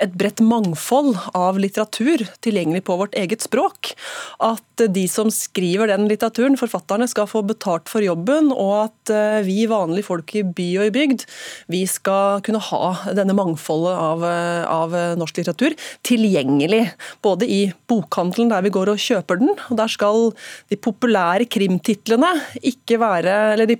et 0.00 0.14
bredt 0.16 0.40
mangfold 0.40 1.18
av 1.36 1.60
litteratur 1.60 2.24
tilgjengelig 2.40 2.86
på 2.88 2.96
vårt 3.02 3.18
eget 3.20 3.44
språk. 3.44 3.92
At 4.40 4.86
de 4.96 5.04
som 5.10 5.28
skriver 5.28 5.92
den 5.92 6.08
litteraturen, 6.08 6.56
forfatterne, 6.56 7.10
skal 7.12 7.28
få 7.28 7.44
betalt 7.44 7.92
for 7.92 8.00
jobben, 8.02 8.48
og 8.56 8.72
at 8.86 9.12
vi 9.44 9.66
vanlige 9.70 10.08
folk 10.08 10.32
i 10.38 10.42
by 10.46 10.68
og 10.80 10.88
i 10.88 10.94
bygd, 10.96 11.26
vi 11.70 11.84
skal 11.90 12.40
kunne 12.46 12.62
ha 12.72 13.12
denne 13.12 13.36
mangfoldet 13.36 13.92
av, 13.92 14.24
av 14.66 14.96
norsk 15.20 15.42
litteratur 15.42 15.76
tilgjengelig 16.08 16.86
både 17.24 17.48
i 17.48 17.62
bokhandelen 17.90 18.52
der 18.52 18.64
vi 18.64 18.74
går 18.74 18.92
og 18.92 19.02
kjøper 19.02 19.40
den, 19.42 19.52
og 19.70 19.80
der 19.80 19.90
skal 19.92 20.30
de 20.72 20.78
populære 20.80 21.48
krimtitlene 21.50 22.30
ikke 22.72 23.00
være 23.02 23.36
eller 23.54 23.68
de 23.68 23.78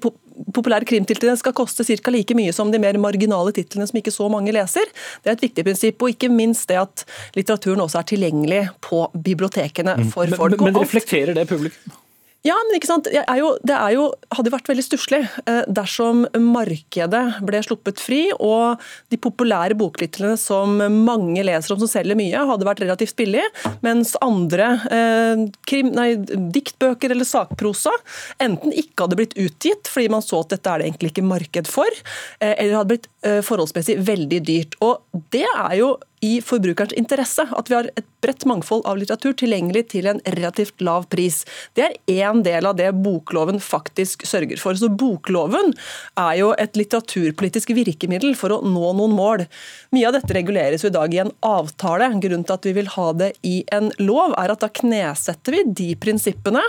populære 0.54 0.88
krimtitlene 0.88 1.36
skal 1.38 1.54
koste 1.56 1.84
ca. 1.84 2.10
like 2.10 2.34
mye 2.36 2.52
som 2.52 2.72
de 2.72 2.80
mer 2.82 2.98
marginale 3.00 3.52
titlene 3.54 3.86
som 3.88 3.98
ikke 4.00 4.14
så 4.14 4.28
mange 4.32 4.54
leser. 4.54 4.88
Det 5.22 5.30
er 5.30 5.36
et 5.36 5.46
viktig 5.46 5.64
prinsipp. 5.66 6.02
Og 6.02 6.14
ikke 6.14 6.30
minst 6.32 6.68
det 6.70 6.80
at 6.80 7.04
litteraturen 7.36 7.84
også 7.84 8.02
er 8.02 8.08
tilgjengelig 8.14 8.62
på 8.84 9.04
bibliotekene 9.12 9.98
mm. 9.98 10.12
for 10.14 10.38
folk. 10.38 10.60
Men, 10.60 10.72
men 10.72 10.82
reflekterer 10.82 11.36
det 11.36 11.48
publikum? 11.50 12.01
Ja, 12.42 12.56
men 12.66 12.74
ikke 12.74 12.88
sant? 12.90 13.06
Er 13.06 13.38
jo, 13.38 13.52
det 13.62 13.74
er 13.76 13.92
jo, 13.94 14.08
hadde 14.34 14.50
vært 14.50 14.66
veldig 14.66 14.82
stusslig 14.82 15.20
eh, 15.46 15.60
dersom 15.70 16.24
markedet 16.42 17.22
ble 17.46 17.60
sluppet 17.62 18.02
fri, 18.02 18.24
og 18.34 18.82
de 19.14 19.18
populære 19.22 19.76
boktitlene 19.78 20.34
som 20.40 20.74
mange 21.06 21.44
leser 21.46 21.76
om 21.76 21.78
som 21.84 21.90
selger 21.92 22.18
mye, 22.18 22.42
hadde 22.50 22.66
vært 22.66 22.82
relativt 22.82 23.14
billig, 23.20 23.44
mens 23.86 24.16
andre 24.26 24.72
eh, 24.90 25.44
krim, 25.70 25.92
nei, 25.94 26.16
diktbøker 26.18 27.14
eller 27.14 27.28
sakprosa 27.28 27.94
enten 28.42 28.74
ikke 28.74 29.06
hadde 29.06 29.20
blitt 29.22 29.38
utgitt 29.38 29.90
fordi 29.90 30.10
man 30.10 30.24
så 30.24 30.42
at 30.42 30.56
dette 30.56 30.72
er 30.72 30.82
det 30.82 30.90
egentlig 30.90 31.12
ikke 31.12 31.28
marked 31.28 31.70
for, 31.70 32.02
eh, 32.42 32.56
eller 32.56 32.80
hadde 32.80 32.96
blitt 32.96 33.11
forholdsmessig 33.22 34.00
veldig 34.02 34.40
dyrt. 34.48 34.78
Og 34.82 35.22
det 35.34 35.46
er 35.46 35.76
jo 35.78 35.92
i 36.22 36.36
forbrukerens 36.44 36.94
interesse 36.98 37.44
at 37.50 37.70
vi 37.70 37.74
har 37.74 37.88
et 37.98 38.06
bredt 38.22 38.44
mangfold 38.46 38.84
av 38.86 38.98
litteratur 39.00 39.34
tilgjengelig 39.40 39.88
til 39.90 40.06
en 40.10 40.20
relativt 40.36 40.82
lav 40.84 41.08
pris. 41.10 41.40
Det 41.74 41.84
er 41.88 41.96
én 42.22 42.44
del 42.46 42.68
av 42.68 42.78
det 42.78 42.92
bokloven 43.02 43.58
faktisk 43.62 44.22
sørger 44.28 44.60
for. 44.62 44.78
Så 44.78 44.90
Bokloven 45.02 45.74
er 46.20 46.34
jo 46.38 46.52
et 46.62 46.78
litteraturpolitisk 46.78 47.74
virkemiddel 47.74 48.36
for 48.38 48.54
å 48.54 48.60
nå 48.62 48.94
noen 48.98 49.16
mål. 49.18 49.46
Mye 49.94 50.08
av 50.08 50.18
dette 50.18 50.38
reguleres 50.38 50.86
jo 50.86 50.92
i 50.92 50.96
dag 50.98 51.14
i 51.14 51.22
en 51.24 51.34
avtale. 51.46 52.12
Grunnen 52.22 52.46
til 52.46 52.58
at 52.58 52.68
vi 52.70 52.76
vil 52.78 52.92
ha 52.94 53.08
det 53.18 53.32
i 53.42 53.62
en 53.74 53.90
lov, 53.98 54.36
er 54.38 54.54
at 54.54 54.62
da 54.62 54.70
knesetter 54.70 55.58
vi 55.58 55.66
de 55.82 55.94
prinsippene 55.98 56.62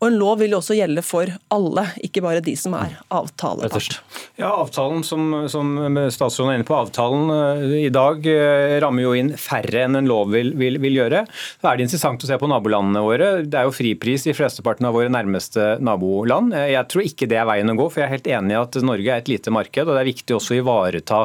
og 0.00 0.06
En 0.08 0.16
lov 0.16 0.38
vil 0.40 0.54
jo 0.54 0.60
også 0.62 0.78
gjelde 0.78 1.02
for 1.04 1.28
alle, 1.52 1.82
ikke 2.00 2.22
bare 2.24 2.40
de 2.44 2.54
som 2.56 2.72
er 2.78 2.94
avtalepart. 3.12 3.98
Ja, 4.40 4.48
avtalen 4.48 5.02
som, 5.04 5.26
som, 5.52 5.74
statsråden 6.08 6.54
er 6.54 6.60
inne 6.60 6.68
på, 6.68 6.76
avtalen 6.76 7.28
uh, 7.28 7.64
i 7.76 7.90
dag 7.92 8.24
uh, 8.24 8.78
rammer 8.80 9.04
jo 9.04 9.12
inn 9.18 9.34
færre 9.36 9.84
enn 9.84 9.98
en 10.00 10.08
lov 10.08 10.32
vil, 10.32 10.54
vil, 10.56 10.78
vil, 10.80 10.96
gjøre. 11.02 11.26
Så 11.60 11.68
er 11.68 11.76
det 11.76 11.84
interessant 11.84 12.24
å 12.24 12.30
se 12.30 12.38
på 12.40 12.48
nabolandene 12.48 13.02
våre. 13.04 13.28
Det 13.44 13.60
er 13.60 13.68
jo 13.68 13.74
fripris 13.76 14.24
i 14.30 14.34
flesteparten 14.36 14.88
av 14.88 14.96
våre 14.96 15.12
nærmeste 15.12 15.74
naboland. 15.84 16.56
Uh, 16.56 16.64
jeg 16.72 16.88
tror 16.94 17.04
ikke 17.04 17.28
det 17.28 17.40
er 17.42 17.50
veien 17.52 17.74
å 17.74 17.76
gå, 17.82 17.90
for 17.92 18.00
jeg 18.00 18.08
er 18.08 18.14
helt 18.16 18.32
enig 18.38 18.56
i 18.56 18.60
at 18.62 18.80
Norge 18.80 19.12
er 19.12 19.20
et 19.20 19.28
lite 19.28 19.52
marked, 19.52 19.84
og 19.84 19.92
det 19.92 20.00
er 20.00 20.08
viktig 20.08 20.38
også 20.38 20.56
å 20.56 20.60
ivareta 20.62 21.20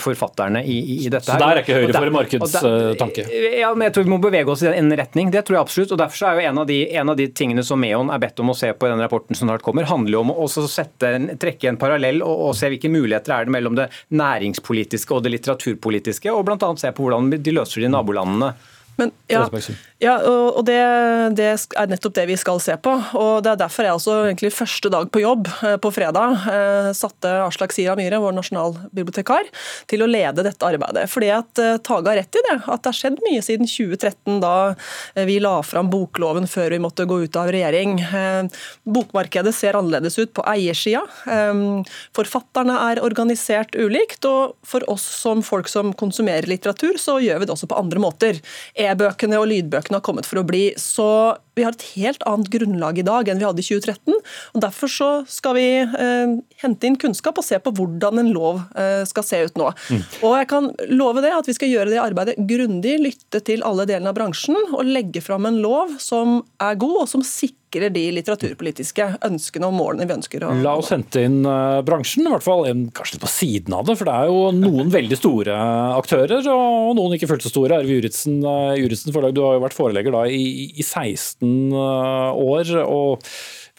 forfatterne 0.00 0.60
i, 0.68 0.76
i 1.06 1.08
dette. 1.08 1.24
Så 1.30 1.38
der 1.40 1.58
er 1.58 1.62
ikke 1.62 1.76
Høyre 1.80 1.94
for 1.96 2.12
markedstanke? 2.14 3.24
Ja, 3.56 3.72
men 3.72 3.88
jeg 3.88 3.96
tror 3.96 4.06
vi 4.06 4.12
må 4.12 4.20
bevege 4.22 4.52
oss 4.52 4.62
i 4.66 4.68
en 4.68 4.92
retning. 4.98 5.32
Det 5.32 5.42
tror 5.46 5.58
jeg 5.58 5.64
absolutt. 5.64 5.94
og 5.96 6.00
Derfor 6.00 6.28
er 6.28 6.38
jo 6.38 6.50
en 6.50 6.60
av 6.62 6.68
de, 6.68 6.78
en 7.00 7.12
av 7.12 7.18
de 7.18 7.28
tingene 7.32 7.64
som 7.66 7.85
Menon 7.86 8.10
er 8.12 8.22
bedt 8.22 8.40
om 8.42 8.52
å 8.52 8.56
se 8.58 8.72
på 8.74 8.88
i 8.88 8.92
den 8.92 9.02
rapporten 9.02 9.38
som 9.38 9.48
snart 9.48 9.64
kommer, 9.66 9.86
handler 9.88 10.18
jo 10.18 10.22
om 10.24 10.32
å 10.34 10.48
sette, 10.50 11.12
trekke 11.42 11.70
en 11.70 11.80
parallell 11.80 12.22
og, 12.26 12.48
og, 12.48 12.54
se 12.58 12.70
hvilke 12.72 12.90
muligheter 12.92 13.36
er 13.36 13.46
det 13.46 13.54
mellom 13.54 13.76
det 13.78 13.90
næringspolitiske 14.16 15.14
og 15.14 15.26
det 15.26 15.36
litteraturpolitiske, 15.36 16.32
og 16.32 16.46
bl.a. 16.48 16.72
se 16.80 16.92
på 16.94 17.06
hvordan 17.06 17.30
de 17.36 17.54
løser 17.54 17.82
det 17.82 17.90
i 17.90 17.94
nabolandene. 17.94 18.54
Men, 18.96 19.12
ja, 19.28 19.44
ja, 20.00 20.14
og 20.24 20.62
det, 20.68 20.76
det, 21.36 21.46
er 21.76 21.88
nettopp 21.88 22.14
det 22.16 22.26
vi 22.30 22.36
skal 22.40 22.60
se 22.60 22.74
på. 22.80 22.92
og 23.16 23.42
Det 23.44 23.50
er 23.52 23.60
derfor 23.60 23.84
jeg 23.86 23.96
også 23.96 24.14
egentlig 24.26 24.50
første 24.56 24.90
dag 24.92 25.08
på 25.12 25.20
jobb 25.22 25.48
eh, 25.64 25.76
på 25.80 25.90
fredag 25.92 26.46
eh, 26.52 26.88
satte 26.96 27.30
Aslak 27.44 27.72
Sira 27.76 27.96
Myhre, 27.96 28.20
vår 28.20 28.34
nasjonalbibliotekar, 28.36 29.48
til 29.88 30.04
å 30.04 30.08
lede 30.08 30.44
dette 30.46 30.68
arbeidet. 30.68 31.06
Fordi 31.12 31.30
at 31.32 31.62
eh, 31.62 31.76
Tage 31.84 32.08
har 32.08 32.20
rett 32.20 32.40
i 32.40 32.44
det, 32.48 32.56
at 32.64 32.84
det 32.84 32.92
har 32.92 32.98
skjedd 32.98 33.20
mye 33.24 33.42
siden 33.44 33.68
2013, 33.68 34.40
da 34.44 34.54
vi 35.28 35.38
la 35.44 35.54
fram 35.64 35.88
bokloven 35.92 36.48
før 36.48 36.76
vi 36.76 36.80
måtte 36.82 37.08
gå 37.08 37.22
ut 37.24 37.36
av 37.40 37.48
regjering. 37.52 37.98
Bokmarkedet 38.84 39.52
ser 39.56 39.76
annerledes 39.78 40.18
ut 40.20 40.32
på 40.36 40.44
eiersida. 40.48 41.02
Forfatterne 42.16 42.76
er 42.90 43.02
organisert 43.04 43.76
ulikt, 43.76 44.24
og 44.28 44.56
for 44.66 44.84
oss 44.92 45.04
som 45.22 45.44
folk 45.46 45.70
som 45.72 45.92
konsumerer 45.96 46.48
litteratur, 46.50 47.00
så 47.00 47.18
gjør 47.24 47.42
vi 47.42 47.48
det 47.48 47.56
også 47.56 47.70
på 47.70 47.80
andre 47.80 48.02
måter 48.02 48.40
e-bøkene 48.86 49.40
og 49.40 49.48
lydbøkene 49.50 49.98
har 49.98 50.04
kommet 50.06 50.28
for 50.28 50.40
å 50.40 50.46
bli. 50.46 50.70
Så 50.80 51.08
vi 51.56 51.64
har 51.64 51.72
et 51.72 51.86
helt 51.94 52.24
annet 52.28 52.50
grunnlag 52.52 52.98
i 53.00 53.04
dag 53.06 53.28
enn 53.28 53.40
vi 53.40 53.46
hadde 53.46 53.62
i 53.62 53.66
2013. 53.66 54.16
og 54.54 54.64
Derfor 54.64 54.92
så 54.92 55.10
skal 55.30 55.56
vi 55.56 55.66
eh, 55.82 56.34
hente 56.62 56.88
inn 56.88 56.98
kunnskap 57.00 57.40
og 57.40 57.46
se 57.46 57.58
på 57.62 57.72
hvordan 57.78 58.20
en 58.22 58.32
lov 58.34 58.60
eh, 58.76 59.02
skal 59.08 59.26
se 59.26 59.42
ut 59.48 59.60
nå. 59.60 59.70
Mm. 59.88 60.02
Og 60.20 60.36
jeg 60.40 60.50
kan 60.52 60.70
love 60.92 61.24
det 61.24 61.32
at 61.32 61.46
Vi 61.46 61.54
skal 61.56 61.70
gjøre 61.70 61.92
det 61.92 62.02
arbeidet 62.02 62.36
grundig, 62.48 62.96
lytte 63.00 63.40
til 63.46 63.62
alle 63.66 63.86
delene 63.88 64.10
av 64.10 64.18
bransjen 64.18 64.58
og 64.72 64.82
legge 64.84 65.22
fram 65.24 65.46
en 65.48 65.60
lov 65.62 65.96
som 66.02 66.40
er 66.62 66.78
god 66.80 67.04
og 67.04 67.10
som 67.10 67.24
sikrer 67.24 67.65
de 67.70 68.04
litteraturpolitiske 68.14 69.06
ønskene 69.26 69.66
og 69.66 69.74
målene 69.76 70.06
vi 70.06 70.14
ønsker 70.14 70.44
å 70.46 70.52
La 70.62 70.76
oss 70.78 70.92
hente 70.94 71.24
inn 71.26 71.42
uh, 71.44 71.82
bransjen, 71.86 72.24
i 72.26 72.30
hvert 72.32 72.44
fall 72.46 72.64
kanskje 72.94 73.16
litt 73.16 73.24
på 73.24 73.32
siden 73.32 73.74
av 73.76 73.84
det. 73.88 73.96
For 73.98 74.08
det 74.08 74.14
er 74.14 74.30
jo 74.30 74.46
noen 74.56 74.92
veldig 74.94 75.18
store 75.18 75.56
aktører, 75.98 76.46
og 76.52 76.94
noen 76.96 77.16
ikke 77.18 77.28
fullt 77.28 77.44
så 77.44 77.52
store. 77.52 77.80
Arve 77.82 77.96
Juritzen, 77.98 78.38
uh, 78.46 78.72
Juritzen 78.78 79.12
forlag, 79.12 79.34
du 79.36 79.42
har 79.44 79.58
jo 79.58 79.64
vært 79.66 79.76
forelegger 79.76 80.14
da 80.16 80.24
i, 80.30 80.70
i 80.76 80.82
16 80.86 81.46
Eh, 81.76 82.32
år. 82.36 82.70
og 82.86 83.22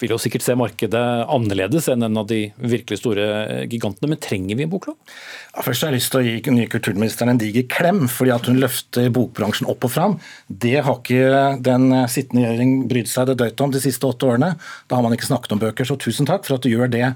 vil 0.02 0.14
jo 0.14 0.20
sikkert 0.22 0.46
se 0.46 0.56
markedet 0.58 1.04
annerledes 1.34 1.88
enn 1.90 2.06
en 2.06 2.20
av 2.22 2.28
de 2.30 2.44
virkelig 2.58 3.00
store 3.00 3.66
gigantene. 3.72 4.12
Men 4.12 4.22
trenger 4.22 4.60
vi 4.60 4.68
en 4.68 4.72
boklov? 4.72 4.98
Ja, 5.56 5.64
først 5.66 5.84
har 5.84 5.92
jeg 5.92 6.00
lyst 6.02 6.14
til 6.14 6.22
å 6.22 6.28
gi 6.28 6.54
nye 6.54 6.70
kulturministeren 6.72 7.34
en 7.34 7.42
diger 7.42 7.66
klem, 7.72 8.04
fordi 8.12 8.34
at 8.36 8.50
hun 8.50 8.62
løfter 8.62 9.10
bokbransjen 9.14 9.70
opp 9.72 9.88
og 9.90 9.94
fram. 9.94 10.18
Det 10.48 10.78
har 10.86 11.02
ikke 11.02 11.58
den 11.66 11.90
sittende 12.14 12.46
regjering 12.46 12.80
brydd 12.92 13.10
seg 13.10 13.32
det 13.32 13.40
døyt 13.42 13.66
om 13.66 13.74
de 13.74 13.82
siste 13.84 14.10
åtte 14.10 14.30
årene. 14.30 14.54
Da 14.88 15.00
har 15.00 15.06
man 15.06 15.18
ikke 15.18 15.32
snakket 15.32 15.58
om 15.58 15.64
bøker, 15.66 15.90
så 15.90 15.98
tusen 15.98 16.30
takk 16.30 16.46
for 16.46 16.60
at 16.60 16.66
du 16.66 16.72
gjør 16.72 16.94
det. 16.94 17.16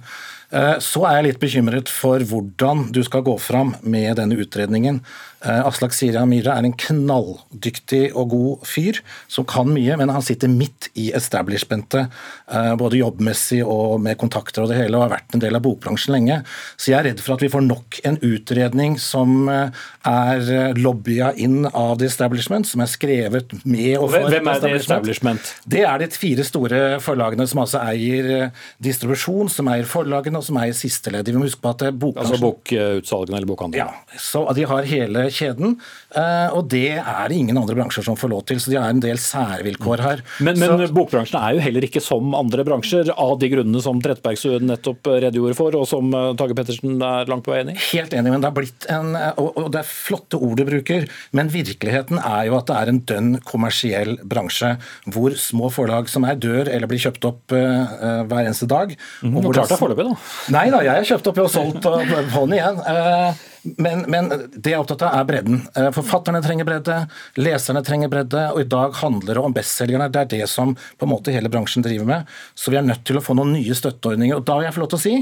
Eh, 0.51 0.77
så 0.83 1.05
er 1.07 1.19
jeg 1.19 1.27
litt 1.29 1.41
bekymret 1.41 1.91
for 1.91 2.23
hvordan 2.27 2.89
du 2.91 3.01
skal 3.07 3.23
gå 3.23 3.37
fram 3.39 3.75
med 3.87 4.17
denne 4.19 4.35
utredningen. 4.41 4.99
Eh, 5.41 5.61
Aslak 5.65 5.95
Sirian 5.95 6.29
Myhre 6.29 6.57
er 6.59 6.67
en 6.67 6.75
knalldyktig 6.75 8.11
og 8.11 8.33
god 8.33 8.65
fyr 8.67 8.99
som 9.31 9.47
kan 9.47 9.71
mye, 9.71 9.95
men 9.97 10.11
han 10.11 10.25
sitter 10.25 10.51
midt 10.51 10.89
i 10.99 11.09
establishmentet, 11.15 12.11
eh, 12.51 12.73
både 12.75 12.99
jobbmessig 12.99 13.61
og 13.63 14.01
med 14.03 14.19
kontakter 14.21 14.65
og 14.65 14.73
det 14.73 14.81
hele, 14.81 14.99
og 14.99 15.07
har 15.07 15.15
vært 15.15 15.37
en 15.37 15.43
del 15.43 15.55
av 15.55 15.63
bokbransjen 15.63 16.13
lenge. 16.17 16.41
Så 16.75 16.91
jeg 16.91 16.99
er 16.99 17.09
redd 17.11 17.23
for 17.23 17.37
at 17.37 17.45
vi 17.45 17.51
får 17.53 17.65
nok 17.65 18.01
en 18.03 18.19
utredning 18.19 18.99
som 18.99 19.47
er 19.47 20.75
lobbya 20.75 21.31
inn 21.39 21.63
av 21.67 21.97
The 22.01 22.09
Establishment, 22.09 22.67
som 22.67 22.83
er 22.83 22.91
skrevet 22.91 23.55
med 23.63 23.95
og 23.97 24.11
for 24.11 24.27
Hvem 24.31 24.51
er 24.51 24.59
The 24.59 24.75
Establishment? 24.75 25.53
Det 25.65 25.85
er 25.87 26.01
de 26.01 26.11
fire 26.11 26.43
store 26.45 26.81
forlagene 27.01 27.47
som 27.47 27.63
altså 27.63 27.81
eier 27.85 28.51
distribusjon, 28.83 29.49
som 29.49 29.69
eier 29.71 29.87
forlagene 29.89 30.40
og 30.41 30.47
som 30.47 30.57
eier 30.61 30.75
siste 30.77 31.13
ledd. 31.13 31.29
Vi 31.29 31.37
må 31.37 31.45
huske 31.47 31.61
på 31.63 31.71
at 31.75 31.85
Altså 31.87 32.39
bokutsalgene 32.41 33.39
eller 33.39 33.49
bokhandelen? 33.49 33.85
Ja, 33.85 34.21
så 34.21 34.43
de 34.57 34.65
har 34.67 34.89
hele 34.89 35.27
kjeden. 35.33 35.77
Eh, 36.11 36.55
og 36.57 36.67
det 36.71 36.97
er 36.99 37.31
det 37.31 37.37
ingen 37.39 37.57
andre 37.59 37.75
bransjer 37.77 38.05
som 38.05 38.17
får 38.19 38.31
lov 38.33 38.43
til, 38.49 38.59
så 38.61 38.73
de 38.73 38.79
har 38.79 38.91
en 38.91 39.01
del 39.03 39.19
særvilkår 39.21 40.03
her. 40.03 40.23
Men, 40.43 40.59
men 40.59 40.73
så, 40.83 40.89
bokbransjen 40.95 41.39
er 41.39 41.55
jo 41.55 41.63
heller 41.63 41.87
ikke 41.87 42.03
som 42.03 42.35
andre 42.37 42.65
bransjer, 42.67 43.13
av 43.15 43.37
de 43.41 43.51
grunnene 43.51 43.83
som 43.83 44.01
Trettebergstuen 44.03 44.67
nettopp 44.69 45.11
redegjorde 45.11 45.57
for, 45.57 45.77
og 45.79 45.87
som 45.89 46.11
eh, 46.17 46.31
Tage 46.39 46.57
Pettersen 46.57 46.97
er 46.97 47.31
langt 47.31 47.45
på 47.47 47.53
vei 47.53 47.61
enig 47.63 47.77
i? 47.77 47.83
Helt 47.93 48.15
enig, 48.17 48.33
men 48.33 48.43
det 48.43 48.51
er 48.51 48.57
blitt 48.57 48.87
en 48.91 49.13
Og 49.41 49.67
det 49.71 49.81
er 49.81 49.87
flotte 49.87 50.39
ord 50.41 50.59
du 50.59 50.65
bruker, 50.67 51.07
men 51.37 51.51
virkeligheten 51.51 52.19
er 52.21 52.49
jo 52.49 52.57
at 52.59 52.67
det 52.69 52.77
er 52.77 52.91
en 52.91 53.01
dønn 53.11 53.31
kommersiell 53.47 54.17
bransje, 54.27 54.73
hvor 55.13 55.35
små 55.39 55.71
forlag 55.73 56.09
som 56.11 56.25
er 56.27 56.39
dør 56.41 56.69
eller 56.69 56.89
blir 56.91 57.01
kjøpt 57.01 57.27
opp 57.27 57.55
uh, 57.55 58.25
hver 58.27 58.43
eneste 58.45 58.67
dag. 58.69 58.93
Mm, 59.21 59.37
og 59.39 59.51
klart 59.53 59.71
det 59.71 59.77
er 59.77 59.81
foreløpig, 59.81 60.07
da. 60.09 60.17
Nei 60.55 60.65
da, 60.73 60.81
jeg 60.85 60.93
har 60.99 61.09
kjøpt 61.13 61.31
opp 61.31 61.41
og 61.43 61.51
solgt 61.53 61.87
og 61.89 62.13
hånd 62.35 62.57
igjen. 62.57 62.81
Eh, 62.91 63.41
men, 63.63 64.05
men, 64.09 64.29
det 64.55 64.71
jeg 64.71 64.77
er 64.77 64.81
opptatt 64.81 65.03
av, 65.05 65.15
er 65.19 65.27
bredden. 65.29 65.59
Eh, 65.77 65.89
forfatterne 65.93 66.41
trenger 66.43 66.67
bredde, 66.67 66.97
leserne 67.37 67.83
trenger 67.85 68.09
bredde, 68.11 68.45
og 68.55 68.63
i 68.63 68.69
dag 68.69 68.95
handler 69.01 69.37
det 69.37 69.43
om 69.43 69.55
bestselgerne. 69.55 70.09
Det 70.13 70.23
er 70.23 70.31
det 70.33 70.47
som 70.49 70.73
på 70.73 71.07
en 71.07 71.13
måte 71.13 71.33
hele 71.35 71.51
bransjen 71.51 71.85
driver 71.85 72.09
med. 72.09 72.31
Så 72.57 72.73
vi 72.73 72.79
er 72.81 72.87
nødt 72.87 73.03
til 73.07 73.19
å 73.19 73.25
få 73.25 73.37
noen 73.37 73.53
nye 73.53 73.77
støtteordninger. 73.77 74.39
Og 74.39 74.47
da 74.47 74.57
vil 74.57 74.69
jeg 74.69 74.77
få 74.77 74.83
lov 74.83 74.93
til 74.93 75.01
å 75.01 75.05
si 75.05 75.15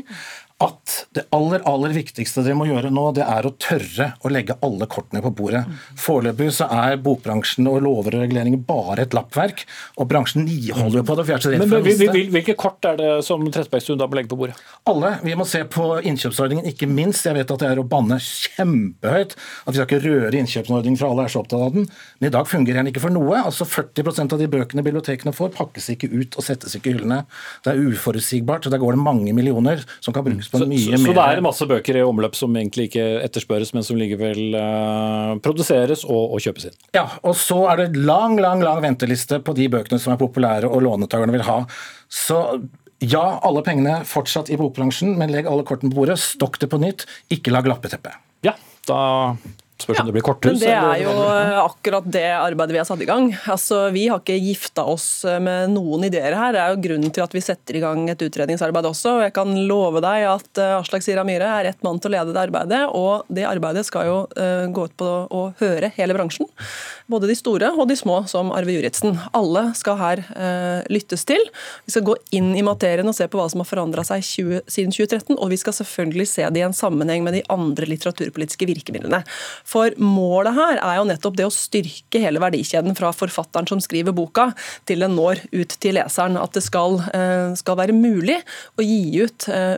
at 0.60 0.96
det 1.16 1.24
aller 1.36 1.64
aller 1.70 1.94
viktigste 1.96 2.44
dere 2.44 2.58
må 2.60 2.66
gjøre 2.68 2.90
nå, 2.92 3.06
det 3.16 3.24
er 3.24 3.46
å 3.48 3.54
tørre 3.64 4.10
å 4.28 4.32
legge 4.32 4.58
alle 4.66 4.88
kortene 4.92 5.22
på 5.24 5.32
bordet. 5.38 5.62
Foreløpig 6.00 6.50
så 6.58 6.68
er 6.76 6.98
bokbransjen 7.00 7.68
og 7.72 7.80
lover 7.86 8.18
og 8.18 8.26
reguleringer 8.26 8.60
bare 8.68 9.06
et 9.06 9.16
lappverk, 9.16 9.64
og 9.96 10.10
bransjen 10.12 10.44
niholder 10.44 11.06
på 11.08 11.16
det. 11.16 11.26
for 11.26 11.32
jeg 11.32 11.40
er 11.40 11.46
så 11.46 11.54
redd 11.54 11.64
for 11.64 11.80
å 11.80 11.86
miste. 11.86 12.26
Hvilke 12.36 12.56
kort 12.60 12.90
er 12.90 13.00
det 13.00 13.12
som 13.28 13.46
Trettebergstuen 13.48 14.02
da 14.02 14.10
må 14.10 14.20
legge 14.20 14.34
på 14.34 14.40
bordet? 14.42 14.58
Alle. 14.90 15.14
Vi 15.24 15.38
må 15.40 15.48
se 15.48 15.64
på 15.64 15.88
innkjøpsordningen, 16.12 16.68
ikke 16.74 16.90
minst. 16.92 17.24
Jeg 17.30 17.40
vet 17.40 17.56
at 17.56 17.64
det 17.64 17.72
er 17.72 17.80
å 17.80 17.88
banne 17.88 18.20
kjempehøyt 18.20 19.38
at 19.40 19.72
vi 19.72 19.78
skal 19.80 19.88
ikke 19.88 20.02
røre 20.04 20.44
innkjøpsordningen, 20.44 21.00
for 21.00 21.14
alle 21.14 21.30
er 21.30 21.34
så 21.34 21.44
opptatt 21.46 21.64
av 21.70 21.80
den. 21.80 21.88
Men 22.20 22.32
i 22.32 22.36
dag 22.36 22.52
fungerer 22.52 22.82
den 22.82 22.92
ikke 22.92 23.06
for 23.06 23.16
noe. 23.16 23.40
Altså 23.46 23.68
40% 23.70 24.36
av 24.36 24.44
de 24.44 24.52
bøkene 24.52 24.84
bibliotekene 24.84 25.36
får, 25.36 25.56
pakkes 25.56 25.92
ikke 25.96 26.12
ut 26.12 26.36
og 26.36 26.46
settes 26.46 26.76
ikke 26.76 26.92
i 26.92 26.98
hyllene. 26.98 27.24
Det 27.64 27.72
er 27.72 27.84
uforutsigbart, 27.94 28.68
og 28.68 28.76
der 28.76 28.84
går 28.84 28.98
det 28.98 29.04
mange 29.08 29.34
millioner 29.38 29.88
som 30.04 30.16
kan 30.16 30.28
brukes 30.28 30.49
på 30.52 30.62
så, 30.62 30.68
mye 30.70 30.82
så, 30.82 30.92
mer. 30.96 31.04
Så 31.04 31.16
det 31.18 31.26
er 31.26 31.44
masse 31.46 31.68
bøker 31.70 32.00
i 32.00 32.04
omløp 32.06 32.38
som 32.38 32.56
egentlig 32.58 32.90
ikke 32.90 33.06
etterspørres, 33.26 33.74
men 33.76 33.86
som 33.86 34.00
likevel 34.00 34.58
uh, 34.58 35.38
produseres 35.46 36.06
og, 36.08 36.36
og, 36.36 36.42
kjøpes 36.44 36.70
inn? 36.70 36.78
Ja, 36.98 37.06
og 37.24 37.38
så 37.40 37.62
er 37.72 37.84
det 37.84 38.04
lang, 38.10 38.40
lang, 38.42 38.64
lang 38.66 38.84
venteliste 38.86 39.42
på 39.46 39.56
de 39.58 39.70
bøkene 39.72 40.02
som 40.02 40.16
er 40.16 40.22
populære 40.22 40.70
og 40.70 40.84
lånetakerne 40.86 41.36
vil 41.38 41.46
ha. 41.48 41.62
Så 42.10 42.42
ja, 43.00 43.24
alle 43.46 43.64
pengene 43.64 44.02
fortsatt 44.08 44.52
i 44.52 44.58
bokbransjen, 44.60 45.16
men 45.20 45.32
legg 45.32 45.48
alle 45.48 45.64
kortene 45.68 45.94
på 45.94 46.02
bordet. 46.02 46.20
Stokk 46.20 46.60
det 46.60 46.72
på 46.72 46.82
nytt, 46.82 47.08
ikke 47.32 47.54
lag 47.56 47.70
lappeteppe. 47.70 48.12
Ja, 48.46 48.58
da 48.90 49.00
Spørs 49.80 50.02
om 50.02 50.10
det 50.10 50.16
blir 50.18 50.26
korthus? 50.26 50.52
Men 50.52 50.60
det 50.62 50.74
er 50.76 51.04
jo 51.06 51.14
akkurat 51.64 52.08
det 52.12 52.26
arbeidet 52.36 52.76
vi 52.76 52.82
har 52.82 52.88
satt 52.88 53.04
i 53.04 53.08
gang. 53.08 53.30
Altså, 53.48 53.88
Vi 53.96 54.08
har 54.12 54.20
ikke 54.20 54.36
gifta 54.40 54.84
oss 54.84 55.24
med 55.42 55.72
noen 55.72 56.04
ideer 56.10 56.36
her. 56.36 56.54
Det 56.56 56.62
er 56.62 56.74
jo 56.74 56.82
grunnen 56.84 57.14
til 57.16 57.24
at 57.24 57.36
vi 57.36 57.44
setter 57.44 57.80
i 57.80 57.84
gang 57.84 58.04
et 58.12 58.26
utredningsarbeid 58.26 58.90
også. 58.90 59.16
og 59.18 59.24
Jeg 59.28 59.36
kan 59.38 59.54
love 59.70 60.04
deg 60.04 60.28
at 60.30 60.62
eh, 60.62 60.76
Aslak 60.78 61.06
Sira 61.06 61.24
Myhre 61.28 61.48
er 61.60 61.70
rett 61.70 61.84
mann 61.86 62.02
til 62.02 62.12
å 62.12 62.16
lede 62.18 62.36
det 62.36 62.44
arbeidet. 62.44 62.82
Og 62.98 63.30
det 63.32 63.48
arbeidet 63.48 63.86
skal 63.88 64.10
jo 64.10 64.18
gå 64.30 64.86
ut 64.90 64.96
på 65.00 65.10
å 65.36 65.44
høre 65.60 65.92
hele 65.96 66.16
bransjen. 66.16 66.48
Både 67.10 67.30
de 67.30 67.36
store 67.38 67.72
og 67.74 67.88
de 67.90 67.98
små, 67.98 68.22
som 68.30 68.52
Arve 68.56 68.76
Juritzen. 68.76 69.16
Alle 69.36 69.70
skal 69.78 69.98
her 70.00 70.24
lyttes 70.92 71.26
til. 71.28 71.42
Vi 71.88 71.96
skal 71.96 72.06
gå 72.08 72.16
inn 72.36 72.52
i 72.58 72.66
materien 72.66 73.08
og 73.10 73.16
se 73.18 73.28
på 73.30 73.40
hva 73.40 73.48
som 73.52 73.64
har 73.64 73.70
forandra 73.70 74.04
seg 74.08 74.24
20, 74.26 74.62
siden 74.70 74.94
2013. 74.94 75.38
Og 75.38 75.50
vi 75.54 75.60
skal 75.62 75.76
selvfølgelig 75.80 76.28
se 76.30 76.48
det 76.54 76.62
i 76.62 76.68
en 76.68 76.76
sammenheng 76.76 77.26
med 77.26 77.40
de 77.40 77.44
andre 77.52 77.90
litteraturpolitiske 77.90 78.68
virkemidlene. 78.70 79.24
For 79.70 79.94
målet 80.02 80.56
her 80.58 80.82
er 80.82 80.98
jo 81.00 81.08
nettopp 81.10 81.38
det 81.38 81.48
å 81.48 81.54
styrke 81.54 82.22
hele 82.24 82.42
verdikjeden 82.42 82.98
fra 82.98 83.12
forfatteren 83.16 83.70
som 83.70 83.82
skriver 83.84 84.16
boka, 84.16 84.50
til 84.90 85.06
den 85.06 85.16
når 85.18 85.44
ut 85.54 85.76
til 85.82 85.98
leseren. 86.00 86.40
At 86.42 86.58
det 86.58 86.66
skal, 86.66 87.00
eh, 87.14 87.54
skal 87.60 87.80
være 87.80 87.96
mulig 87.96 88.40
å 88.80 88.86
gi 88.86 89.22
ut 89.22 89.50
eh, 89.54 89.78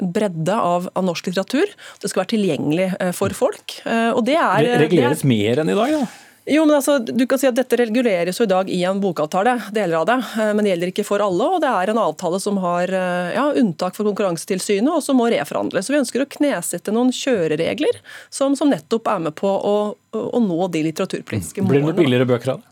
bredde 0.00 0.58
av, 0.58 0.90
av, 0.94 1.06
norsk 1.06 1.30
litteratur. 1.30 1.72
Det 2.02 2.10
skal 2.10 2.24
være 2.24 2.34
tilgjengelig 2.36 2.90
eh, 2.98 3.14
for 3.16 3.34
folk. 3.36 3.80
Og 3.82 4.22
det 4.26 4.38
er, 4.38 4.68
reguleres 4.82 5.24
mer 5.26 5.62
enn 5.62 5.72
i 5.72 5.78
dag, 5.78 5.96
da? 6.02 6.31
Jo, 6.44 6.64
men 6.66 6.74
altså, 6.74 6.96
du 6.98 7.22
kan 7.30 7.38
si 7.38 7.46
at 7.46 7.54
Dette 7.54 7.78
reguleres 7.78 8.40
jo 8.40 8.46
i 8.48 8.50
dag 8.50 8.70
i 8.72 8.80
en 8.88 8.98
bokavtale, 9.02 9.54
deler 9.74 10.00
av 10.00 10.08
det. 10.08 10.16
Eh, 10.42 10.50
men 10.56 10.66
det 10.66 10.72
gjelder 10.72 10.90
ikke 10.90 11.06
for 11.06 11.22
alle. 11.22 11.46
og 11.54 11.62
Det 11.62 11.70
er 11.70 11.92
en 11.92 12.02
avtale 12.02 12.40
som 12.42 12.58
har 12.64 12.90
eh, 12.90 13.30
ja, 13.36 13.46
unntak 13.60 13.94
for 13.98 14.08
Konkurransetilsynet, 14.10 14.90
og 14.90 15.04
som 15.06 15.20
må 15.22 15.28
reforhandles. 15.30 15.86
Så 15.86 15.94
Vi 15.94 16.00
ønsker 16.00 16.24
å 16.24 16.30
knesette 16.38 16.94
noen 16.94 17.14
kjøreregler 17.14 18.02
som, 18.26 18.58
som 18.58 18.72
nettopp 18.72 19.12
er 19.14 19.22
med 19.28 19.36
på 19.38 19.48
å, 19.54 19.76
å 20.18 20.42
nå 20.42 20.66
de 20.74 20.86
litteraturpolitiske 20.88 21.62
målene. 21.62 21.72
Blir 21.72 21.86
det 21.86 21.90
noen 21.92 22.02
billigere 22.02 22.30
bøker 22.34 22.56
av 22.56 22.62
det? 22.64 22.71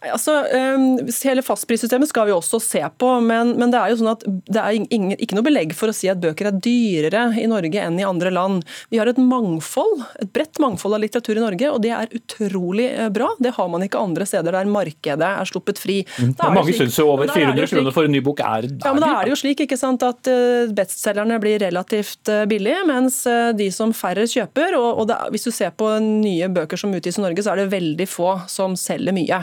Altså, 0.00 0.34
Hele 1.20 1.42
fastprissystemet 1.44 2.08
skal 2.08 2.28
vi 2.28 2.32
også 2.32 2.60
se 2.62 2.80
på, 2.98 3.08
men, 3.20 3.52
men, 3.60 3.72
det 3.72 3.80
er 3.80 3.92
jo 3.92 3.98
sånn 4.00 4.12
at 4.14 4.24
det 4.24 4.60
er 4.60 4.78
ingen, 4.80 5.16
ikke 5.20 5.36
noe 5.36 5.44
belegg 5.44 5.74
for 5.76 5.92
å 5.92 5.96
si 5.96 6.08
at 6.10 6.20
bøker 6.22 6.48
er 6.48 6.60
dyrere 6.64 7.26
i 7.40 7.46
Norge 7.50 7.82
enn 7.84 7.98
i 8.00 8.06
andre 8.06 8.32
land. 8.32 8.64
Vi 8.92 9.00
har 9.00 9.10
et 9.10 9.20
mangfold, 9.20 10.00
et 10.22 10.30
bredt 10.32 10.60
mangfold 10.62 10.96
av 10.96 11.02
litteratur 11.04 11.36
i 11.36 11.44
Norge, 11.44 11.72
og 11.74 11.82
det 11.84 11.92
er 11.96 12.16
utrolig 12.16 12.88
eh, 12.94 13.10
bra. 13.12 13.28
Det 13.42 13.52
har 13.58 13.68
man 13.72 13.84
ikke 13.84 14.00
andre 14.00 14.26
steder 14.28 14.56
der 14.56 14.70
markedet 14.70 15.28
er 15.28 15.50
sluppet 15.50 15.82
fri. 15.82 16.00
Mm. 16.16 16.32
mange 16.56 16.76
syns 16.78 16.96
jo 16.98 17.10
over 17.12 17.28
400 17.28 17.68
kroner 17.74 17.94
for 17.94 18.08
en 18.08 18.16
ny 18.16 18.24
bok 18.24 18.40
er, 18.44 18.70
er 18.70 18.86
Ja, 18.86 18.94
men 18.96 19.04
Da 19.04 19.12
er 19.18 19.28
det 19.28 19.34
jo 19.34 19.40
slik 19.42 19.64
ikke 19.66 19.78
sant, 19.80 20.04
at 20.06 20.32
uh, 20.32 20.72
bestselgerne 20.76 21.36
blir 21.42 21.60
relativt 21.62 22.32
uh, 22.32 22.46
billige, 22.50 22.80
mens 22.88 23.22
de 23.56 23.68
som 23.74 23.92
færre 23.96 24.24
kjøper 24.30 24.74
og, 24.78 25.02
og 25.02 25.10
det, 25.10 25.18
Hvis 25.34 25.46
du 25.46 25.52
ser 25.54 25.74
på 25.76 25.90
nye 26.02 26.48
bøker 26.52 26.80
som 26.80 26.94
utgis 26.96 27.20
i 27.20 27.24
Norge, 27.24 27.44
så 27.44 27.52
er 27.52 27.62
det 27.62 27.70
veldig 27.74 28.08
få 28.08 28.32
som 28.50 28.76
selger 28.78 29.14
mye. 29.16 29.42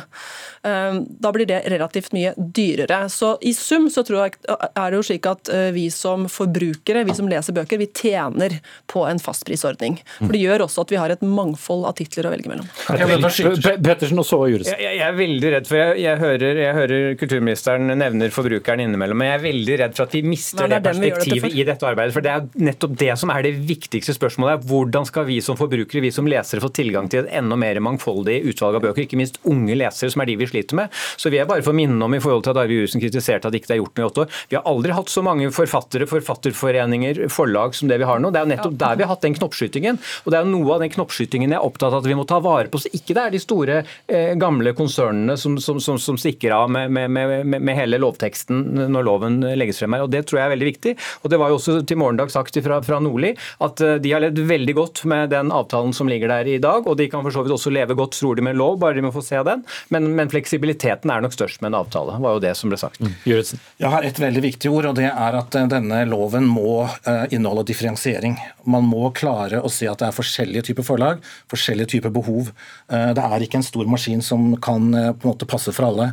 Ehm, 0.64 1.06
da 1.10 1.32
blir 1.32 1.46
det 1.46 1.62
relativt 1.72 2.14
mye 2.16 2.34
dyrere. 2.38 3.10
Så 3.10 3.38
I 3.42 3.54
sum 3.54 3.90
så 3.94 4.04
tror 4.08 4.26
jeg 4.26 4.38
er 4.48 4.92
det 4.92 5.00
jo 5.00 5.06
slik 5.06 5.28
at 5.30 5.52
eh, 5.54 5.70
vi 5.76 5.88
som 5.94 6.28
forbrukere, 6.32 7.06
vi 7.08 7.16
som 7.18 7.30
leser 7.30 7.56
bøker, 7.56 7.80
vi 7.82 7.90
tjener 7.94 8.58
på 8.90 9.06
en 9.08 9.22
fastprisordning. 9.22 10.00
For 10.20 10.34
Det 10.34 10.42
gjør 10.42 10.66
også 10.68 10.86
at 10.86 10.94
vi 10.94 11.00
har 11.02 11.14
et 11.14 11.24
mangfold 11.26 11.86
av 11.90 11.98
titler 12.00 12.30
å 12.30 12.34
velge 12.34 12.52
mellom. 12.52 12.68
Pettersen 12.88 14.22
og 14.22 14.28
så 14.28 14.42
Juris. 14.52 14.72
Jeg, 14.74 15.00
er 15.04 15.16
veldig 15.18 15.54
redd 15.54 15.70
for 15.70 15.80
jeg, 15.80 16.00
jeg, 16.04 16.22
hører, 16.22 16.62
jeg, 16.64 16.76
hører, 16.78 17.06
kulturministeren 17.20 17.94
nevner 17.98 18.34
forbrukeren 18.34 18.84
innimellom, 18.84 19.20
men 19.20 19.32
jeg 19.32 19.40
er 19.40 19.46
veldig 19.46 19.78
redd 19.84 19.98
for 19.98 20.08
at 20.08 20.18
vi 20.18 20.24
mister 20.26 20.66
Nei, 20.66 20.72
det, 20.74 20.82
det 20.82 20.92
perspektivet 20.92 21.52
det 21.52 21.62
i 21.62 21.68
dette 21.68 21.88
arbeidet. 21.88 22.16
For 22.16 22.26
det 22.26 22.34
er 22.34 22.68
nettopp 22.70 22.98
det 23.00 23.14
som 23.22 23.34
er 23.34 23.46
det 23.48 23.54
viktigste 23.68 24.16
spørsmålet. 24.18 24.66
Hvordan 24.68 25.08
skal 25.08 25.28
vi 25.30 25.40
som 25.44 25.60
forbrukere, 25.60 26.04
vi 26.04 26.14
som 26.14 26.28
lesere, 26.30 26.64
få 26.64 26.72
tilgang 26.74 27.10
til 27.12 27.24
et 27.24 27.32
enda 27.40 27.58
mer 27.60 27.80
mangfoldig 27.84 28.40
utvalg 28.52 28.80
av 28.80 28.88
bøker, 28.88 29.06
ikke 29.06 29.20
minst 29.20 29.40
unge 29.48 29.78
lesere, 29.78 29.97
som 30.00 30.22
er 30.24 30.30
de 30.30 30.38
vi 30.40 30.48
sliter 30.50 30.78
med. 30.78 30.94
Så 31.18 31.32
vil 31.32 31.42
jeg 31.42 31.50
bare 31.50 31.66
få 31.66 31.74
minne 31.76 32.00
om 32.06 32.14
i 32.14 32.22
forhold 32.24 32.46
til 32.46 32.54
at 32.54 32.62
Arve 32.64 32.78
Jusen 32.78 33.02
kritiserte 33.02 33.50
at 33.50 33.56
det 33.56 33.64
ikke 33.64 33.76
er 33.76 33.82
gjort 33.82 33.98
noe 33.98 34.06
i 34.06 34.10
åtte 34.12 34.24
år. 34.24 34.40
Vi 34.52 34.60
har 34.60 34.70
aldri 34.70 34.96
hatt 34.96 35.12
så 35.12 35.24
mange 35.26 35.50
forfattere, 35.56 36.08
forfatterforeninger, 36.10 37.24
forlag 37.34 37.76
som 37.78 37.90
det 37.92 38.00
vi 38.02 38.08
har 38.08 38.22
nå. 38.22 38.32
Det 38.32 38.42
er 38.42 38.48
jo 38.48 38.54
nettopp 38.54 38.78
der 38.84 39.00
vi 39.00 39.06
har 39.06 39.14
hatt 39.14 39.26
den 39.26 39.38
knoppskytingen. 39.38 40.00
Og 40.26 40.32
det 40.32 40.40
er 40.40 40.46
jo 40.46 40.54
noe 40.54 40.76
av 40.78 40.86
den 40.86 40.94
knoppskytingen 40.94 41.54
jeg 41.54 41.60
er 41.60 41.68
opptatt 41.68 41.94
av 41.94 42.04
at 42.04 42.10
vi 42.10 42.18
må 42.18 42.28
ta 42.30 42.40
vare 42.44 42.72
på. 42.72 42.82
Så 42.82 42.92
ikke 42.94 43.16
det 43.18 43.24
er 43.24 43.34
de 43.34 43.42
store, 43.42 43.82
eh, 44.08 44.34
gamle 44.40 44.74
konsernene 44.78 45.38
som, 45.40 45.58
som, 45.62 45.82
som, 45.84 46.00
som 46.02 46.20
stikker 46.20 46.54
av 46.56 46.72
med, 46.72 46.92
med, 46.94 47.12
med, 47.12 47.58
med, 47.58 47.74
hele 47.78 48.00
lovteksten 48.02 48.90
når 48.92 49.08
loven 49.08 49.40
legges 49.58 49.82
frem 49.82 49.96
her. 49.96 50.06
og 50.06 50.14
Det 50.14 50.24
tror 50.28 50.42
jeg 50.42 50.48
er 50.48 50.56
veldig 50.56 50.70
viktig. 50.72 50.96
Og 51.24 51.32
Det 51.34 51.42
var 51.42 51.52
jo 51.52 51.60
også 51.60 51.80
til 51.88 52.00
morgendag 52.02 52.32
sagt 52.34 52.58
fra, 52.64 52.80
fra 52.86 53.02
Nordli 53.04 53.34
at 53.64 53.82
eh, 53.84 53.98
de 54.04 54.14
har 54.14 54.24
levd 54.24 54.44
veldig 54.50 54.76
godt 54.78 55.04
med 55.10 55.32
den 55.34 55.52
avtalen 55.56 55.94
som 55.96 56.10
ligger 56.10 56.32
der 56.34 56.50
i 56.50 56.60
dag. 56.64 56.88
Og 56.88 56.98
de 57.00 57.10
kan 57.12 57.26
for 57.26 57.34
så 57.34 57.46
vidt 57.46 57.56
også 57.56 57.74
leve 57.74 57.98
godt, 57.98 58.18
tror 58.18 58.38
de, 58.38 58.46
med 58.46 58.58
lov, 58.60 58.78
bare 58.82 58.98
de 58.98 59.06
må 59.06 59.14
få 59.16 59.24
se 59.26 59.42
den. 59.48 59.64
Men, 59.94 60.10
men 60.18 60.30
fleksibiliteten 60.32 61.12
er 61.12 61.24
nok 61.24 61.36
størst 61.36 61.62
med 61.62 61.72
en 61.72 61.80
avtale, 61.82 62.18
var 62.24 62.36
jo 62.36 62.44
det 62.44 62.54
som 62.60 62.72
ble 62.72 62.80
sagt. 62.80 63.00
Mm. 63.00 63.14
Jeg 63.28 63.92
har 63.94 64.06
et 64.06 64.20
veldig 64.20 64.44
viktig 64.44 64.72
ord, 64.74 64.90
og 64.92 64.98
det 65.00 65.08
er 65.10 65.40
at 65.40 65.58
eh, 65.58 65.70
denne 65.72 66.02
loven 66.10 66.48
må 66.50 66.82
eh, 66.88 67.24
inneholde 67.36 67.68
differensiering. 67.70 68.38
Man 68.68 68.88
må 68.90 69.12
klare 69.16 69.62
å 69.64 69.72
se 69.72 69.88
at 69.90 70.02
det 70.02 70.10
er 70.10 70.18
forskjellige 70.18 70.68
typer 70.70 70.88
forlag, 70.88 71.24
forskjellige 71.52 71.96
typer 71.96 72.14
behov. 72.14 72.52
Eh, 72.92 73.10
det 73.18 73.24
er 73.24 73.48
ikke 73.48 73.62
en 73.62 73.68
stor 73.68 73.88
maskin 73.90 74.24
som 74.26 74.54
kan 74.60 74.92
på 74.92 75.28
en 75.28 75.32
måte 75.32 75.50
passe 75.50 75.74
for 75.76 75.90
alle. 75.90 76.12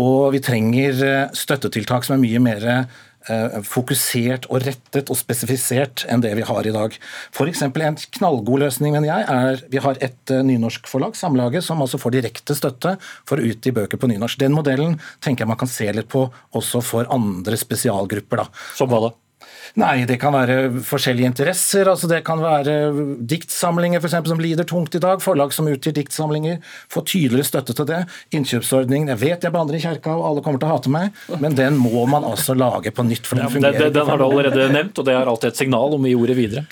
Og 0.00 0.32
vi 0.34 0.42
trenger 0.42 1.28
støttetiltak 1.38 2.06
som 2.06 2.16
er 2.16 2.24
mye 2.24 2.40
mer 2.42 2.64
fokusert 3.64 4.48
og 4.50 4.64
rettet 4.66 5.10
og 5.12 5.18
spesifisert 5.18 6.04
enn 6.12 6.22
det 6.24 6.34
vi 6.38 6.44
har 6.46 6.66
i 6.68 6.74
dag. 6.74 6.96
F.eks. 7.32 7.62
en 7.64 7.98
knallgod 8.18 8.64
løsning 8.64 8.94
mener 8.94 9.08
jeg, 9.08 9.26
er 9.32 9.64
vi 9.72 9.82
har 9.82 10.00
et 10.04 10.34
nynorsk 10.44 10.88
forlag, 10.90 11.16
Samlaget, 11.16 11.64
som 11.64 11.80
altså 11.82 12.00
får 12.00 12.18
direkte 12.18 12.56
støtte 12.58 12.96
for 13.28 13.40
å 13.40 13.48
utgi 13.48 13.72
bøker 13.74 14.00
på 14.00 14.10
nynorsk. 14.10 14.40
Den 14.42 14.56
modellen 14.56 14.98
tenker 15.24 15.44
jeg 15.44 15.52
man 15.54 15.60
kan 15.60 15.70
se 15.70 15.90
litt 15.92 16.10
på 16.12 16.26
også 16.54 16.84
for 16.84 17.10
andre 17.14 17.58
spesialgrupper. 17.60 18.44
da. 18.44 18.64
Som 18.76 18.92
hva 18.92 19.06
da? 19.08 19.14
Nei, 19.80 20.04
det 20.08 20.18
kan 20.22 20.34
være 20.34 20.82
forskjellige 20.84 21.30
interesser. 21.32 21.88
altså 21.90 22.08
Det 22.10 22.20
kan 22.26 22.42
være 22.42 22.76
diktsamlinger 23.26 24.02
for 24.02 24.10
eksempel, 24.10 24.34
som 24.34 24.42
lider 24.42 24.68
tungt 24.68 24.94
i 24.94 25.02
dag. 25.02 25.22
Forlag 25.24 25.54
som 25.56 25.68
utgir 25.70 25.94
diktsamlinger. 25.96 26.60
får 26.92 27.06
tydeligere 27.10 27.48
støtte 27.48 27.74
til 27.74 27.88
det. 27.88 28.04
Innkjøpsordningen 28.36 29.08
Jeg 29.08 29.20
vet 29.20 29.44
jeg 29.44 29.52
banner 29.54 29.74
i 29.74 29.82
kjerka 29.82 30.14
og 30.14 30.26
alle 30.28 30.44
kommer 30.44 30.60
til 30.62 30.68
å 30.68 30.76
hate 30.76 30.92
meg, 30.92 31.24
men 31.40 31.56
den 31.56 31.76
må 31.80 32.04
man 32.10 32.24
altså 32.24 32.54
lage 32.54 32.92
på 32.94 33.04
nytt. 33.06 33.26
for 33.26 33.36
Den 33.36 33.48
ja, 33.48 33.50
fungerer. 33.50 33.78
Den, 33.86 33.92
den 33.96 34.10
har 34.12 34.20
du 34.20 34.24
allerede 34.24 34.68
nevnt, 34.72 34.98
og 34.98 35.08
det 35.08 35.16
er 35.16 35.30
alltid 35.30 35.52
et 35.52 35.62
signal 35.62 35.96
om 35.96 36.04
vi 36.04 36.14
gjorde 36.14 36.38
videre. 36.38 36.64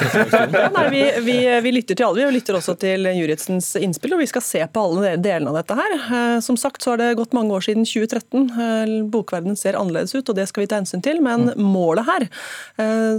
Ja, 0.53 0.69
nei, 0.75 0.87
vi, 0.93 1.03
vi, 1.25 1.37
vi, 1.65 1.73
lytter 1.75 1.99
til 1.99 2.07
alle. 2.07 2.27
Vi 2.29 2.37
lytter 2.39 2.59
også 2.59 2.75
til 2.81 3.09
Juritzens 3.17 3.73
innspill, 3.81 4.15
og 4.17 4.23
vi 4.23 4.29
skal 4.31 4.45
se 4.45 4.63
på 4.71 4.85
alle 4.87 5.17
delene 5.23 5.53
av 5.53 5.59
dette 5.61 5.77
her. 5.79 5.97
Eh, 5.99 6.39
som 6.45 6.59
sagt 6.61 6.85
så 6.85 6.95
har 6.95 7.03
det 7.03 7.13
gått 7.19 7.35
mange 7.37 7.55
år 7.57 7.65
siden 7.67 7.87
2013. 7.89 8.47
Eh, 8.51 8.95
bokverdenen 9.13 9.59
ser 9.59 9.79
annerledes 9.81 10.15
ut, 10.15 10.29
og 10.29 10.39
det 10.39 10.47
skal 10.51 10.65
vi 10.65 10.71
ta 10.71 10.81
hensyn 10.81 11.05
til. 11.05 11.23
Men 11.25 11.53
målet 11.59 12.09
her 12.09 12.29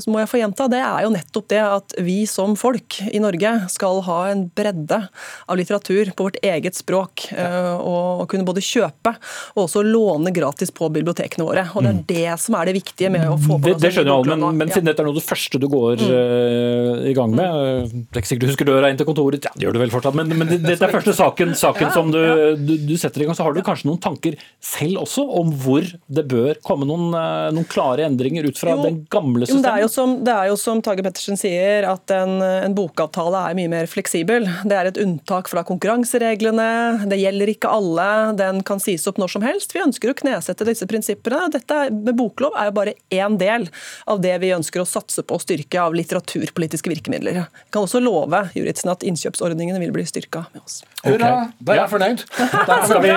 så 0.03 0.11
må 0.11 0.21
jeg 0.21 0.31
få 0.31 0.39
gjenta, 0.41 0.67
det 0.71 0.81
er 0.83 1.05
jo 1.05 1.13
nettopp 1.13 1.49
det 1.51 1.61
at 1.63 1.95
vi 2.03 2.23
som 2.29 2.55
folk 2.59 2.99
i 3.09 3.21
Norge 3.23 3.53
skal 3.71 4.01
ha 4.07 4.19
en 4.31 4.45
bredde 4.55 4.99
av 5.47 5.59
litteratur 5.59 6.11
på 6.15 6.27
vårt 6.27 6.39
eget 6.43 6.77
språk. 6.77 7.27
Eh, 7.33 7.73
og 7.83 8.25
kunne 8.31 8.45
både 8.47 8.63
kjøpe 8.63 9.13
og 9.55 9.65
også 9.65 9.83
låne 9.85 10.33
gratis 10.35 10.71
på 10.73 10.89
bibliotekene 10.93 11.47
våre. 11.47 11.65
Og 11.73 11.83
Det 11.83 11.89
er 11.89 11.97
mm. 11.97 12.03
det 12.09 12.37
som 12.41 12.57
er 12.59 12.69
det 12.69 12.75
viktige 12.79 13.11
med 13.13 13.27
å 13.29 13.37
få 13.37 13.57
på 13.57 13.71
Det, 13.71 13.77
det 13.83 13.93
skjønner 13.95 14.13
jeg, 14.13 14.39
men, 14.39 14.59
men 14.59 14.73
siden 14.73 14.89
dette 14.89 15.03
er 15.03 15.09
noe 15.09 15.15
av 15.15 15.19
det 15.19 15.25
første 15.27 15.61
du 15.61 15.67
går 15.71 16.03
uh, 16.03 17.03
i 17.09 17.13
gang 17.17 17.33
med 17.33 17.43
mm. 17.43 18.03
Det 18.13 18.19
er 18.19 18.23
ikke 18.23 18.31
sikkert 18.31 18.45
du 18.45 18.51
husker 18.51 18.69
døra 18.69 18.89
inn 18.91 18.99
til 18.99 19.07
kontoret, 19.07 19.45
ja, 19.45 19.51
det 19.55 19.65
gjør 19.65 19.75
du 19.75 19.81
vel 19.81 19.93
fortsatt, 19.93 20.17
men, 20.17 20.31
men 20.37 20.51
dette 20.53 20.87
er 20.87 20.93
første 20.93 21.15
saken, 21.17 21.53
saken 21.63 21.93
som 21.95 22.11
du, 22.13 22.19
du, 22.59 22.73
du, 22.87 22.93
setter 22.99 23.23
i 23.23 23.27
gang. 23.27 23.37
Så 23.37 23.45
har 23.45 23.55
du 23.55 23.61
kanskje 23.65 23.89
noen 23.89 24.01
tanker 24.03 24.37
selv 24.63 25.03
også 25.03 25.25
om 25.41 25.51
hvor 25.63 25.85
det 25.85 26.25
bør 26.29 26.59
komme 26.65 26.87
noen, 26.89 27.09
noen 27.55 27.67
klare 27.69 28.07
endringer 28.07 28.47
ut 28.47 28.59
fra 28.59 28.75
jo, 28.77 28.85
den 28.85 29.01
gamle 29.11 29.47
systemet? 29.53 29.65
det 29.65 29.73
er 29.73 29.83
jo 29.83 29.89
som, 29.91 30.15
det 30.25 30.33
er 30.33 30.49
jo 30.51 30.57
som 30.59 30.81
Tage 30.85 31.05
Pettersen 31.05 31.39
sier, 31.39 31.87
at 31.89 32.13
en, 32.15 32.35
en, 32.41 32.75
bokavtale 32.77 33.43
er 33.49 33.57
mye 33.57 33.71
mer 33.71 33.89
fleksibel. 33.89 34.47
Det 34.67 34.77
er 34.77 34.89
et 34.89 34.99
unntak 35.01 35.51
fra 35.51 35.63
konkurransereglene, 35.67 36.69
det 37.09 37.19
gjelder 37.21 37.53
ikke 37.53 37.71
alle, 37.71 38.07
den 38.39 38.63
kan 38.67 38.81
sies 38.83 39.05
opp 39.09 39.21
når 39.21 39.35
som 39.35 39.45
helst. 39.45 39.75
Vi 39.75 39.83
ønsker 39.83 40.11
å 40.11 40.17
knesette 40.17 40.67
disse 40.67 40.87
prinsippene. 40.89 41.45
Dette 41.53 41.85
med 41.93 42.15
boklov 42.19 42.57
er 42.59 42.69
jo 42.69 42.77
bare 42.79 42.95
én 43.13 43.37
del 43.41 43.69
av 44.09 44.21
det 44.23 44.35
vi 44.43 44.53
ønsker 44.55 44.83
å 44.83 44.87
satse 44.87 45.23
på 45.25 45.37
å 45.37 45.41
styrke 45.41 45.81
av 45.81 45.95
litteraturpolitiske 45.97 46.91
virkemidler. 46.91 47.43
Jeg 47.43 47.73
kan 47.73 47.85
også 47.85 48.01
love 48.03 48.43
Juritzen 48.57 48.91
at 48.93 49.05
innkjøpsordningene 49.07 49.81
vil 49.81 49.93
bli 49.95 50.05
styrka 50.07 50.45
med 50.53 50.63
oss. 50.63 50.81
Hurra, 51.03 51.31
da 51.59 51.75
er 51.75 51.81
jeg 51.81 51.91
fornøyd. 51.91 52.23
skal, 52.87 53.01
vi, 53.03 53.11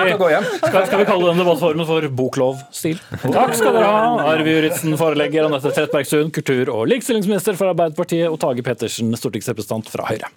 skal, 0.61 0.81
skal, 0.89 1.01
vi 1.01 1.07
kalle 1.07 1.29
denne 1.29 1.43
debattformen 1.43 1.87
for 1.87 2.07
boklovstil? 2.19 2.99
Takk 3.23 3.55
skal 3.57 3.77
dere 3.77 3.91
ha, 3.91 4.09
Arve 4.33 4.55
Juritzen, 4.55 4.95
forelegger, 4.99 5.47
Anette 5.47 5.71
Trettebergstuen, 5.75 6.26
kultur- 6.33 6.73
og 6.73 6.87
likestillingsminister 6.91 7.57
for 7.59 7.71
Arbeiderpartiet, 7.71 8.27
og 8.29 8.39
Tage 8.41 8.65
Pettersen, 8.65 9.15
stortingsrepresentant 9.17 9.89
fra 9.93 10.07
Høyre. 10.09 10.29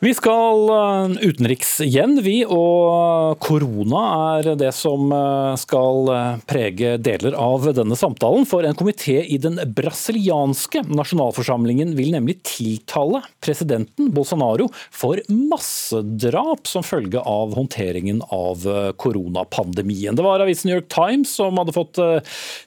Vi 0.00 0.12
skal 0.14 0.68
eh, 0.70 1.24
utenriks 1.26 1.72
igjen, 1.82 2.20
vi. 2.22 2.44
Og 2.46 3.34
korona 3.42 4.02
er 4.38 4.52
det 4.54 4.70
som 4.76 5.10
eh, 5.10 5.56
skal 5.58 6.10
eh, 6.14 6.36
prege 6.46 6.92
deler 7.02 7.34
av 7.34 7.66
denne 7.74 7.98
samtalen. 7.98 8.46
For 8.46 8.62
en 8.62 8.78
komité 8.78 9.16
i 9.26 9.40
den 9.42 9.58
brasilianske 9.74 10.84
nasjonalforsamlingen 10.86 11.96
vil 11.98 12.12
nemlig 12.14 12.36
tiltale 12.46 13.24
presidenten 13.42 14.12
Bolsonaro 14.14 14.68
for 14.94 15.18
massedrap 15.26 16.70
som 16.70 16.86
følge 16.86 17.18
av 17.18 17.58
håndteringen 17.58 18.22
av 18.30 18.62
koronapandemien. 19.02 20.14
Det 20.14 20.22
var 20.22 20.46
avisen 20.46 20.70
New 20.70 20.78
York 20.78 20.92
Times 20.94 21.34
som 21.40 21.58
hadde 21.58 21.74
fått 21.74 21.98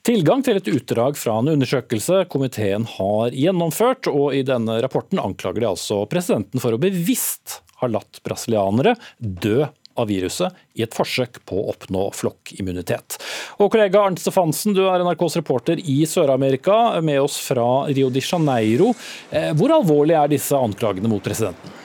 tilgang 0.07 0.43
til 0.43 0.59
et 0.59 0.67
utdrag 0.67 1.15
fra 1.19 1.37
en 1.39 1.53
undersøkelse 1.53 2.25
komiteen 2.33 2.83
har 2.97 3.31
gjennomført. 3.31 4.11
Og 4.11 4.35
i 4.35 4.43
denne 4.47 4.81
rapporten 4.83 5.21
anklager 5.23 5.63
de 5.63 5.71
altså 5.71 6.03
presidenten 6.11 6.59
for 6.59 6.75
å 6.75 6.81
bevisst 6.81 7.20
bevisst 7.21 7.61
har 7.81 7.89
latt 7.89 8.21
brasilianere 8.23 8.95
dø 9.19 9.65
av 9.95 10.07
viruset 10.07 10.53
i 10.73 10.83
et 10.85 10.93
forsøk 10.95 11.41
på 11.45 11.57
å 11.59 11.73
oppnå 11.73 12.11
flokkimmunitet. 12.15 13.17
Og 13.59 13.71
kollega 13.73 13.99
Arnt 13.99 14.21
Stefansen, 14.21 14.73
du 14.73 14.85
er 14.87 15.03
NRKs 15.03 15.35
reporter 15.41 15.81
i 15.83 16.05
Sør-Amerika, 16.07 17.01
med 17.01 17.19
oss 17.21 17.37
fra 17.43 17.87
Rio 17.89 18.09
de 18.09 18.21
Janeiro. 18.23 18.93
Eh, 19.31 19.51
hvor 19.57 19.73
alvorlig 19.75 20.15
er 20.15 20.31
disse 20.31 20.55
anklagene 20.55 21.11
mot 21.11 21.23
presidenten? 21.23 21.75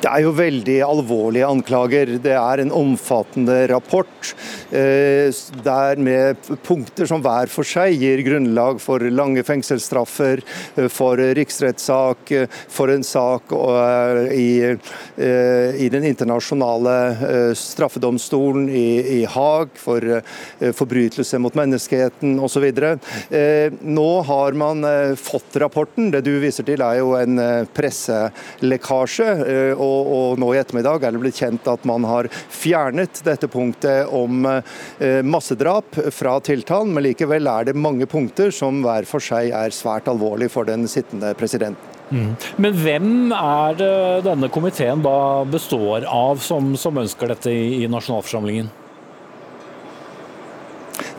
Det 0.00 0.08
er 0.08 0.22
jo 0.24 0.30
veldig 0.32 0.78
alvorlige 0.80 1.44
anklager. 1.44 2.14
Det 2.24 2.32
er 2.32 2.62
en 2.62 2.70
omfattende 2.72 3.66
rapport 3.68 4.30
der 4.70 6.00
med 6.00 6.38
punkter 6.64 7.08
som 7.10 7.20
hver 7.24 7.50
for 7.50 7.66
seg 7.66 7.98
gir 8.00 8.22
grunnlag 8.24 8.78
for 8.80 9.02
lange 9.12 9.42
fengselsstraffer, 9.44 10.40
for 10.92 11.20
riksrettssak, 11.36 12.32
for 12.70 12.92
en 12.94 13.04
sak 13.04 13.52
i, 14.32 14.70
i 14.70 15.90
den 15.92 16.06
internasjonale 16.08 16.96
straffedomstolen 17.58 18.70
i, 18.72 18.86
i 19.18 19.20
Haag, 19.28 19.74
for 19.76 20.06
forbrytelse 20.80 21.42
mot 21.42 21.58
menneskeheten 21.58 22.38
osv. 22.40 22.70
Nå 24.00 24.08
har 24.30 24.58
man 24.64 24.88
fått 25.20 25.60
rapporten. 25.60 26.08
Det 26.14 26.24
du 26.24 26.32
viser 26.40 26.64
til 26.70 26.86
er 26.86 27.02
jo 27.02 27.12
en 27.18 27.36
presselekkasje. 27.76 29.30
og, 29.76 29.89
og 29.90 30.40
nå 30.40 30.52
i 30.54 30.60
ettermiddag 30.60 31.04
er 31.04 31.14
det 31.14 31.22
blitt 31.22 31.40
kjent 31.40 31.68
at 31.70 31.86
man 31.88 32.06
har 32.08 32.28
fjernet 32.32 33.22
dette 33.26 33.48
punktet 33.50 34.10
om 34.14 34.46
eh, 34.48 35.20
massedrap 35.26 35.98
fra 36.14 36.38
tiltalen, 36.44 36.94
men 36.94 37.08
likevel 37.10 37.48
er 37.50 37.70
det 37.70 37.78
mange 37.78 38.08
punkter 38.10 38.52
som 38.54 38.82
hver 38.84 39.08
for 39.08 39.24
seg 39.24 39.54
er 39.56 39.74
svært 39.74 40.10
alvorlig 40.10 40.50
for 40.52 40.68
den 40.68 40.86
sittende 40.90 41.32
presidenten. 41.38 41.96
Mm. 42.10 42.34
Men 42.58 42.74
hvem 42.74 43.10
er 43.36 43.76
det 43.78 43.94
denne 44.26 44.50
komiteen 44.50 45.02
da 45.04 45.44
består 45.46 46.06
av, 46.10 46.42
som, 46.42 46.72
som 46.76 46.98
ønsker 46.98 47.30
dette 47.30 47.52
i, 47.54 47.84
i 47.84 47.90
nasjonalforsamlingen? 47.90 48.70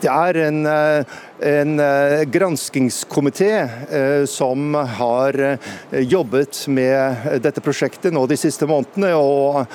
Det 0.02 0.10
er 0.10 0.38
en 0.48 0.64
uh, 0.66 1.18
en 1.42 1.80
eh, 1.80 2.22
granskingskomité 2.22 3.68
eh, 3.90 4.24
som 4.24 4.74
har 4.74 5.38
eh, 5.40 5.58
jobbet 5.98 6.66
med 6.68 7.16
dette 7.42 7.60
prosjektet 7.60 8.14
nå 8.14 8.24
de 8.30 8.36
siste 8.38 8.66
månedene, 8.68 9.12
og 9.16 9.66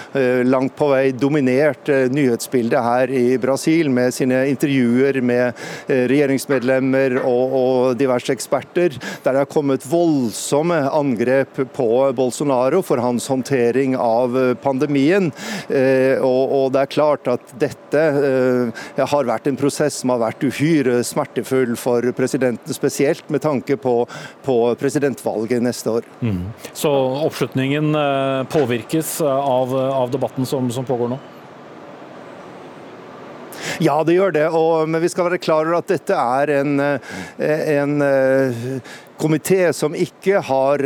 langt 0.47 0.75
på 0.77 0.87
vei 0.91 1.11
dominert 1.15 1.89
nyhetsbildet 2.11 2.83
her 2.83 3.11
i 3.13 3.37
Brasil 3.41 3.89
med 3.93 4.13
sine 4.15 4.39
intervjuer 4.49 5.19
med 5.25 5.57
regjeringsmedlemmer 5.87 7.17
og, 7.21 7.95
diverse 7.99 8.33
eksperter, 8.33 8.95
der 9.23 9.35
det 9.35 9.43
har 9.43 9.49
kommet 9.51 9.85
voldsomme 9.87 10.79
angrep 10.95 11.61
på 11.75 11.89
Bolsonaro 12.17 12.81
for 12.85 13.01
hans 13.03 13.27
håndtering 13.31 13.95
av 13.99 14.35
pandemien. 14.63 15.29
Og 15.69 16.71
det 16.73 16.83
er 16.83 16.93
klart 16.93 17.29
at 17.31 17.53
dette 17.59 18.05
har 18.97 19.31
vært 19.31 19.49
en 19.49 19.59
prosess 19.59 20.01
som 20.01 20.13
har 20.13 20.23
vært 20.27 20.47
uhyre 20.47 20.99
smertefull 21.07 21.56
verdifull 21.57 21.75
for 21.75 22.11
presidenten, 22.11 22.73
spesielt 22.73 23.29
med 23.29 23.41
tanke 23.41 23.77
på, 23.77 24.07
på 24.43 24.75
presidentvalget 24.75 25.61
neste 25.63 25.89
år. 25.89 26.03
Mm. 26.21 26.49
Så 26.73 26.91
oppslutningen 27.25 27.95
eh, 27.95 28.43
påvirkes 28.43 29.21
av, 29.21 29.75
av 29.75 30.11
debatten 30.11 30.45
som, 30.45 30.71
som 30.71 30.85
pågår 30.85 31.09
nå? 31.09 31.19
Ja, 33.79 34.03
det 34.03 34.15
gjør 34.15 34.31
det. 34.33 34.47
Og, 34.49 34.87
men 34.89 35.01
vi 35.01 35.09
skal 35.09 35.27
være 35.27 35.41
klar 35.41 35.67
over 35.67 35.79
at 35.81 35.91
dette 35.91 36.15
er 36.15 36.53
en, 36.61 36.79
eh, 36.79 37.73
en 37.77 38.01
eh, 38.01 38.79
komité 39.17 39.73
som 39.73 39.95
ikke, 39.95 40.39
har, 40.45 40.83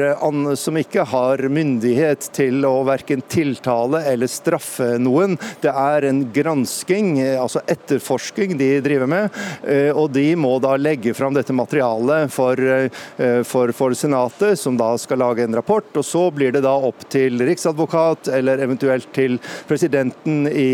som 0.56 0.78
ikke 0.80 1.04
har 1.08 1.44
myndighet 1.52 2.30
til 2.36 2.66
å 2.68 2.82
verken 2.88 3.24
tiltale 3.32 4.04
eller 4.08 4.32
straffe 4.32 4.96
noen. 5.02 5.38
Det 5.62 5.72
er 5.72 6.08
en 6.08 6.24
gransking, 6.34 7.18
altså 7.36 7.64
etterforsking, 7.70 8.56
de 8.60 8.70
driver 8.84 9.10
med. 9.12 9.42
Eh, 9.68 9.90
og 9.92 10.12
de 10.16 10.30
må 10.40 10.56
da 10.64 10.78
legge 10.80 11.14
fram 11.18 11.36
dette 11.36 11.56
materialet 11.56 12.32
for, 12.32 12.60
eh, 12.60 13.42
for, 13.48 13.74
for 13.76 13.96
Senatet, 13.98 14.60
som 14.60 14.80
da 14.80 14.94
skal 15.02 15.22
lage 15.22 15.46
en 15.46 15.60
rapport. 15.60 15.88
Og 15.98 16.06
så 16.08 16.24
blir 16.34 16.56
det 16.56 16.64
da 16.66 16.74
opp 16.74 17.06
til 17.12 17.42
riksadvokat 17.46 18.32
eller 18.38 18.64
eventuelt 18.64 19.12
til 19.16 19.38
presidenten 19.68 20.48
i, 20.48 20.70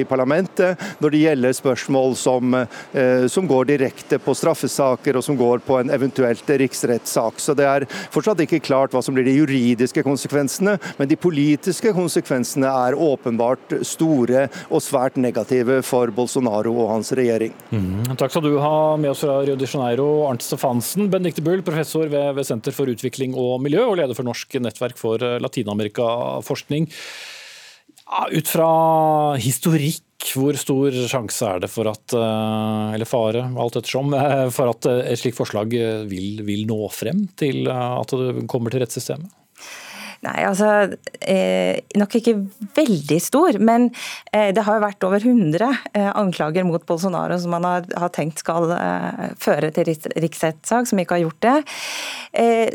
i 0.00 0.02
parlamentet 0.08 0.80
når 1.02 1.12
det 1.12 1.22
gjelder 1.22 1.56
spørsmål 1.56 2.16
som, 2.18 2.54
eh, 2.56 3.26
som 3.30 3.46
går 3.48 3.70
direkte 3.70 4.18
på 4.22 4.34
straffesaker 4.36 5.18
og 5.18 5.24
som 5.24 5.38
går 5.38 5.62
på 5.66 5.80
en 5.80 5.92
eventuelt 5.94 6.50
riksrett 6.60 6.95
rettssak. 6.96 7.40
Så 7.42 7.54
det 7.56 7.66
er 7.68 7.86
fortsatt 8.14 8.42
ikke 8.44 8.62
klart 8.64 8.94
hva 8.96 9.02
som 9.04 9.16
blir 9.16 9.26
de 9.26 9.36
juridiske 9.36 10.04
konsekvensene, 10.06 10.76
men 10.98 11.10
de 11.10 11.18
politiske 11.20 11.92
konsekvensene 11.96 12.70
er 12.88 12.98
åpenbart 12.98 13.78
store 13.86 14.46
og 14.70 14.82
svært 14.84 15.20
negative 15.20 15.80
for 15.86 16.12
Bolsonaro 16.14 16.74
og 16.74 16.92
hans 16.96 17.12
regjering. 17.16 17.54
Mm. 17.70 18.16
Takk 18.18 18.34
skal 18.34 18.46
du 18.46 18.56
ha 18.62 18.96
med 19.00 19.12
oss 19.12 19.24
fra 19.24 19.38
Rio 19.44 19.56
de 19.58 19.68
Janeiro, 19.68 20.08
Arnt 20.28 20.44
Stefansen. 20.44 21.10
Benedicte 21.12 21.44
Bull, 21.44 21.64
professor 21.66 22.08
ved, 22.10 22.32
ved 22.36 22.48
Senter 22.48 22.74
for 22.74 22.90
utvikling 22.90 23.36
og 23.36 23.60
miljø 23.64 23.86
og 23.86 23.98
leder 24.00 24.16
for 24.16 24.26
Norsk 24.26 24.58
nettverk 24.62 24.98
for 25.00 25.22
Latin-Amerika-forskning. 25.42 26.90
Ja, 28.06 28.26
ut 28.30 28.46
fra 28.46 28.70
historikk 29.42 30.05
hvor 30.34 30.56
stor 30.58 30.94
sjanse 31.10 31.48
er 31.48 31.62
det 31.64 31.70
for 31.72 31.90
at, 31.90 32.14
eh, 32.16 32.94
eller 32.96 33.08
fare, 33.08 33.46
alt 33.62 33.80
ettersom, 33.80 34.14
eh, 34.20 34.46
for 34.54 34.74
at 34.74 34.90
eh, 34.90 35.02
et 35.12 35.22
slikt 35.22 35.38
forslag 35.38 35.74
vil, 36.10 36.44
vil 36.46 36.66
nå 36.68 36.80
frem 36.94 37.26
til 37.38 37.68
at 37.72 38.14
det 38.16 38.46
kommer 38.50 38.74
til 38.74 38.84
rettssystemet? 38.84 39.34
Nei, 40.24 40.36
altså 40.46 40.68
eh, 41.20 41.82
Nok 41.98 42.18
ikke 42.18 42.34
veldig 42.76 43.18
stor, 43.22 43.58
men 43.62 43.88
eh, 44.32 44.50
det 44.54 44.64
har 44.66 44.78
jo 44.78 44.84
vært 44.84 45.06
over 45.06 45.22
100 45.22 45.66
eh, 45.92 46.08
anklager 46.08 46.66
mot 46.66 46.82
Bolsonaro 46.88 47.36
som 47.40 47.52
man 47.54 47.66
har, 47.68 47.86
har 47.96 48.12
tenkt 48.14 48.40
skal 48.42 48.68
føre 49.40 49.70
til 49.74 49.88
riksrettssak, 50.22 50.88
som 50.88 51.00
ikke 51.00 51.16
har 51.16 51.24
gjort 51.24 51.44
det. 51.44 51.54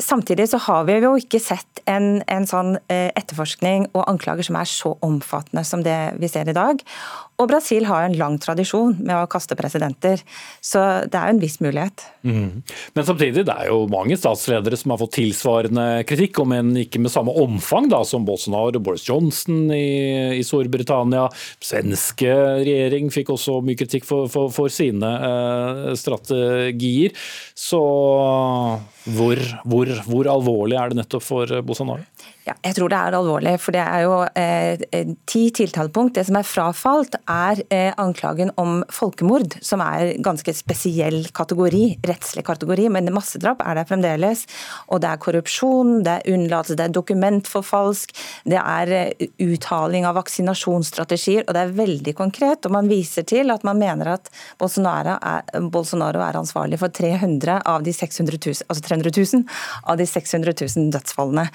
samtidig 0.04 0.48
så 0.50 0.60
har 0.66 0.86
vi 0.88 0.98
jo 1.04 1.12
ikke 1.20 1.40
sett 1.42 1.82
en, 1.90 2.22
en 2.32 2.48
sånn 2.48 2.76
etterforskning 2.90 3.88
og 3.92 4.08
anklager 4.10 4.46
som 4.48 4.58
er 4.60 4.70
så 4.70 4.94
omfattende 5.06 5.64
som 5.68 5.84
det 5.86 5.98
vi 6.22 6.30
ser 6.32 6.50
i 6.50 6.56
dag. 6.56 6.82
Og 7.42 7.50
Brasil 7.50 7.88
har 7.90 8.06
en 8.06 8.18
lang 8.18 8.38
tradisjon 8.42 8.94
med 9.00 9.16
å 9.18 9.30
kaste 9.32 9.58
presidenter, 9.58 10.22
så 10.62 10.82
det 11.10 11.18
er 11.18 11.32
jo 11.32 11.36
en 11.36 11.42
viss 11.42 11.58
mulighet. 11.64 12.04
Mm. 12.22 12.62
Men 12.94 13.08
samtidig, 13.08 13.46
det 13.48 13.56
er 13.56 13.72
jo 13.72 13.88
mange 13.90 14.18
statsledere 14.20 14.78
som 14.78 14.94
har 14.94 15.02
fått 15.02 15.16
tilsvarende 15.18 15.86
kritikk, 16.10 16.44
om 16.44 16.54
enn 16.56 16.76
ikke 16.84 17.02
med 17.02 17.14
samme 17.14 17.34
omfang 17.42 17.90
da, 17.92 18.04
som 18.08 18.28
Bolsonaro 18.28 18.76
og 18.78 18.86
Boris 18.86 19.08
Johnson 19.10 19.72
i, 19.74 20.38
i 20.38 20.46
Storbritannia. 20.46 21.26
Svenske 21.64 22.36
regjering 22.62 23.10
fikk 23.14 23.34
også 23.34 23.58
mye 23.66 23.80
kritikk 23.80 24.06
for, 24.08 24.30
for, 24.32 24.54
for 24.54 24.72
sine 24.72 25.10
eh, 25.32 25.88
strategier. 25.98 27.18
Så 27.58 27.82
hvor, 27.82 29.42
hvor, 29.66 29.96
hvor 30.06 30.30
alvorlig 30.38 30.78
er 30.78 30.92
det 30.92 31.02
nettopp 31.02 31.26
for 31.26 31.58
Bolsonaro? 31.66 32.06
Ja, 32.42 32.56
jeg 32.66 32.74
tror 32.74 32.90
det 32.90 32.98
er 32.98 33.14
alvorlig. 33.14 33.52
for 33.62 33.76
Det 33.76 33.82
er 33.82 34.02
jo 34.02 34.14
eh, 34.34 34.82
ti 35.30 35.42
tiltalepunkt. 35.54 36.16
Det 36.16 36.24
som 36.26 36.40
er 36.40 36.48
frafalt, 36.48 37.16
er 37.30 37.62
eh, 37.70 37.92
anklagen 38.02 38.50
om 38.58 38.80
folkemord, 38.90 39.60
som 39.62 39.84
er 39.86 40.16
ganske 40.26 40.54
spesiell 40.58 41.28
kategori, 41.38 42.00
rettslig 42.10 42.44
kategori. 42.48 42.88
Men 42.90 43.14
massedrap 43.14 43.62
er 43.62 43.78
det 43.78 43.86
fremdeles. 43.92 44.48
Og 44.90 45.04
det 45.04 45.12
er 45.12 45.22
korrupsjon, 45.22 46.02
det 46.08 46.16
er 46.16 46.34
unnlatelse, 46.34 46.80
det 46.80 46.88
er 46.90 46.98
dokumentforfalsk, 46.98 48.16
det 48.50 48.58
er 48.58 48.96
eh, 48.98 49.30
uttaling 49.46 50.10
av 50.10 50.18
vaksinasjonsstrategier. 50.18 51.46
Og 51.46 51.54
det 51.54 51.62
er 51.68 51.78
veldig 51.78 52.18
konkret. 52.18 52.66
Og 52.66 52.74
man 52.74 52.90
viser 52.90 53.28
til 53.30 53.54
at 53.54 53.62
man 53.68 53.78
mener 53.78 54.16
at 54.18 54.34
Bolsonaro 54.58 55.20
er, 55.22 55.46
Bolsonaro 55.70 56.26
er 56.26 56.42
ansvarlig 56.42 56.82
for 56.82 56.90
300 56.90 57.62
av 57.70 57.86
de 57.86 57.94
600 57.94 58.42
000, 58.42 58.66
altså 58.66 58.90
300 58.90 59.14
000 59.14 59.50
av 59.86 60.02
de 60.02 60.10
600 60.10 60.58
000 60.66 60.94
dødsfallene. 60.98 61.50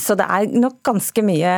Så 0.00 0.16
det 0.18 0.26
er 0.28 0.48
nok 0.54 0.80
ganske 0.86 1.24
mye 1.26 1.52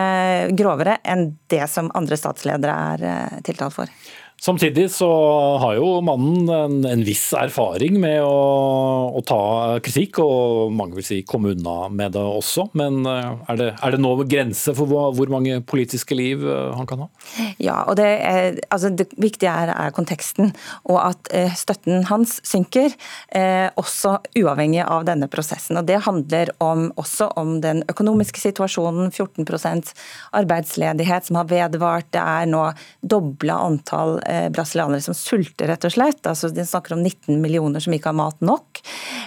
grovere 0.57 0.99
enn 1.05 1.31
det 1.51 1.67
som 1.71 1.91
andre 1.99 2.19
statsledere 2.19 2.75
er 2.95 3.07
eh, 3.11 3.39
tiltalt 3.47 3.77
for. 3.77 3.93
Samtidig 4.41 4.87
så 4.91 5.09
har 5.61 5.75
jo 5.77 5.99
mannen 6.01 6.49
en, 6.49 6.77
en 6.89 7.03
viss 7.05 7.27
erfaring 7.37 7.99
med 8.01 8.23
å, 8.25 9.11
å, 9.13 9.21
ta 9.27 9.41
kritikk, 9.85 10.23
og 10.25 10.73
mange 10.73 10.97
vil 10.97 11.05
si 11.05 11.19
komme 11.29 11.53
unna 11.53 11.91
med 11.93 12.15
det 12.17 12.23
også. 12.25 12.71
Men 12.81 13.05
eh, 13.05 13.35
er 13.53 13.59
det, 13.61 13.67
er 13.77 13.93
det 13.93 14.01
nå 14.01 14.15
grense 14.25 14.73
for 14.79 14.89
hvor, 14.89 15.11
hvor, 15.19 15.29
mange 15.29 15.59
politiske 15.61 16.17
liv 16.17 16.47
eh, 16.49 16.71
han 16.73 16.89
kan 16.89 17.05
ha? 17.05 17.09
Ja, 17.61 17.83
og 17.85 17.99
det, 18.01 18.07
er, 18.09 18.57
altså 18.73 18.89
det 18.97 19.11
viktige 19.21 19.53
er, 19.53 19.75
er, 19.75 19.93
konteksten, 19.93 20.55
og 20.89 20.97
at 21.03 21.29
eh, 21.37 21.53
støtten 21.61 22.09
hans 22.09 22.39
synker. 22.49 22.97
Eh, 23.37 23.69
også 23.77 24.17
uavhengig 24.41 24.87
av 24.87 25.05
denne 25.11 25.29
prosessen. 25.29 25.83
Og 25.83 25.85
Det 25.91 26.01
handler 26.09 26.55
om, 26.65 26.89
også 26.97 27.29
om 27.37 27.59
den 27.61 27.85
økonomiske 27.93 28.41
situasjonen. 28.41 29.13
14% 29.13 29.93
arbeidsledighet 30.41 31.29
som 31.29 31.43
har 31.43 31.53
vedvart. 31.53 32.09
Det 32.17 32.25
er 32.25 32.49
nå 32.49 32.65
dobla 33.05 33.61
antall 33.69 34.17
brasilianere 34.53 35.03
som 35.05 35.17
sulter, 35.17 35.69
rett 35.71 35.85
og 35.87 35.95
slett. 35.95 36.27
Altså, 36.29 36.51
de 36.55 36.65
snakker 36.67 36.95
om 36.97 37.03
19 37.03 37.41
millioner 37.43 37.83
som 37.83 37.95
ikke 37.95 38.11
har 38.13 38.19
mat 38.19 38.41
nok. 38.45 38.81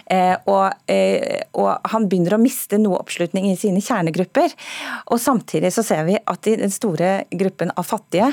Eh, 0.06 0.36
og, 0.50 0.74
eh, 0.92 1.44
og, 1.58 1.72
han 1.94 2.08
begynner 2.10 2.36
å 2.38 2.42
miste 2.42 2.80
noe 2.82 3.00
oppslutning 3.02 3.50
i 3.52 3.58
sine 3.60 3.82
kjernegrupper. 3.84 4.54
Og 5.14 5.22
samtidig 5.22 5.74
så 5.76 5.84
ser 5.86 6.06
vi 6.10 6.18
at 6.18 6.50
i 6.50 6.58
den 6.60 6.74
store 6.74 7.14
gruppen 7.32 7.74
av 7.78 7.88
fattige 7.88 8.30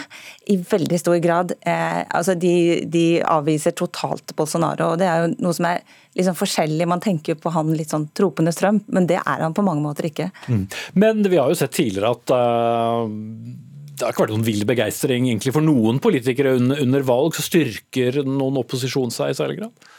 i 0.50 0.58
veldig 0.70 0.98
stor 1.00 1.18
grad 1.22 1.52
altså 1.64 2.34
de, 2.38 2.82
de 2.90 3.04
avviser 3.22 3.74
totalt 3.76 4.34
Bolsonaro. 4.36 4.92
og 4.92 5.00
Det 5.00 5.08
er 5.08 5.24
jo 5.24 5.32
noe 5.44 5.56
som 5.56 5.68
er 5.70 5.82
liksom 6.18 6.36
forskjellig. 6.38 6.88
Man 6.90 7.02
tenker 7.02 7.38
på 7.38 7.52
han 7.54 7.72
litt 7.76 7.94
sånn 7.94 8.08
tropende 8.16 8.54
strøm, 8.54 8.82
men 8.90 9.08
det 9.10 9.20
er 9.20 9.44
han 9.44 9.56
på 9.56 9.64
mange 9.66 9.84
måter 9.84 10.10
ikke. 10.10 10.30
Mm. 10.48 10.64
Men 10.98 11.24
vi 11.26 11.38
har 11.38 11.50
jo 11.50 11.58
sett 11.58 11.74
tidligere 11.76 12.14
at 12.16 12.34
uh 12.34 13.68
det 14.00 14.08
har 14.08 14.14
ikke 14.14 14.24
vært 14.24 14.34
noen 14.34 14.46
vill 14.46 14.66
begeistring 14.68 15.28
egentlig 15.28 15.52
for 15.54 15.64
noen 15.64 16.00
politikere 16.02 16.56
under, 16.58 16.80
under 16.80 17.04
valg. 17.06 17.36
Så 17.36 17.44
styrker 17.46 18.22
noen 18.24 18.60
opposisjon 18.62 19.12
seg 19.14 19.34
i 19.34 19.36
særlig 19.38 19.60
grad? 19.60 19.90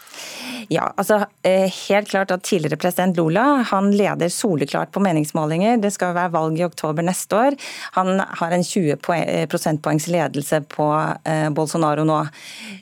Ja, 0.71 0.85
altså 0.95 1.17
eh, 1.43 1.67
helt 1.89 2.07
klart 2.07 2.31
at 2.31 2.45
Tidligere 2.47 2.79
president 2.79 3.17
Lula 3.19 3.41
han 3.67 3.89
leder 3.91 4.29
soleklart 4.31 4.93
på 4.95 5.01
meningsmålinger. 5.03 5.81
Det 5.83 5.89
skal 5.91 6.13
være 6.15 6.31
valg 6.31 6.61
i 6.61 6.63
oktober 6.63 7.03
neste 7.03 7.35
år. 7.35 7.57
Han 7.97 8.21
har 8.23 8.55
en 8.55 8.63
20 8.63 8.95
eh, 9.17 9.43
prosentpoengs 9.51 10.07
ledelse 10.07 10.61
på 10.71 10.87
eh, 11.27 11.49
Bolsonaro 11.51 12.05
nå. 12.07 12.21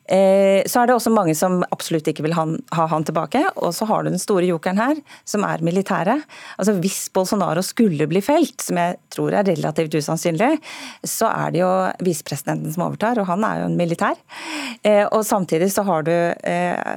Så 0.10 0.82
er 0.82 0.90
det 0.90 0.94
også 0.96 1.12
mange 1.14 1.36
som 1.38 1.60
absolutt 1.70 2.08
ikke 2.10 2.24
vil 2.26 2.34
ha, 2.34 2.44
ha 2.74 2.86
han 2.90 3.04
tilbake. 3.06 3.44
Og 3.62 3.76
så 3.78 3.86
har 3.90 4.02
du 4.02 4.10
den 4.10 4.22
store 4.22 4.48
jokeren 4.48 4.82
her, 4.82 4.98
som 5.22 5.46
er 5.46 5.62
militæret. 5.66 6.24
Altså 6.58 6.74
Hvis 6.82 7.12
Bolsonaro 7.14 7.62
skulle 7.66 8.08
bli 8.10 8.22
felt, 8.26 8.58
som 8.66 8.80
jeg 8.82 8.98
tror 9.14 9.38
er 9.38 9.46
relativt 9.46 10.00
usannsynlig, 10.00 10.56
så 11.06 11.30
er 11.30 11.54
det 11.54 11.62
jo 11.62 11.70
visepresidenten 12.06 12.74
som 12.74 12.88
overtar, 12.88 13.22
og 13.22 13.30
han 13.30 13.46
er 13.46 13.62
jo 13.62 13.68
en 13.70 13.78
militær. 13.78 14.18
Og 15.14 15.22
samtidig 15.30 15.70
så 15.76 15.86
har 15.86 16.10
du 16.10 16.16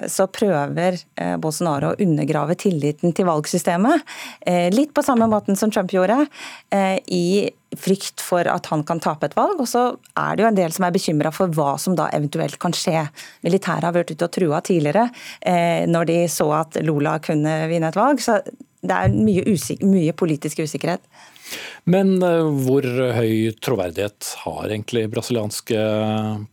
så 0.09 0.29
prøver 0.33 0.82
eh, 0.91 1.35
Bolsonaro 1.43 1.93
å 1.93 1.99
undergrave 2.03 2.57
tilliten 2.61 3.15
til 3.17 3.29
valgsystemet. 3.29 4.05
Eh, 4.47 4.69
litt 4.75 4.93
på 4.95 5.05
samme 5.07 5.29
måten 5.31 5.59
som 5.59 5.71
Trump 5.73 5.93
gjorde, 5.95 6.27
eh, 6.75 6.99
i 7.07 7.51
frykt 7.73 8.21
for 8.21 8.49
at 8.49 8.67
han 8.73 8.85
kan 8.85 9.01
tape 9.01 9.31
et 9.31 9.37
valg. 9.39 9.61
Og 9.63 9.69
så 9.71 9.85
er 10.19 10.37
det 10.37 10.45
jo 10.45 10.49
en 10.51 10.59
del 10.59 10.75
som 10.75 10.85
er 10.85 10.93
bekymra 10.93 11.33
for 11.33 11.49
hva 11.49 11.79
som 11.81 11.97
da 11.97 12.11
eventuelt 12.13 12.59
kan 12.61 12.75
skje. 12.77 13.07
Militæret 13.47 13.89
har 13.89 13.97
vært 13.97 14.13
ute 14.13 14.29
og 14.29 14.35
trua 14.35 14.61
tidligere 14.61 15.09
når 15.89 16.11
de 16.11 16.19
så 16.29 16.51
at 16.59 16.77
Lula 16.85 17.17
kunne 17.25 17.55
vinne 17.71 17.89
et 17.89 17.97
valg. 17.97 18.21
Så 18.21 18.43
det 18.83 18.93
er 18.93 19.15
mye, 19.15 19.57
mye 19.89 20.13
politisk 20.13 20.61
usikkerhet. 20.67 21.01
Men 21.85 22.15
eh, 22.23 22.49
hvor 22.67 22.87
høy 23.17 23.53
troverdighet 23.63 24.33
har 24.45 24.67
egentlig 24.69 25.09
brasilianske 25.13 25.87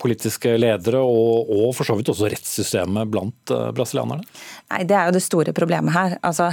politiske 0.02 0.56
ledere, 0.58 1.02
og, 1.02 1.50
og 1.50 1.74
for 1.78 1.88
så 1.88 1.96
vidt 1.98 2.12
også 2.12 2.30
rettssystemet 2.32 3.10
blant 3.12 3.54
eh, 3.54 3.70
brasilianerne? 3.76 4.26
Nei, 4.70 4.84
Det 4.84 4.96
er 4.96 5.10
jo 5.10 5.16
det 5.16 5.24
store 5.24 5.52
problemet 5.56 5.94
her. 5.94 6.18
Altså, 6.22 6.50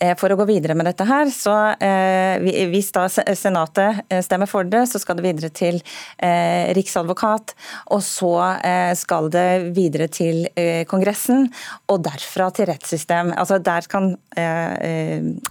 eh, 0.00 0.14
for 0.18 0.32
å 0.32 0.38
gå 0.40 0.48
videre 0.48 0.74
med 0.74 0.86
dette 0.88 1.04
her, 1.08 1.28
så 1.32 1.56
hvis 2.72 2.92
da 2.94 3.06
Senatet 3.08 4.02
stemmer 4.24 4.48
for 4.48 4.64
det, 4.64 4.86
så 4.88 4.98
skal 5.00 5.18
det 5.18 5.26
videre 5.26 5.50
til 5.54 5.78
eh, 6.22 6.72
Riksadvokat, 6.76 7.54
og 7.94 8.02
så 8.04 8.32
eh, 8.64 8.92
skal 8.98 9.30
det 9.32 9.72
videre 9.76 10.08
til 10.12 10.46
eh, 10.58 10.84
Kongressen, 10.88 11.48
og 11.90 12.04
derfra 12.06 12.50
til 12.54 12.68
rettssystem. 12.70 13.32
Altså 13.38 13.58
Der 13.58 13.88
kan 13.90 14.14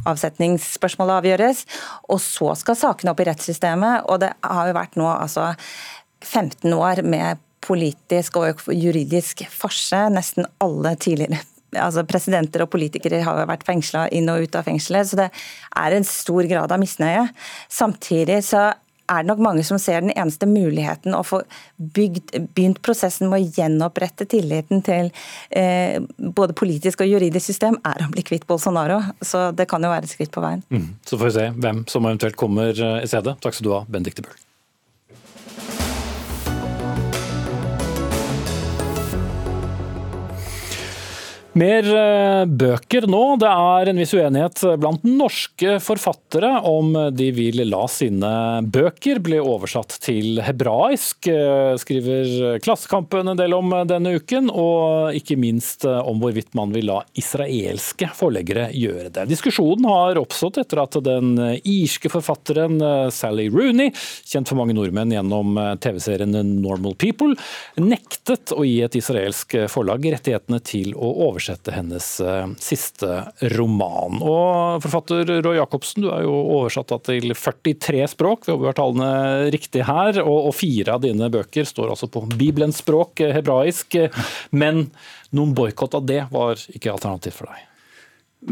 avsetningsspørsmålet 0.07 1.19
avgjøres, 1.19 1.65
og 2.13 2.21
så 2.23 2.53
skal 2.59 2.77
sakene 2.79 3.11
opp 3.11 3.21
i 3.23 3.27
rettssystemet, 3.27 4.07
og 4.07 4.21
det 4.23 4.31
har 4.45 4.69
jo 4.69 4.77
vært 4.77 4.97
nå 4.99 5.09
altså 5.11 5.51
15 6.23 6.73
år 6.73 7.03
med 7.03 7.43
politisk 7.67 8.39
og 8.39 8.63
juridisk 8.71 9.43
farse. 9.51 10.07
Nesten 10.13 10.47
alle 10.63 10.95
tidligere 10.95 11.43
altså 11.75 12.05
presidenter 12.07 12.63
og 12.63 12.71
politikere 12.73 13.23
har 13.25 13.45
vært 13.49 13.65
fengsla 13.67 14.07
inn 14.15 14.29
og 14.31 14.45
ut 14.45 14.57
av 14.57 14.67
fengselet, 14.67 15.09
så 15.09 15.19
det 15.19 15.29
er 15.75 15.95
en 15.95 16.07
stor 16.07 16.47
grad 16.49 16.73
av 16.73 16.81
misnøye. 16.81 17.27
Samtidig 17.73 18.41
så 18.47 18.69
er 19.07 19.23
det 19.23 19.29
nok 19.29 19.41
mange 19.43 19.63
som 19.63 19.79
ser 19.79 20.01
den 20.03 20.11
eneste 20.11 20.47
muligheten 20.49 21.15
å 21.15 21.23
få 21.25 21.41
bygd, 21.77 22.33
begynt 22.55 22.81
prosessen 22.83 23.31
med 23.31 23.39
å 23.45 23.51
gjenopprette 23.57 24.27
tilliten 24.29 24.83
til 24.85 25.11
eh, 25.49 26.01
både 26.17 26.57
politisk 26.57 27.05
og 27.05 27.11
juridisk 27.13 27.53
system, 27.53 27.79
er 27.87 28.03
å 28.03 28.11
bli 28.11 28.25
kvitt 28.27 28.47
Bolsonaro. 28.49 28.99
Så 29.21 29.49
det 29.55 29.69
kan 29.71 29.83
jo 29.83 29.93
være 29.93 30.09
et 30.09 30.15
skritt 30.15 30.33
på 30.35 30.43
veien. 30.43 30.65
Mm. 30.73 30.89
Så 31.07 31.19
får 31.19 31.31
vi 31.31 31.37
se 31.39 31.47
hvem 31.55 31.85
som 31.87 32.09
eventuelt 32.09 32.39
kommer 32.39 32.73
eh, 32.73 32.99
i 33.05 33.07
stedet. 33.09 33.37
Takk 33.43 33.55
skal 33.55 33.69
du 33.69 33.73
ha, 33.77 33.85
Benedicte 33.87 34.25
Bøhl. 34.27 34.46
Mer 41.57 41.87
eh, 41.89 42.43
bøker 42.45 43.07
nå. 43.09 43.21
Det 43.41 43.49
er 43.49 43.89
en 43.89 43.97
viss 43.97 44.11
uenighet 44.13 44.61
blant 44.77 45.05
norske 45.07 45.77
forfattere 45.81 46.51
om 46.67 46.91
de 47.15 47.29
vil 47.33 47.63
la 47.65 47.85
sine 47.89 48.29
bøker 48.61 49.21
bli 49.25 49.39
oversatt 49.41 49.95
til 50.03 50.41
hebraisk, 50.45 51.29
eh, 51.31 51.73
skriver 51.81 52.59
Klassekampen 52.61 53.31
en 53.31 53.39
del 53.39 53.55
om 53.57 53.73
denne 53.89 54.17
uken. 54.19 54.51
Og 54.53 55.17
ikke 55.17 55.39
minst 55.39 55.87
om 55.87 56.21
hvorvidt 56.21 56.53
man 56.57 56.75
vil 56.75 56.91
la 56.91 56.99
israelske 57.17 58.11
forleggere 58.19 58.67
gjøre 58.75 59.09
det. 59.15 59.25
Diskusjonen 59.31 59.89
har 59.89 60.21
oppstått 60.21 60.61
etter 60.61 60.83
at 60.83 60.99
den 61.07 61.33
irske 61.63 62.11
forfatteren 62.13 62.77
eh, 62.77 63.07
Sally 63.13 63.47
Rooney, 63.49 63.95
kjent 64.29 64.51
for 64.51 64.61
mange 64.61 64.77
nordmenn 64.77 65.15
gjennom 65.15 65.57
TV-serien 65.81 66.37
Normal 66.61 66.99
People, 67.01 67.33
nektet 67.81 68.53
å 68.53 68.61
gi 68.67 68.77
et 68.85 69.01
israelsk 69.01 69.57
forlag 69.73 70.05
rettighetene 70.17 70.61
til 70.61 70.93
å 70.93 71.15
oversette 71.31 71.46
oversette 71.47 71.71
hennes 71.71 72.19
eh, 72.19 72.47
siste 72.59 73.23
roman. 73.55 74.19
Og 74.21 74.81
Forfatter 74.83 75.41
Roy 75.43 75.57
Jacobsen, 75.57 76.03
du 76.03 76.09
er 76.11 76.25
jo 76.25 76.33
oversatt 76.57 76.91
til 77.07 77.33
43 77.33 78.07
språk, 78.11 78.47
vi 78.47 78.53
håper 78.55 78.75
tallene 78.77 79.51
riktig 79.53 79.85
her. 79.87 80.21
Og, 80.23 80.53
fire 80.57 80.95
av 80.97 81.03
dine 81.03 81.29
bøker 81.29 81.67
står 81.67 81.93
altså 81.93 82.09
på 82.11 82.25
Bibelens 82.35 82.81
språk, 82.83 83.21
eh, 83.21 83.33
hebraisk. 83.35 83.95
Men 84.51 84.89
noen 85.31 85.55
boikott 85.55 85.95
av 85.97 86.05
det 86.07 86.25
var 86.31 86.57
ikke 86.73 86.93
alternativ 86.93 87.39
for 87.39 87.51
deg? 87.51 87.65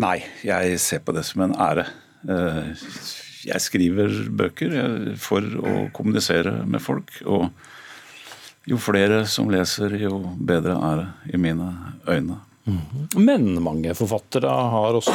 Nei, 0.02 0.18
jeg 0.44 0.80
ser 0.82 1.04
på 1.06 1.14
det 1.16 1.26
som 1.26 1.46
en 1.46 1.56
ære. 1.56 1.88
Eh, 2.30 2.74
jeg 3.46 3.62
skriver 3.62 4.20
bøker 4.34 5.16
for 5.22 5.42
å 5.42 5.88
kommunisere 5.94 6.64
med 6.66 6.82
folk. 6.82 7.12
og 7.26 7.50
jo 8.66 8.80
flere 8.82 9.28
som 9.30 9.52
leser, 9.54 9.94
jo 10.02 10.18
bedre 10.42 10.74
er 10.74 11.02
det 11.04 11.36
i 11.36 11.38
mine 11.38 11.68
øyne. 12.10 12.40
Men 13.16 13.46
mange 13.62 13.94
forfattere 13.94 14.50
har 14.50 14.98
også, 14.98 15.14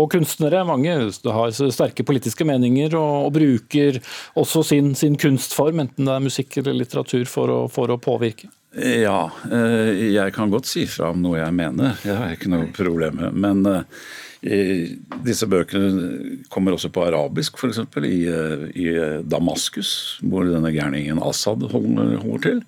og 0.00 0.06
kunstnere 0.14 0.62
mange 0.64 0.94
har 1.12 1.52
sterke 1.52 2.06
politiske 2.08 2.46
meninger 2.48 2.96
og, 2.96 3.26
og 3.26 3.34
bruker 3.36 3.98
også 4.40 4.62
sin, 4.70 4.94
sin, 4.96 5.18
kunstform, 5.20 5.82
enten 5.84 6.08
det 6.08 6.14
er 6.14 6.24
musikk 6.24 6.56
eller 6.62 6.78
litteratur, 6.78 7.26
for 7.28 7.52
å, 7.52 7.58
for 7.72 7.92
å, 7.92 7.98
påvirke. 8.00 8.48
Ja, 8.72 9.26
eh, 9.50 9.92
jeg 10.14 10.32
kan 10.32 10.52
godt 10.52 10.70
si 10.70 10.86
fra 10.88 11.10
om 11.12 11.20
noe 11.20 11.42
jeg 11.42 11.56
mener. 11.58 12.00
Jeg 12.06 12.16
har 12.16 12.32
ikke 12.32 12.52
noe 12.52 12.70
problem 12.72 13.18
med 13.18 13.36
Men 13.44 13.66
eh, 13.74 14.96
disse 15.26 15.50
bøkene 15.50 16.46
kommer 16.48 16.78
også 16.78 16.88
på 16.94 17.04
arabisk, 17.10 17.60
f.eks. 17.60 17.82
I, 18.08 18.16
eh, 18.24 18.66
i 18.72 18.88
Damaskus, 19.28 19.92
hvor 20.24 20.48
denne 20.48 20.72
gærningen 20.72 21.20
Assad 21.28 21.68
holder, 21.74 22.16
holder 22.24 22.46
til. 22.48 22.66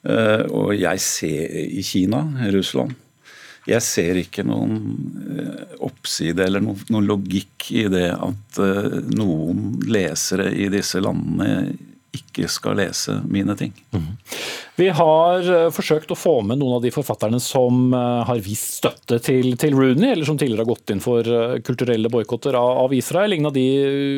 Og 0.00 0.70
jeg 0.78 1.00
ser 1.04 1.56
i 1.60 1.82
Kina, 1.84 2.22
Russland 2.54 2.94
jeg 3.68 3.84
ser 3.84 4.20
ikke 4.22 4.44
noen 4.46 4.78
eh, 5.36 5.76
oppside 5.84 6.46
eller 6.46 6.64
noen, 6.64 7.04
logikk 7.04 7.70
i 7.76 7.86
det 7.92 8.08
at 8.14 8.60
eh, 8.64 8.98
noen 9.12 9.80
lesere 9.90 10.50
i 10.52 10.70
disse 10.72 11.02
landene 11.02 11.76
ikke 12.16 12.48
skal 12.50 12.78
lese 12.80 13.18
mine 13.30 13.54
ting. 13.58 13.72
Mm. 13.94 14.06
Vi 14.80 14.88
har 14.96 15.46
eh, 15.46 15.68
forsøkt 15.74 16.10
å 16.10 16.18
få 16.18 16.32
med 16.46 16.60
noen 16.60 16.78
av 16.78 16.84
de 16.84 16.92
forfatterne 16.94 17.40
som 17.42 17.92
har 17.92 18.40
vist 18.42 18.78
støtte 18.80 19.18
til, 19.22 19.52
til 19.60 19.76
Rooney, 19.76 20.10
eller 20.12 20.26
som 20.26 20.38
tidligere 20.40 20.64
har 20.64 20.70
gått 20.70 20.92
inn 20.92 21.02
for 21.04 21.26
kulturelle 21.66 22.10
boikotter 22.12 22.56
av, 22.58 22.84
av, 22.84 22.94
Israel. 22.96 23.34
Ingen 23.36 23.50
av 23.50 23.56
de 23.56 23.66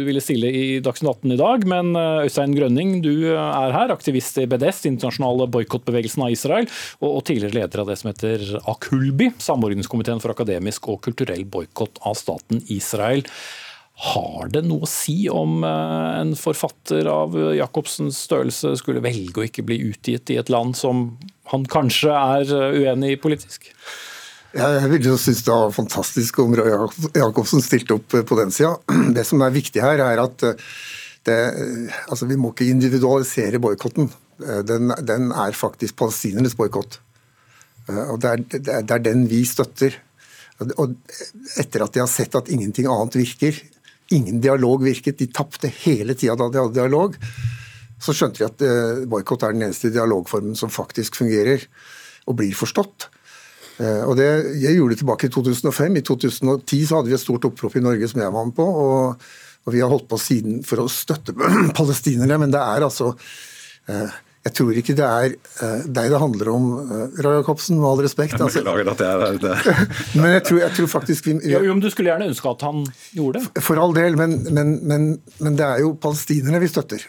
ville 0.07 0.23
stille 0.25 0.51
i 0.53 0.65
Dagsnytt 0.85 1.25
18 1.25 1.35
i 1.35 1.41
dag, 1.41 1.67
men 1.69 1.93
Øystein 1.97 2.55
Grønning, 2.57 2.95
du 3.05 3.33
er 3.33 3.75
her, 3.75 3.93
aktivist 3.93 4.39
i 4.41 4.47
BDS, 4.51 4.85
internasjonale 4.91 5.49
boikottbevegelsen 5.53 6.27
av 6.27 6.37
Israel, 6.37 6.71
og, 7.01 7.09
og, 7.11 7.21
tidligere 7.29 7.63
leder 7.63 7.83
av 7.83 7.91
det 7.91 7.99
som 8.01 8.13
heter 8.13 8.47
Akulbi, 8.71 9.33
samordningskomiteen 9.43 10.23
for 10.23 10.35
akademisk 10.35 10.89
og 10.93 11.03
kulturell 11.05 11.45
boikott 11.49 12.01
av 12.09 12.17
staten 12.19 12.63
Israel. 12.73 13.27
Har 14.01 14.49
det 14.51 14.65
noe 14.65 14.87
å 14.87 14.89
si 14.89 15.27
om 15.31 15.61
eh, 15.67 16.21
en 16.23 16.33
forfatter 16.39 17.07
av 17.11 17.37
Jacobsens 17.55 18.23
størrelse 18.27 18.73
skulle 18.81 19.03
velge 19.05 19.43
å 19.43 19.45
ikke 19.47 19.65
bli 19.69 19.79
utgitt 19.91 20.33
i 20.33 20.39
et 20.41 20.51
land 20.53 20.75
som 20.79 21.11
han 21.53 21.67
kanskje 21.71 22.15
er 22.15 22.55
eh, 22.57 22.81
uenig 22.83 23.13
i 23.15 23.21
politisk? 23.21 23.69
Jeg 24.53 24.89
ville 24.91 25.15
synes 25.21 25.45
det 25.45 25.53
var 25.53 25.77
fantastisk 25.77 26.41
om 26.43 26.57
Roy 26.57 26.73
Jacobsen 27.17 27.63
stilte 27.65 27.97
opp 27.97 28.17
på 28.29 28.39
den 28.41 28.51
sida. 28.53 28.75
Det 29.17 29.25
som 29.29 29.45
er 29.45 29.55
viktig 29.55 29.85
her, 29.85 30.01
er 30.05 30.25
at 30.25 30.45
eh, 30.49 30.67
det, 31.23 31.37
altså 32.11 32.27
vi 32.27 32.35
må 32.35 32.51
ikke 32.51 32.67
individualisere 32.67 33.61
boikotten. 33.63 34.09
Den, 34.67 34.91
den, 35.07 35.29
er 35.31 35.55
faktisk 35.55 35.95
palestinernes 36.01 36.57
boikott. 36.59 36.97
Det, 37.87 38.33
det, 38.57 38.81
er 38.81 39.05
den 39.05 39.29
vi 39.31 39.45
støtter. 39.47 39.95
Og 40.83 40.97
etter 41.63 41.85
at 41.87 41.95
de 41.95 42.03
har 42.03 42.11
sett 42.11 42.35
at 42.35 42.51
ingenting 42.51 42.89
annet 42.91 43.21
virker, 43.21 43.61
ingen 44.15 44.41
dialog 44.45 44.85
virket. 44.85 45.19
De 45.21 45.31
tapte 45.33 45.71
hele 45.83 46.17
tida 46.19 46.37
da 46.39 46.49
de 46.51 46.61
hadde 46.61 46.79
dialog. 46.79 47.17
Så 48.03 48.15
skjønte 48.17 48.43
vi 48.43 48.49
at 48.49 48.65
uh, 48.67 49.03
boikott 49.11 49.45
er 49.47 49.55
den 49.55 49.69
eneste 49.69 49.93
dialogformen 49.95 50.59
som 50.59 50.73
faktisk 50.73 51.21
fungerer 51.21 51.65
og 52.27 52.39
blir 52.41 52.55
forstått. 52.57 53.09
Uh, 53.79 54.03
og 54.09 54.17
det, 54.19 54.29
Jeg 54.63 54.77
gjorde 54.77 54.97
det 54.97 55.03
tilbake 55.05 55.31
i 55.31 55.35
2005. 55.35 56.01
I 56.01 56.05
2010 56.09 56.83
så 56.89 56.99
hadde 56.99 57.13
vi 57.13 57.17
et 57.19 57.25
stort 57.25 57.47
opprop 57.49 57.79
i 57.79 57.85
Norge 57.85 58.11
som 58.11 58.25
jeg 58.25 58.35
var 58.35 58.51
med 58.51 58.59
på. 58.59 58.67
og 58.67 59.23
Og 59.63 59.75
vi 59.77 59.81
har 59.81 59.91
holdt 59.93 60.09
på 60.11 60.19
siden 60.19 60.63
for 60.67 60.83
å 60.83 60.91
støtte 60.91 61.35
palestinere, 61.79 62.39
men 62.43 62.51
det 62.51 62.59
er 62.59 62.83
altså 62.83 63.13
eh, 63.87 64.11
jeg 64.43 64.55
tror 64.59 64.79
ikke 64.79 64.95
det 64.99 65.07
er 65.07 65.35
uh, 65.63 65.85
deg 65.87 66.11
det 66.11 66.19
handler 66.19 66.49
om, 66.51 66.69
Raja 66.91 67.23
Roy 67.23 67.37
Jacobsen, 67.39 67.79
med 67.79 67.89
all 67.93 68.03
respekt. 68.03 68.35
Jeg 68.35 68.43
altså. 68.43 68.63
beklager 68.65 68.91
at 68.91 69.05
jeg 69.05 69.27
er 69.29 69.41
det. 69.45 69.77
men 70.21 70.35
jeg 70.35 70.45
tror, 70.49 70.61
jeg 70.65 70.77
tror 70.79 70.93
faktisk 70.97 71.29
vi, 71.31 71.37
jo, 71.53 71.63
jo, 71.63 71.77
men 71.77 71.83
Du 71.85 71.91
skulle 71.93 72.11
gjerne 72.11 72.27
ønske 72.33 72.51
at 72.51 72.67
han 72.67 72.83
gjorde 73.15 73.39
det? 73.39 73.63
For 73.63 73.79
all 73.79 73.95
del, 73.95 74.19
men, 74.19 74.41
men, 74.51 74.77
men, 74.83 75.11
men 75.39 75.59
det 75.59 75.67
er 75.69 75.85
jo 75.85 75.95
palestinerne 76.03 76.63
vi 76.63 76.71
støtter. 76.73 77.07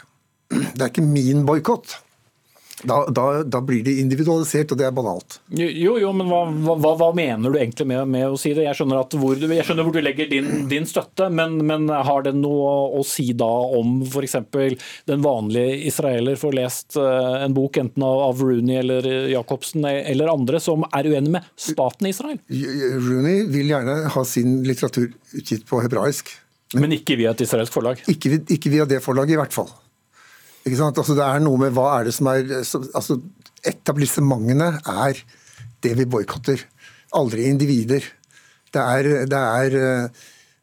Det 0.54 0.78
er 0.78 0.92
ikke 0.92 1.06
min 1.06 1.46
boikott. 1.48 1.98
Da, 2.84 3.00
da, 3.08 3.26
da, 3.44 3.62
blir 3.64 3.84
det 3.86 3.96
individualisert, 4.02 4.74
og 4.74 4.80
det 4.80 4.88
er 4.88 4.96
banalt. 4.96 5.38
Jo, 5.56 5.96
jo, 6.02 6.12
men 6.16 6.28
hva, 6.28 6.42
hva, 6.52 6.94
hva 7.00 7.10
mener 7.16 7.54
du 7.54 7.60
egentlig 7.60 7.88
med, 7.90 8.04
med, 8.12 8.26
å 8.34 8.40
si 8.40 8.52
det? 8.56 8.66
Jeg 8.68 8.78
skjønner, 8.80 9.04
hvor, 9.20 9.40
du, 9.40 9.48
jeg 9.48 9.66
skjønner 9.68 9.88
hvor 9.88 9.96
du 9.96 10.02
legger 10.04 10.30
din, 10.32 10.68
din 10.72 10.88
støtte, 10.90 11.30
men, 11.32 11.58
men, 11.64 11.88
har 11.94 12.26
det 12.26 12.36
noe 12.36 12.74
å 13.00 13.04
si 13.08 13.30
da 13.38 13.50
om 13.80 14.02
f.eks. 14.04 14.38
den 15.10 15.24
vanlige 15.24 15.80
israeler 15.88 16.40
får 16.40 16.58
lest 16.58 17.00
eh, 17.00 17.40
en 17.46 17.56
bok 17.56 17.80
enten 17.80 18.04
av, 18.06 18.26
av 18.28 18.44
Rooney 18.44 18.82
eller 18.82 19.08
Jacobsen 19.32 19.88
eller 19.88 20.32
andre 20.34 20.60
som 20.64 20.84
er 20.92 21.08
uenig 21.08 21.38
med 21.38 21.52
staten 21.56 22.10
Israel? 22.10 22.40
Rooney 22.50 23.48
vil 23.54 23.72
gjerne 23.72 24.00
ha 24.14 24.26
sin 24.28 24.60
litteratur 24.68 25.12
utgitt 25.34 25.68
på 25.70 25.80
hebraisk. 25.84 26.36
Men, 26.74 26.88
men 26.88 26.98
ikke 26.98 27.18
via 27.20 27.32
et 27.34 27.46
israelsk 27.46 27.74
forlag? 27.76 28.02
Ikke, 28.10 28.42
ikke 28.52 28.72
via 28.74 28.86
det 28.90 29.00
forlaget, 29.06 29.38
i 29.38 29.42
hvert 29.42 29.56
fall. 29.56 29.72
Ikke 30.64 30.80
sant? 30.80 31.00
Altså, 31.00 31.16
det 31.18 31.26
er 31.28 31.44
noe 31.44 31.60
med 31.62 31.74
hva 31.76 31.90
er 32.00 32.10
det 32.10 32.16
som 32.16 32.30
er 32.32 32.46
altså, 32.60 33.20
Etablissementene 33.64 34.70
er 34.92 35.20
det 35.84 35.94
vi 36.00 36.08
boikotter. 36.10 36.64
Aldri 37.16 37.46
individer. 37.48 38.04
Det 38.74 38.82
er, 38.82 39.10
det 39.30 39.40
er 39.40 39.76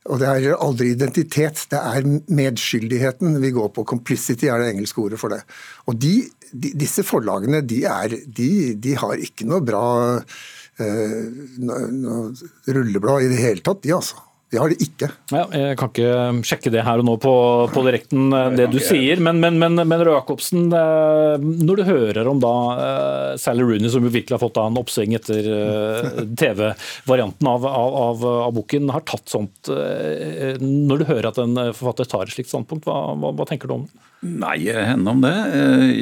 og 0.08 0.16
det 0.20 0.28
er 0.28 0.56
aldri 0.56 0.94
identitet, 0.94 1.66
det 1.70 1.78
er 1.78 2.06
medskyldigheten 2.32 3.36
vi 3.42 3.52
går 3.52 3.68
på. 3.76 3.84
Complicity 3.88 4.48
er 4.48 4.62
det 4.62 4.70
engelske 4.72 5.02
ordet 5.02 5.20
for 5.20 5.32
det. 5.34 5.42
Og 5.90 5.98
de, 6.00 6.14
de, 6.50 6.72
Disse 6.80 7.04
forlagene 7.06 7.60
de, 7.60 7.82
er, 7.84 8.16
de, 8.24 8.94
har 8.96 9.20
ikke 9.20 9.46
noe 9.50 9.60
bra 9.64 9.84
eh, 10.16 11.20
no, 11.60 12.22
rulleblad 12.66 13.26
i 13.26 13.30
det 13.34 13.42
hele 13.44 13.64
tatt, 13.66 13.84
de 13.84 13.94
altså. 13.98 14.24
Det 14.50 14.58
har 14.58 14.72
de 14.72 14.82
ikke. 14.82 15.06
Ja, 15.30 15.44
jeg 15.54 15.76
kan 15.78 15.92
ikke 15.92 16.14
sjekke 16.48 16.72
det 16.74 16.82
her 16.82 16.98
og 16.98 17.06
nå 17.06 17.12
på, 17.22 17.32
på 17.70 17.82
direkten, 17.86 18.32
eh, 18.34 18.48
det 18.58 18.66
du 18.72 18.80
sier. 18.82 19.20
Men, 19.22 19.38
men, 19.38 19.60
men, 19.62 19.78
men 19.78 20.02
Røe 20.02 20.16
Jacobsen, 20.16 20.64
eh, 20.74 21.36
når 21.38 21.78
du 21.78 21.82
hører 21.86 22.26
om 22.26 22.40
da 22.42 22.54
uh, 22.74 23.36
Sally 23.38 23.62
Rooney, 23.62 23.86
som 23.92 24.02
jo 24.02 24.10
virkelig 24.10 24.34
har 24.34 24.42
fått 24.42 24.58
en 24.58 24.80
oppsving 24.80 25.14
etter 25.14 25.46
uh, 25.46 26.18
TV-varianten 26.42 27.46
av, 27.46 27.68
av, 27.68 27.94
av, 28.00 28.24
av, 28.48 28.56
boken, 28.56 28.90
har 28.90 29.04
tatt 29.06 29.30
sånt 29.30 29.70
uh, 29.70 30.58
Når 30.58 30.98
du 30.98 31.06
hører 31.12 31.30
at 31.30 31.38
en 31.44 31.54
forfatter 31.68 32.10
tar 32.10 32.26
et 32.26 32.34
slikt 32.34 32.50
standpunkt, 32.50 32.90
hva, 32.90 33.14
hva, 33.22 33.30
hva 33.38 33.46
tenker 33.46 33.70
du 33.70 33.76
om 33.76 33.86
det? 33.86 34.06
Nei, 34.20 34.56
henne 34.66 35.14
om 35.14 35.22
det. 35.22 35.32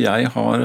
Jeg, 0.01 0.31
har, 0.35 0.65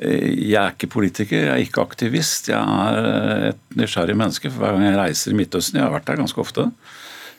jeg 0.00 0.56
er 0.58 0.72
ikke 0.72 0.88
politiker, 0.90 1.44
jeg 1.44 1.52
er 1.52 1.68
ikke 1.68 1.84
aktivist. 1.84 2.48
Jeg 2.50 2.58
er 2.58 3.52
et 3.52 3.78
nysgjerrig 3.78 4.16
menneske. 4.18 4.50
for 4.50 4.64
Hver 4.64 4.74
gang 4.74 4.88
jeg 4.88 4.98
reiser 4.98 5.30
i 5.30 5.38
Midtøsten, 5.38 5.78
jeg 5.78 5.86
har 5.86 5.94
vært 5.94 6.08
der 6.08 6.18
ganske 6.18 6.42
ofte, 6.42 6.66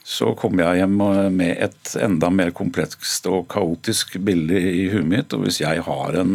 så 0.04 0.32
kommer 0.38 0.66
jeg 0.66 0.82
hjem 0.82 0.95
med 1.38 1.60
et 1.62 1.93
enda 2.02 2.32
mer 2.34 2.49
komplekst 2.58 3.28
og 3.30 3.45
kaotisk 3.54 4.18
bilde 4.26 4.58
i 4.58 4.88
huet 4.89 5.08
mitt. 5.08 5.36
Og 5.38 5.45
hvis 5.45 5.62
jeg 5.62 5.84
har 5.86 6.18
en, 6.18 6.34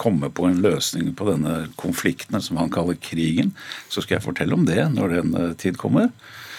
kommer 0.00 0.32
på 0.32 0.48
en 0.48 0.62
løsning 0.64 1.12
på 1.16 1.28
denne 1.28 1.68
konflikten 1.80 2.40
som 2.44 2.60
han 2.60 2.72
kaller 2.72 2.96
krigen, 3.00 3.52
så 3.92 4.00
skal 4.00 4.16
jeg 4.16 4.26
fortelle 4.26 4.56
om 4.56 4.64
det 4.68 4.80
når 4.94 5.18
den 5.18 5.36
eh, 5.36 5.54
tid 5.60 5.76
kommer. 5.80 6.08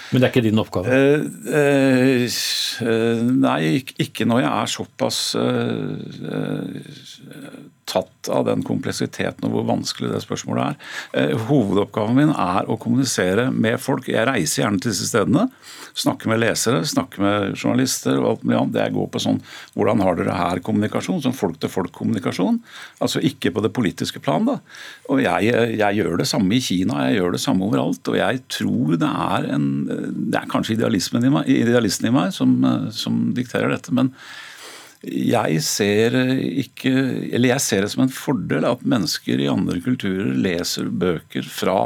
Men 0.09 0.21
det 0.21 0.27
er 0.27 0.33
ikke 0.33 0.45
din 0.45 0.61
oppgave? 0.61 0.93
Eh, 0.93 1.25
eh, 1.53 2.37
eh 2.85 3.25
nei, 3.29 3.81
ikke 4.01 4.25
når 4.29 4.43
jeg 4.45 4.53
er 4.53 4.71
såpass 4.77 5.19
eh, 5.37 5.97
eh 6.29 7.67
tatt 7.89 8.29
av 8.31 8.45
den 8.47 8.63
kompleksiteten 8.65 9.47
og 9.47 9.55
hvor 9.55 9.67
vanskelig 9.71 10.11
det 10.13 10.21
spørsmålet 10.23 10.63
er. 10.63 10.89
Eh, 11.17 11.33
hovedoppgaven 11.49 12.17
min 12.17 12.33
er 12.33 12.69
å 12.69 12.77
kommunisere 12.81 13.49
med 13.53 13.79
folk. 13.81 14.09
Jeg 14.11 14.27
reiser 14.29 14.63
gjerne 14.63 14.81
til 14.83 14.93
disse 14.93 15.09
stedene. 15.09 15.47
Snakker 15.99 16.31
med 16.31 16.41
lesere, 16.43 16.83
snakker 16.87 17.23
med 17.23 17.55
journalister 17.57 18.19
og 18.19 18.29
alt 18.31 18.45
mulig 18.45 18.59
annet. 18.59 18.79
Jeg 18.83 18.95
går 18.97 19.09
på 19.13 19.23
sånn 19.23 19.39
hvordan 19.75 20.03
har 20.05 20.19
dere 20.19 20.37
her 20.37 20.61
kommunikasjon, 20.65 21.23
sånn 21.25 21.37
folk-til-folk-kommunikasjon. 21.37 22.59
Altså 23.03 23.23
ikke 23.25 23.53
på 23.55 23.63
det 23.65 23.73
politiske 23.75 24.21
plan. 24.23 24.45
da. 24.47 24.59
Og 25.09 25.23
jeg, 25.23 25.49
jeg, 25.79 25.99
gjør 25.99 26.19
det 26.21 26.29
samme 26.29 26.55
i 26.55 26.63
Kina, 26.63 27.07
jeg 27.09 27.19
gjør 27.19 27.35
det 27.35 27.43
samme 27.43 27.65
overalt. 27.67 28.11
Og 28.11 28.19
jeg 28.19 28.43
tror 28.51 28.99
det 28.99 29.09
er 29.09 29.49
en 29.55 29.67
Det 29.89 30.37
er 30.37 30.51
kanskje 30.51 30.75
idealismen 30.75 31.25
i 31.25 31.31
meg, 31.33 31.49
idealisten 31.49 32.09
i 32.09 32.13
meg 32.13 32.33
som, 32.35 32.53
som 32.93 33.29
dikterer 33.35 33.73
dette. 33.73 33.93
men 33.95 34.13
jeg 35.05 35.61
ser, 35.63 36.15
ikke, 36.59 36.91
eller 37.31 37.53
jeg 37.53 37.63
ser 37.63 37.85
det 37.85 37.91
som 37.93 38.03
en 38.03 38.11
fordel 38.11 38.67
at 38.67 38.83
mennesker 38.83 39.39
i 39.39 39.47
andre 39.51 39.79
kulturer 39.83 40.33
leser 40.35 40.89
bøker 40.91 41.47
fra, 41.47 41.77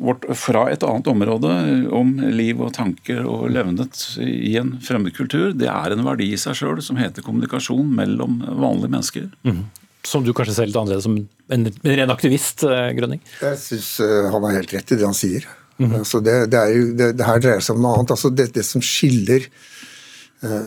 vårt, 0.00 0.24
fra 0.36 0.66
et 0.72 0.84
annet 0.86 1.10
område 1.12 1.52
om 1.92 2.14
liv 2.32 2.62
og 2.64 2.72
tanker 2.78 3.20
og 3.28 3.50
levnet 3.52 4.00
i 4.24 4.54
en 4.60 4.78
fremmed 4.84 5.12
kultur. 5.16 5.52
Det 5.52 5.68
er 5.68 5.92
en 5.92 6.06
verdi 6.08 6.30
i 6.32 6.40
seg 6.40 6.56
sjøl 6.56 6.80
som 6.84 6.96
heter 7.00 7.24
kommunikasjon 7.26 7.92
mellom 8.00 8.40
vanlige 8.48 8.94
mennesker. 8.96 9.28
Mm. 9.44 9.66
Som 10.06 10.24
du 10.24 10.32
kanskje 10.36 10.56
ser 10.56 10.70
litt 10.70 10.80
annerledes 10.80 11.04
som 11.04 11.20
en, 11.20 11.70
ren 11.84 12.14
aktivist, 12.14 12.64
eh, 12.64 12.92
Grønning? 12.96 13.20
Jeg 13.42 13.60
syns 13.60 13.96
eh, 14.00 14.28
han 14.32 14.44
har 14.46 14.60
helt 14.60 14.72
rett 14.72 14.92
i 14.94 14.98
det 15.00 15.04
han 15.04 15.16
sier. 15.18 15.48
Mm. 15.76 15.98
Altså 15.98 16.22
det, 16.24 16.36
det, 16.54 16.60
jo, 16.72 16.84
det, 16.96 17.12
det, 17.18 17.26
her 17.26 17.42
dreier 17.42 17.64
seg 17.64 17.76
om 17.76 17.84
noe 17.84 17.98
annet. 17.98 18.14
Altså 18.14 18.30
det, 18.32 18.52
det 18.56 18.64
som 18.64 18.84
skiller 18.84 19.50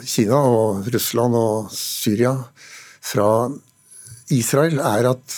Kina 0.06 0.40
og 0.50 0.88
Russland 0.94 1.36
og 1.38 1.70
Syria 1.76 2.34
fra 3.06 3.50
Israel, 4.34 4.80
er 4.82 5.12
at 5.14 5.36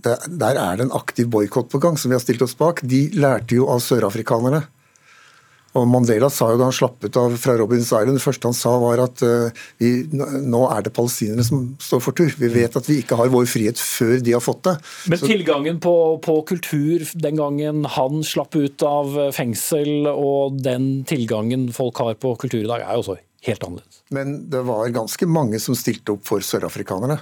der 0.00 0.56
er 0.56 0.76
det 0.76 0.86
en 0.86 0.96
aktiv 0.96 1.28
boikott 1.28 1.70
på 1.72 1.80
gang, 1.82 1.98
som 1.98 2.10
vi 2.10 2.16
har 2.16 2.24
stilt 2.24 2.42
oss 2.44 2.56
bak. 2.56 2.80
De 2.86 3.08
lærte 3.16 3.58
jo 3.58 3.68
av 3.72 3.82
sørafrikanerne. 3.84 4.62
Og 5.78 5.84
Mandela 5.86 6.26
sa 6.34 6.48
jo 6.50 6.58
da 6.58 6.66
han 6.66 6.74
slapp 6.74 7.04
ut 7.04 7.16
av, 7.20 7.36
fra 7.38 7.54
Robins 7.60 7.92
Island, 7.92 8.16
det 8.18 8.24
første 8.24 8.48
han 8.48 8.56
sa 8.58 8.72
var 8.82 9.04
at 9.04 9.22
uh, 9.22 9.60
vi, 9.78 10.02
nå 10.10 10.64
er 10.66 10.82
det 10.82 10.90
palestinere 10.96 11.44
som 11.46 11.68
står 11.78 12.02
for 12.02 12.16
tur. 12.18 12.32
Vi 12.40 12.50
vet 12.50 12.74
at 12.74 12.90
vi 12.90 12.98
ikke 13.04 13.18
har 13.20 13.30
vår 13.30 13.46
frihet 13.50 13.78
før 13.78 14.16
de 14.18 14.34
har 14.34 14.42
fått 14.42 14.64
det. 14.66 14.74
Men 15.12 15.22
Så, 15.22 15.30
tilgangen 15.30 15.78
på, 15.84 15.94
på, 16.26 16.40
kultur 16.50 17.06
den 17.14 17.38
gangen 17.38 17.86
han 17.86 18.24
slapp 18.26 18.58
ut 18.58 18.82
av 18.82 19.14
fengsel, 19.36 20.10
og 20.10 20.58
den 20.58 21.04
tilgangen 21.06 21.70
folk 21.76 22.02
har 22.02 22.18
på 22.18 22.34
kultur 22.42 22.64
i 22.64 22.70
dag, 22.70 22.82
er 22.82 22.98
jo 22.98 23.04
også 23.04 23.20
helt 23.46 23.62
annerledes. 23.64 24.02
Men 24.10 24.34
det 24.50 24.64
var 24.68 24.90
ganske 24.94 25.28
mange 25.28 25.60
som 25.62 25.78
stilte 25.78 26.16
opp 26.16 26.26
for 26.28 26.44
sørafrikanerne. 26.44 27.20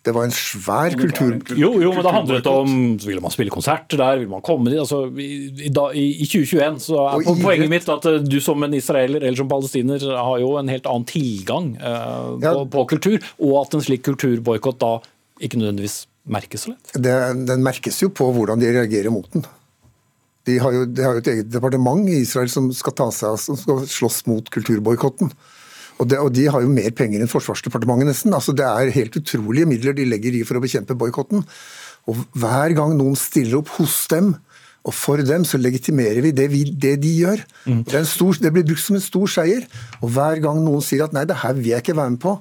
Det 0.00 0.14
var 0.16 0.24
en 0.24 0.32
svær 0.32 0.94
kultur... 0.96 1.34
Jo, 1.52 1.74
jo, 1.82 1.90
men 1.92 2.04
det 2.06 2.12
handlet 2.14 2.46
om 2.48 2.70
Ville 3.04 3.20
man 3.20 3.32
spille 3.34 3.52
konserter 3.52 4.00
der? 4.00 4.22
Vil 4.22 4.30
man 4.30 4.40
komme 4.44 4.72
dit? 4.72 4.80
Altså, 4.80 5.02
i, 5.12 5.50
i, 5.66 5.68
i, 5.68 6.24
2021 6.24 6.78
så 6.86 7.02
er 7.02 7.24
på, 7.26 7.34
poenget 7.42 7.68
mitt 7.68 7.90
at 7.92 8.08
eh, 8.08 8.16
du 8.24 8.38
som 8.40 8.64
en 8.64 8.76
israeler 8.78 9.20
eller 9.20 9.36
som 9.36 9.50
palestiner 9.50 10.00
har 10.16 10.40
jo 10.40 10.54
en 10.56 10.72
helt 10.72 10.88
annen 10.88 11.04
tilgang 11.10 11.74
uh, 11.82 12.40
ja. 12.40 12.54
på, 12.54 12.64
på, 12.72 12.86
kultur, 12.94 13.18
og 13.44 13.58
at 13.60 13.76
en 13.76 13.84
slik 13.84 14.06
kulturboikott 14.08 14.80
da 14.80 14.94
ikke 15.44 15.60
nødvendigvis 15.60 16.06
merkes 16.32 16.64
så 16.64 16.72
lett? 16.72 16.96
Det, 16.96 17.16
den 17.52 17.64
merkes 17.64 18.00
jo 18.00 18.08
på 18.08 18.30
hvordan 18.32 18.62
de 18.62 18.72
reagerer 18.80 19.12
mot 19.12 19.28
den. 19.36 19.44
De 20.48 20.56
har, 20.62 20.72
jo, 20.72 20.84
de 20.88 21.04
har 21.04 21.16
jo 21.16 21.22
et 21.22 21.32
eget 21.34 21.50
departement 21.52 22.06
i 22.08 22.22
Israel 22.22 22.48
som 22.52 22.70
skal 22.74 22.96
ta 22.96 23.08
seg 23.12 23.34
av, 23.34 23.40
som 23.42 23.58
skal 23.60 23.82
slåss 23.90 24.22
mot 24.30 24.46
kulturboikotten. 24.52 25.32
Og, 26.00 26.14
og, 26.16 26.30
de 26.32 26.46
har 26.48 26.64
jo 26.64 26.72
mer 26.72 26.92
penger 26.96 27.20
enn 27.20 27.30
Forsvarsdepartementet, 27.30 28.08
nesten. 28.08 28.36
Altså, 28.36 28.54
det 28.56 28.64
er 28.64 28.94
helt 28.94 29.18
utrolige 29.20 29.68
midler 29.68 29.96
de 29.96 30.08
legger 30.08 30.38
i 30.38 30.44
for 30.48 30.56
å 30.56 30.64
bekjempe 30.64 30.96
boikotten. 30.98 31.44
Og 32.08 32.22
hver 32.40 32.72
gang 32.78 32.96
noen 32.96 33.18
stiller 33.20 33.60
opp 33.60 33.74
hos 33.76 34.06
dem, 34.12 34.32
og 34.88 34.94
for 34.96 35.20
dem, 35.20 35.44
så 35.44 35.60
legitimerer 35.60 36.22
vi 36.24 36.32
det, 36.32 36.46
vi, 36.48 36.62
det 36.72 36.94
de 37.02 37.10
gjør. 37.18 37.42
Mm. 37.68 37.82
Det, 37.84 38.00
stor, 38.08 38.38
det, 38.40 38.52
blir 38.54 38.64
brukt 38.64 38.80
som 38.80 38.96
en 38.96 39.04
stor 39.04 39.28
seier. 39.28 39.66
Og 40.00 40.14
hver 40.14 40.40
gang 40.40 40.62
noen 40.64 40.80
sier 40.84 41.04
at 41.04 41.16
nei, 41.16 41.26
det 41.28 41.42
her 41.42 41.58
vil 41.58 41.74
jeg 41.74 41.84
ikke 41.84 41.98
være 41.98 42.14
med 42.16 42.22
på, 42.22 42.38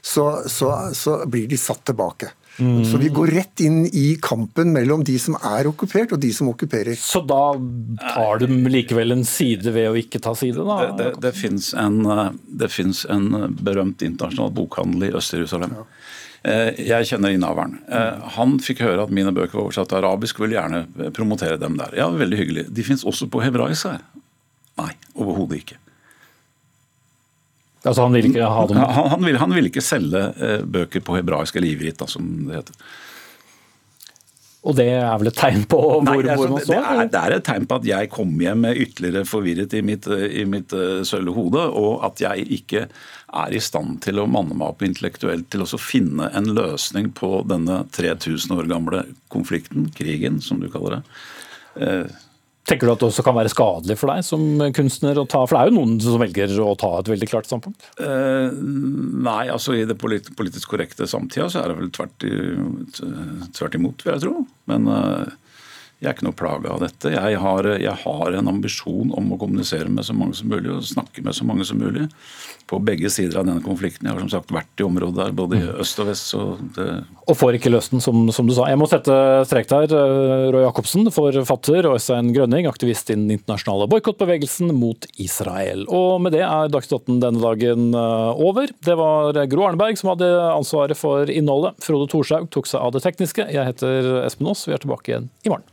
så, 0.00 0.24
så, 0.48 0.70
så 0.96 1.18
blir 1.28 1.50
de 1.50 1.60
satt 1.60 1.84
tilbake. 1.90 2.32
Mm. 2.58 2.84
Så 2.84 2.98
vi 3.00 3.08
går 3.08 3.26
rett 3.26 3.60
inn 3.64 3.86
i 3.86 4.18
kampen 4.22 4.72
mellom 4.74 5.04
de 5.04 5.14
som 5.20 5.36
er 5.40 5.68
okkupert 5.70 6.12
og 6.12 6.20
de 6.20 6.32
som 6.36 6.50
okkuperer. 6.52 6.98
Så 7.00 7.22
da 7.24 7.54
tar 8.02 8.42
de 8.42 8.48
likevel 8.72 9.16
en 9.16 9.24
side 9.28 9.72
ved 9.72 9.88
å 9.88 9.96
ikke 9.98 10.20
ta 10.22 10.34
side, 10.36 10.60
da? 10.60 10.78
Det, 10.92 10.92
det, 10.98 11.10
det 11.24 11.32
fins 11.38 11.72
en, 11.78 12.02
en, 12.04 13.56
berømt 13.56 14.04
internasjonal 14.04 14.52
bokhandel 14.56 15.08
i 15.08 15.12
Øst-Jerusalem. 15.16 15.78
Ja. 15.80 15.86
Eh, 16.42 16.82
jeg 16.90 17.08
kjenner 17.08 17.32
innehaveren. 17.32 17.78
Eh, 17.88 18.26
han 18.36 18.58
fikk 18.62 18.82
høre 18.84 19.06
at 19.06 19.14
mine 19.14 19.32
bøker 19.34 19.56
var 19.56 19.68
oversatt 19.68 19.92
til 19.92 20.02
arabisk 20.02 20.40
og 20.40 20.48
ville 20.48 20.58
gjerne 20.58 21.12
promotere 21.16 21.60
dem 21.60 21.78
der. 21.80 21.94
Ja, 21.96 22.10
veldig 22.12 22.40
hyggelig. 22.40 22.66
De 22.74 22.84
fins 22.86 23.06
også 23.08 23.30
på 23.32 23.44
hebraisk 23.44 23.88
her. 23.88 24.04
Nei, 24.80 24.92
overhodet 25.14 25.62
ikke. 25.62 25.78
Altså 27.82 28.04
Han 28.06 28.14
vil 28.14 28.28
ikke 28.30 28.46
ha 28.46 28.66
dem? 28.70 28.78
Han, 28.78 29.08
han, 29.16 29.24
ville, 29.26 29.38
han 29.42 29.54
ville 29.56 29.72
ikke 29.72 29.84
selge 29.84 30.26
eh, 30.38 30.60
bøker 30.62 31.02
på 31.02 31.16
hebraisk 31.18 31.56
eller 31.58 31.72
ivrit, 31.72 32.04
som 32.10 32.28
det 32.46 32.60
heter. 32.60 32.84
Og 34.62 34.76
det 34.78 34.86
er 34.94 35.16
vel 35.18 35.32
et 35.32 35.34
tegn 35.34 35.64
på 35.66 35.78
hvor, 35.80 36.04
Nei, 36.06 36.20
altså, 36.20 36.36
hvor 36.38 36.52
man 36.52 36.62
står? 36.62 36.84
Det 37.00 37.06
det 37.10 37.20
er, 37.20 37.34
et 37.34 37.46
tegn 37.48 37.64
på 37.66 37.78
at 37.80 37.88
jeg 37.88 38.10
kom 38.12 38.36
hjem 38.38 38.62
med 38.62 38.78
ytterligere 38.84 39.26
forvirret 39.26 39.74
i 39.74 39.80
mitt, 39.82 40.06
i 40.06 40.44
mitt 40.46 40.74
uh, 40.76 41.00
sølve 41.06 41.34
hode, 41.34 41.64
og 41.66 42.04
at 42.06 42.22
jeg 42.22 42.46
ikke 42.60 42.84
er 42.86 43.56
i 43.56 43.62
stand 43.64 43.98
til 44.04 44.22
å 44.22 44.28
manne 44.30 44.54
meg 44.54 44.70
opp 44.70 44.84
intellektuelt 44.86 45.48
til 45.50 45.66
å 45.66 45.80
finne 45.82 46.30
en 46.30 46.52
løsning 46.54 47.10
på 47.18 47.40
denne 47.50 47.80
3000 47.96 48.54
år 48.54 48.70
gamle 48.70 49.02
konflikten, 49.34 49.90
krigen, 49.98 50.38
som 50.44 50.62
du 50.62 50.70
kaller 50.70 51.00
det. 51.00 51.02
Tenker 52.68 52.86
du 52.86 52.92
at 52.92 53.00
det 53.02 53.08
også 53.08 53.24
kan 53.26 53.34
være 53.34 53.50
skadelig 53.50 53.96
for 53.98 54.12
deg 54.12 54.22
som 54.26 54.42
kunstner 54.76 55.18
å 55.18 55.26
ta 55.26 55.40
For 55.48 55.56
det 55.56 55.62
er 55.64 55.72
jo 55.72 55.78
noen 55.80 55.96
som 56.02 56.22
velger 56.22 56.52
å 56.62 56.76
ta 56.78 56.92
et 57.00 57.10
veldig 57.10 57.28
klart 57.30 57.48
standpunkt? 57.50 57.88
Uh, 57.98 58.54
nei, 58.54 59.48
altså 59.50 59.74
i 59.74 59.82
det 59.88 59.98
polit 59.98 60.30
politisk 60.38 60.70
korrekte 60.74 61.08
samtida 61.10 61.48
så 61.50 61.62
er 61.62 61.72
det 61.72 61.78
vel 61.80 61.90
tvert, 61.94 62.26
i, 62.28 63.50
tvert 63.58 63.78
imot, 63.78 64.06
vil 64.06 64.14
jeg 64.14 64.24
tro. 64.28 64.44
Men 64.70 64.86
uh, 64.86 65.26
jeg 66.02 66.10
er 66.10 66.16
ikke 66.16 66.26
noe 66.26 66.38
plaga 66.38 66.70
av 66.74 66.80
dette. 66.82 67.10
Jeg 67.14 67.42
har, 67.42 67.66
jeg 67.78 67.98
har, 68.04 68.34
en 68.38 68.50
ambisjon 68.50 69.12
om 69.14 69.34
å 69.34 69.38
kommunisere 69.38 69.90
med 69.90 70.06
så 70.06 70.14
mange 70.18 70.34
som 70.34 70.50
mulig 70.50 70.72
og 70.74 70.86
snakke 70.86 71.22
med 71.22 71.36
så 71.38 71.46
mange 71.46 71.66
som 71.66 71.78
mulig 71.78 72.08
på 72.70 72.78
begge 72.82 73.10
sider 73.12 73.40
av 73.40 73.46
denne 73.48 73.62
konflikten. 73.64 74.06
Jeg 74.06 74.14
har 74.14 74.22
som 74.24 74.30
sagt 74.32 74.52
vært 74.54 74.80
i 74.80 74.86
området 74.86 75.18
der, 75.18 75.34
både 75.36 75.58
i 75.58 75.68
øst 75.82 76.00
og 76.02 76.08
vest. 76.10 76.34
Det... 76.76 76.86
Og 77.28 77.38
får 77.38 77.58
ikke 77.58 77.72
løst 77.72 77.94
den, 77.94 78.02
som, 78.04 78.24
som, 78.34 78.48
du 78.48 78.54
sa. 78.56 78.68
Jeg 78.70 78.80
må 78.80 78.88
sette 78.90 79.16
strek 79.48 79.68
der. 79.70 79.92
Roy 80.54 80.64
Jacobsen, 80.66 81.10
forfatter, 81.14 81.88
og 81.88 81.98
Øystein 81.98 82.32
Grønning, 82.36 82.68
aktivist 82.70 83.10
i 83.12 83.18
den 83.18 83.28
internasjonale 83.34 83.88
boikottbevegelsen 83.92 84.72
mot 84.76 85.06
Israel. 85.22 85.84
Og 85.92 86.22
med 86.24 86.36
det 86.36 86.44
er 86.46 86.72
Dagsnytt 86.72 87.08
denne 87.08 87.42
dagen 87.42 87.90
eh, 87.96 88.42
over. 88.48 88.72
Det 88.84 88.96
var 88.98 89.36
Gro 89.50 89.68
Arneberg 89.68 89.98
som 90.00 90.12
hadde 90.14 90.30
ansvaret 90.52 90.98
for 90.98 91.30
innholdet. 91.30 91.78
Frode 91.84 92.10
Thorshaug 92.12 92.50
tok 92.52 92.70
seg 92.70 92.82
av 92.82 92.94
det 92.94 93.04
tekniske. 93.06 93.48
Jeg 93.52 93.70
heter 93.72 94.24
Espen 94.26 94.50
Aas, 94.52 94.66
vi 94.68 94.76
er 94.76 94.82
tilbake 94.82 95.14
igjen 95.14 95.30
i 95.46 95.52
morgen. 95.52 95.71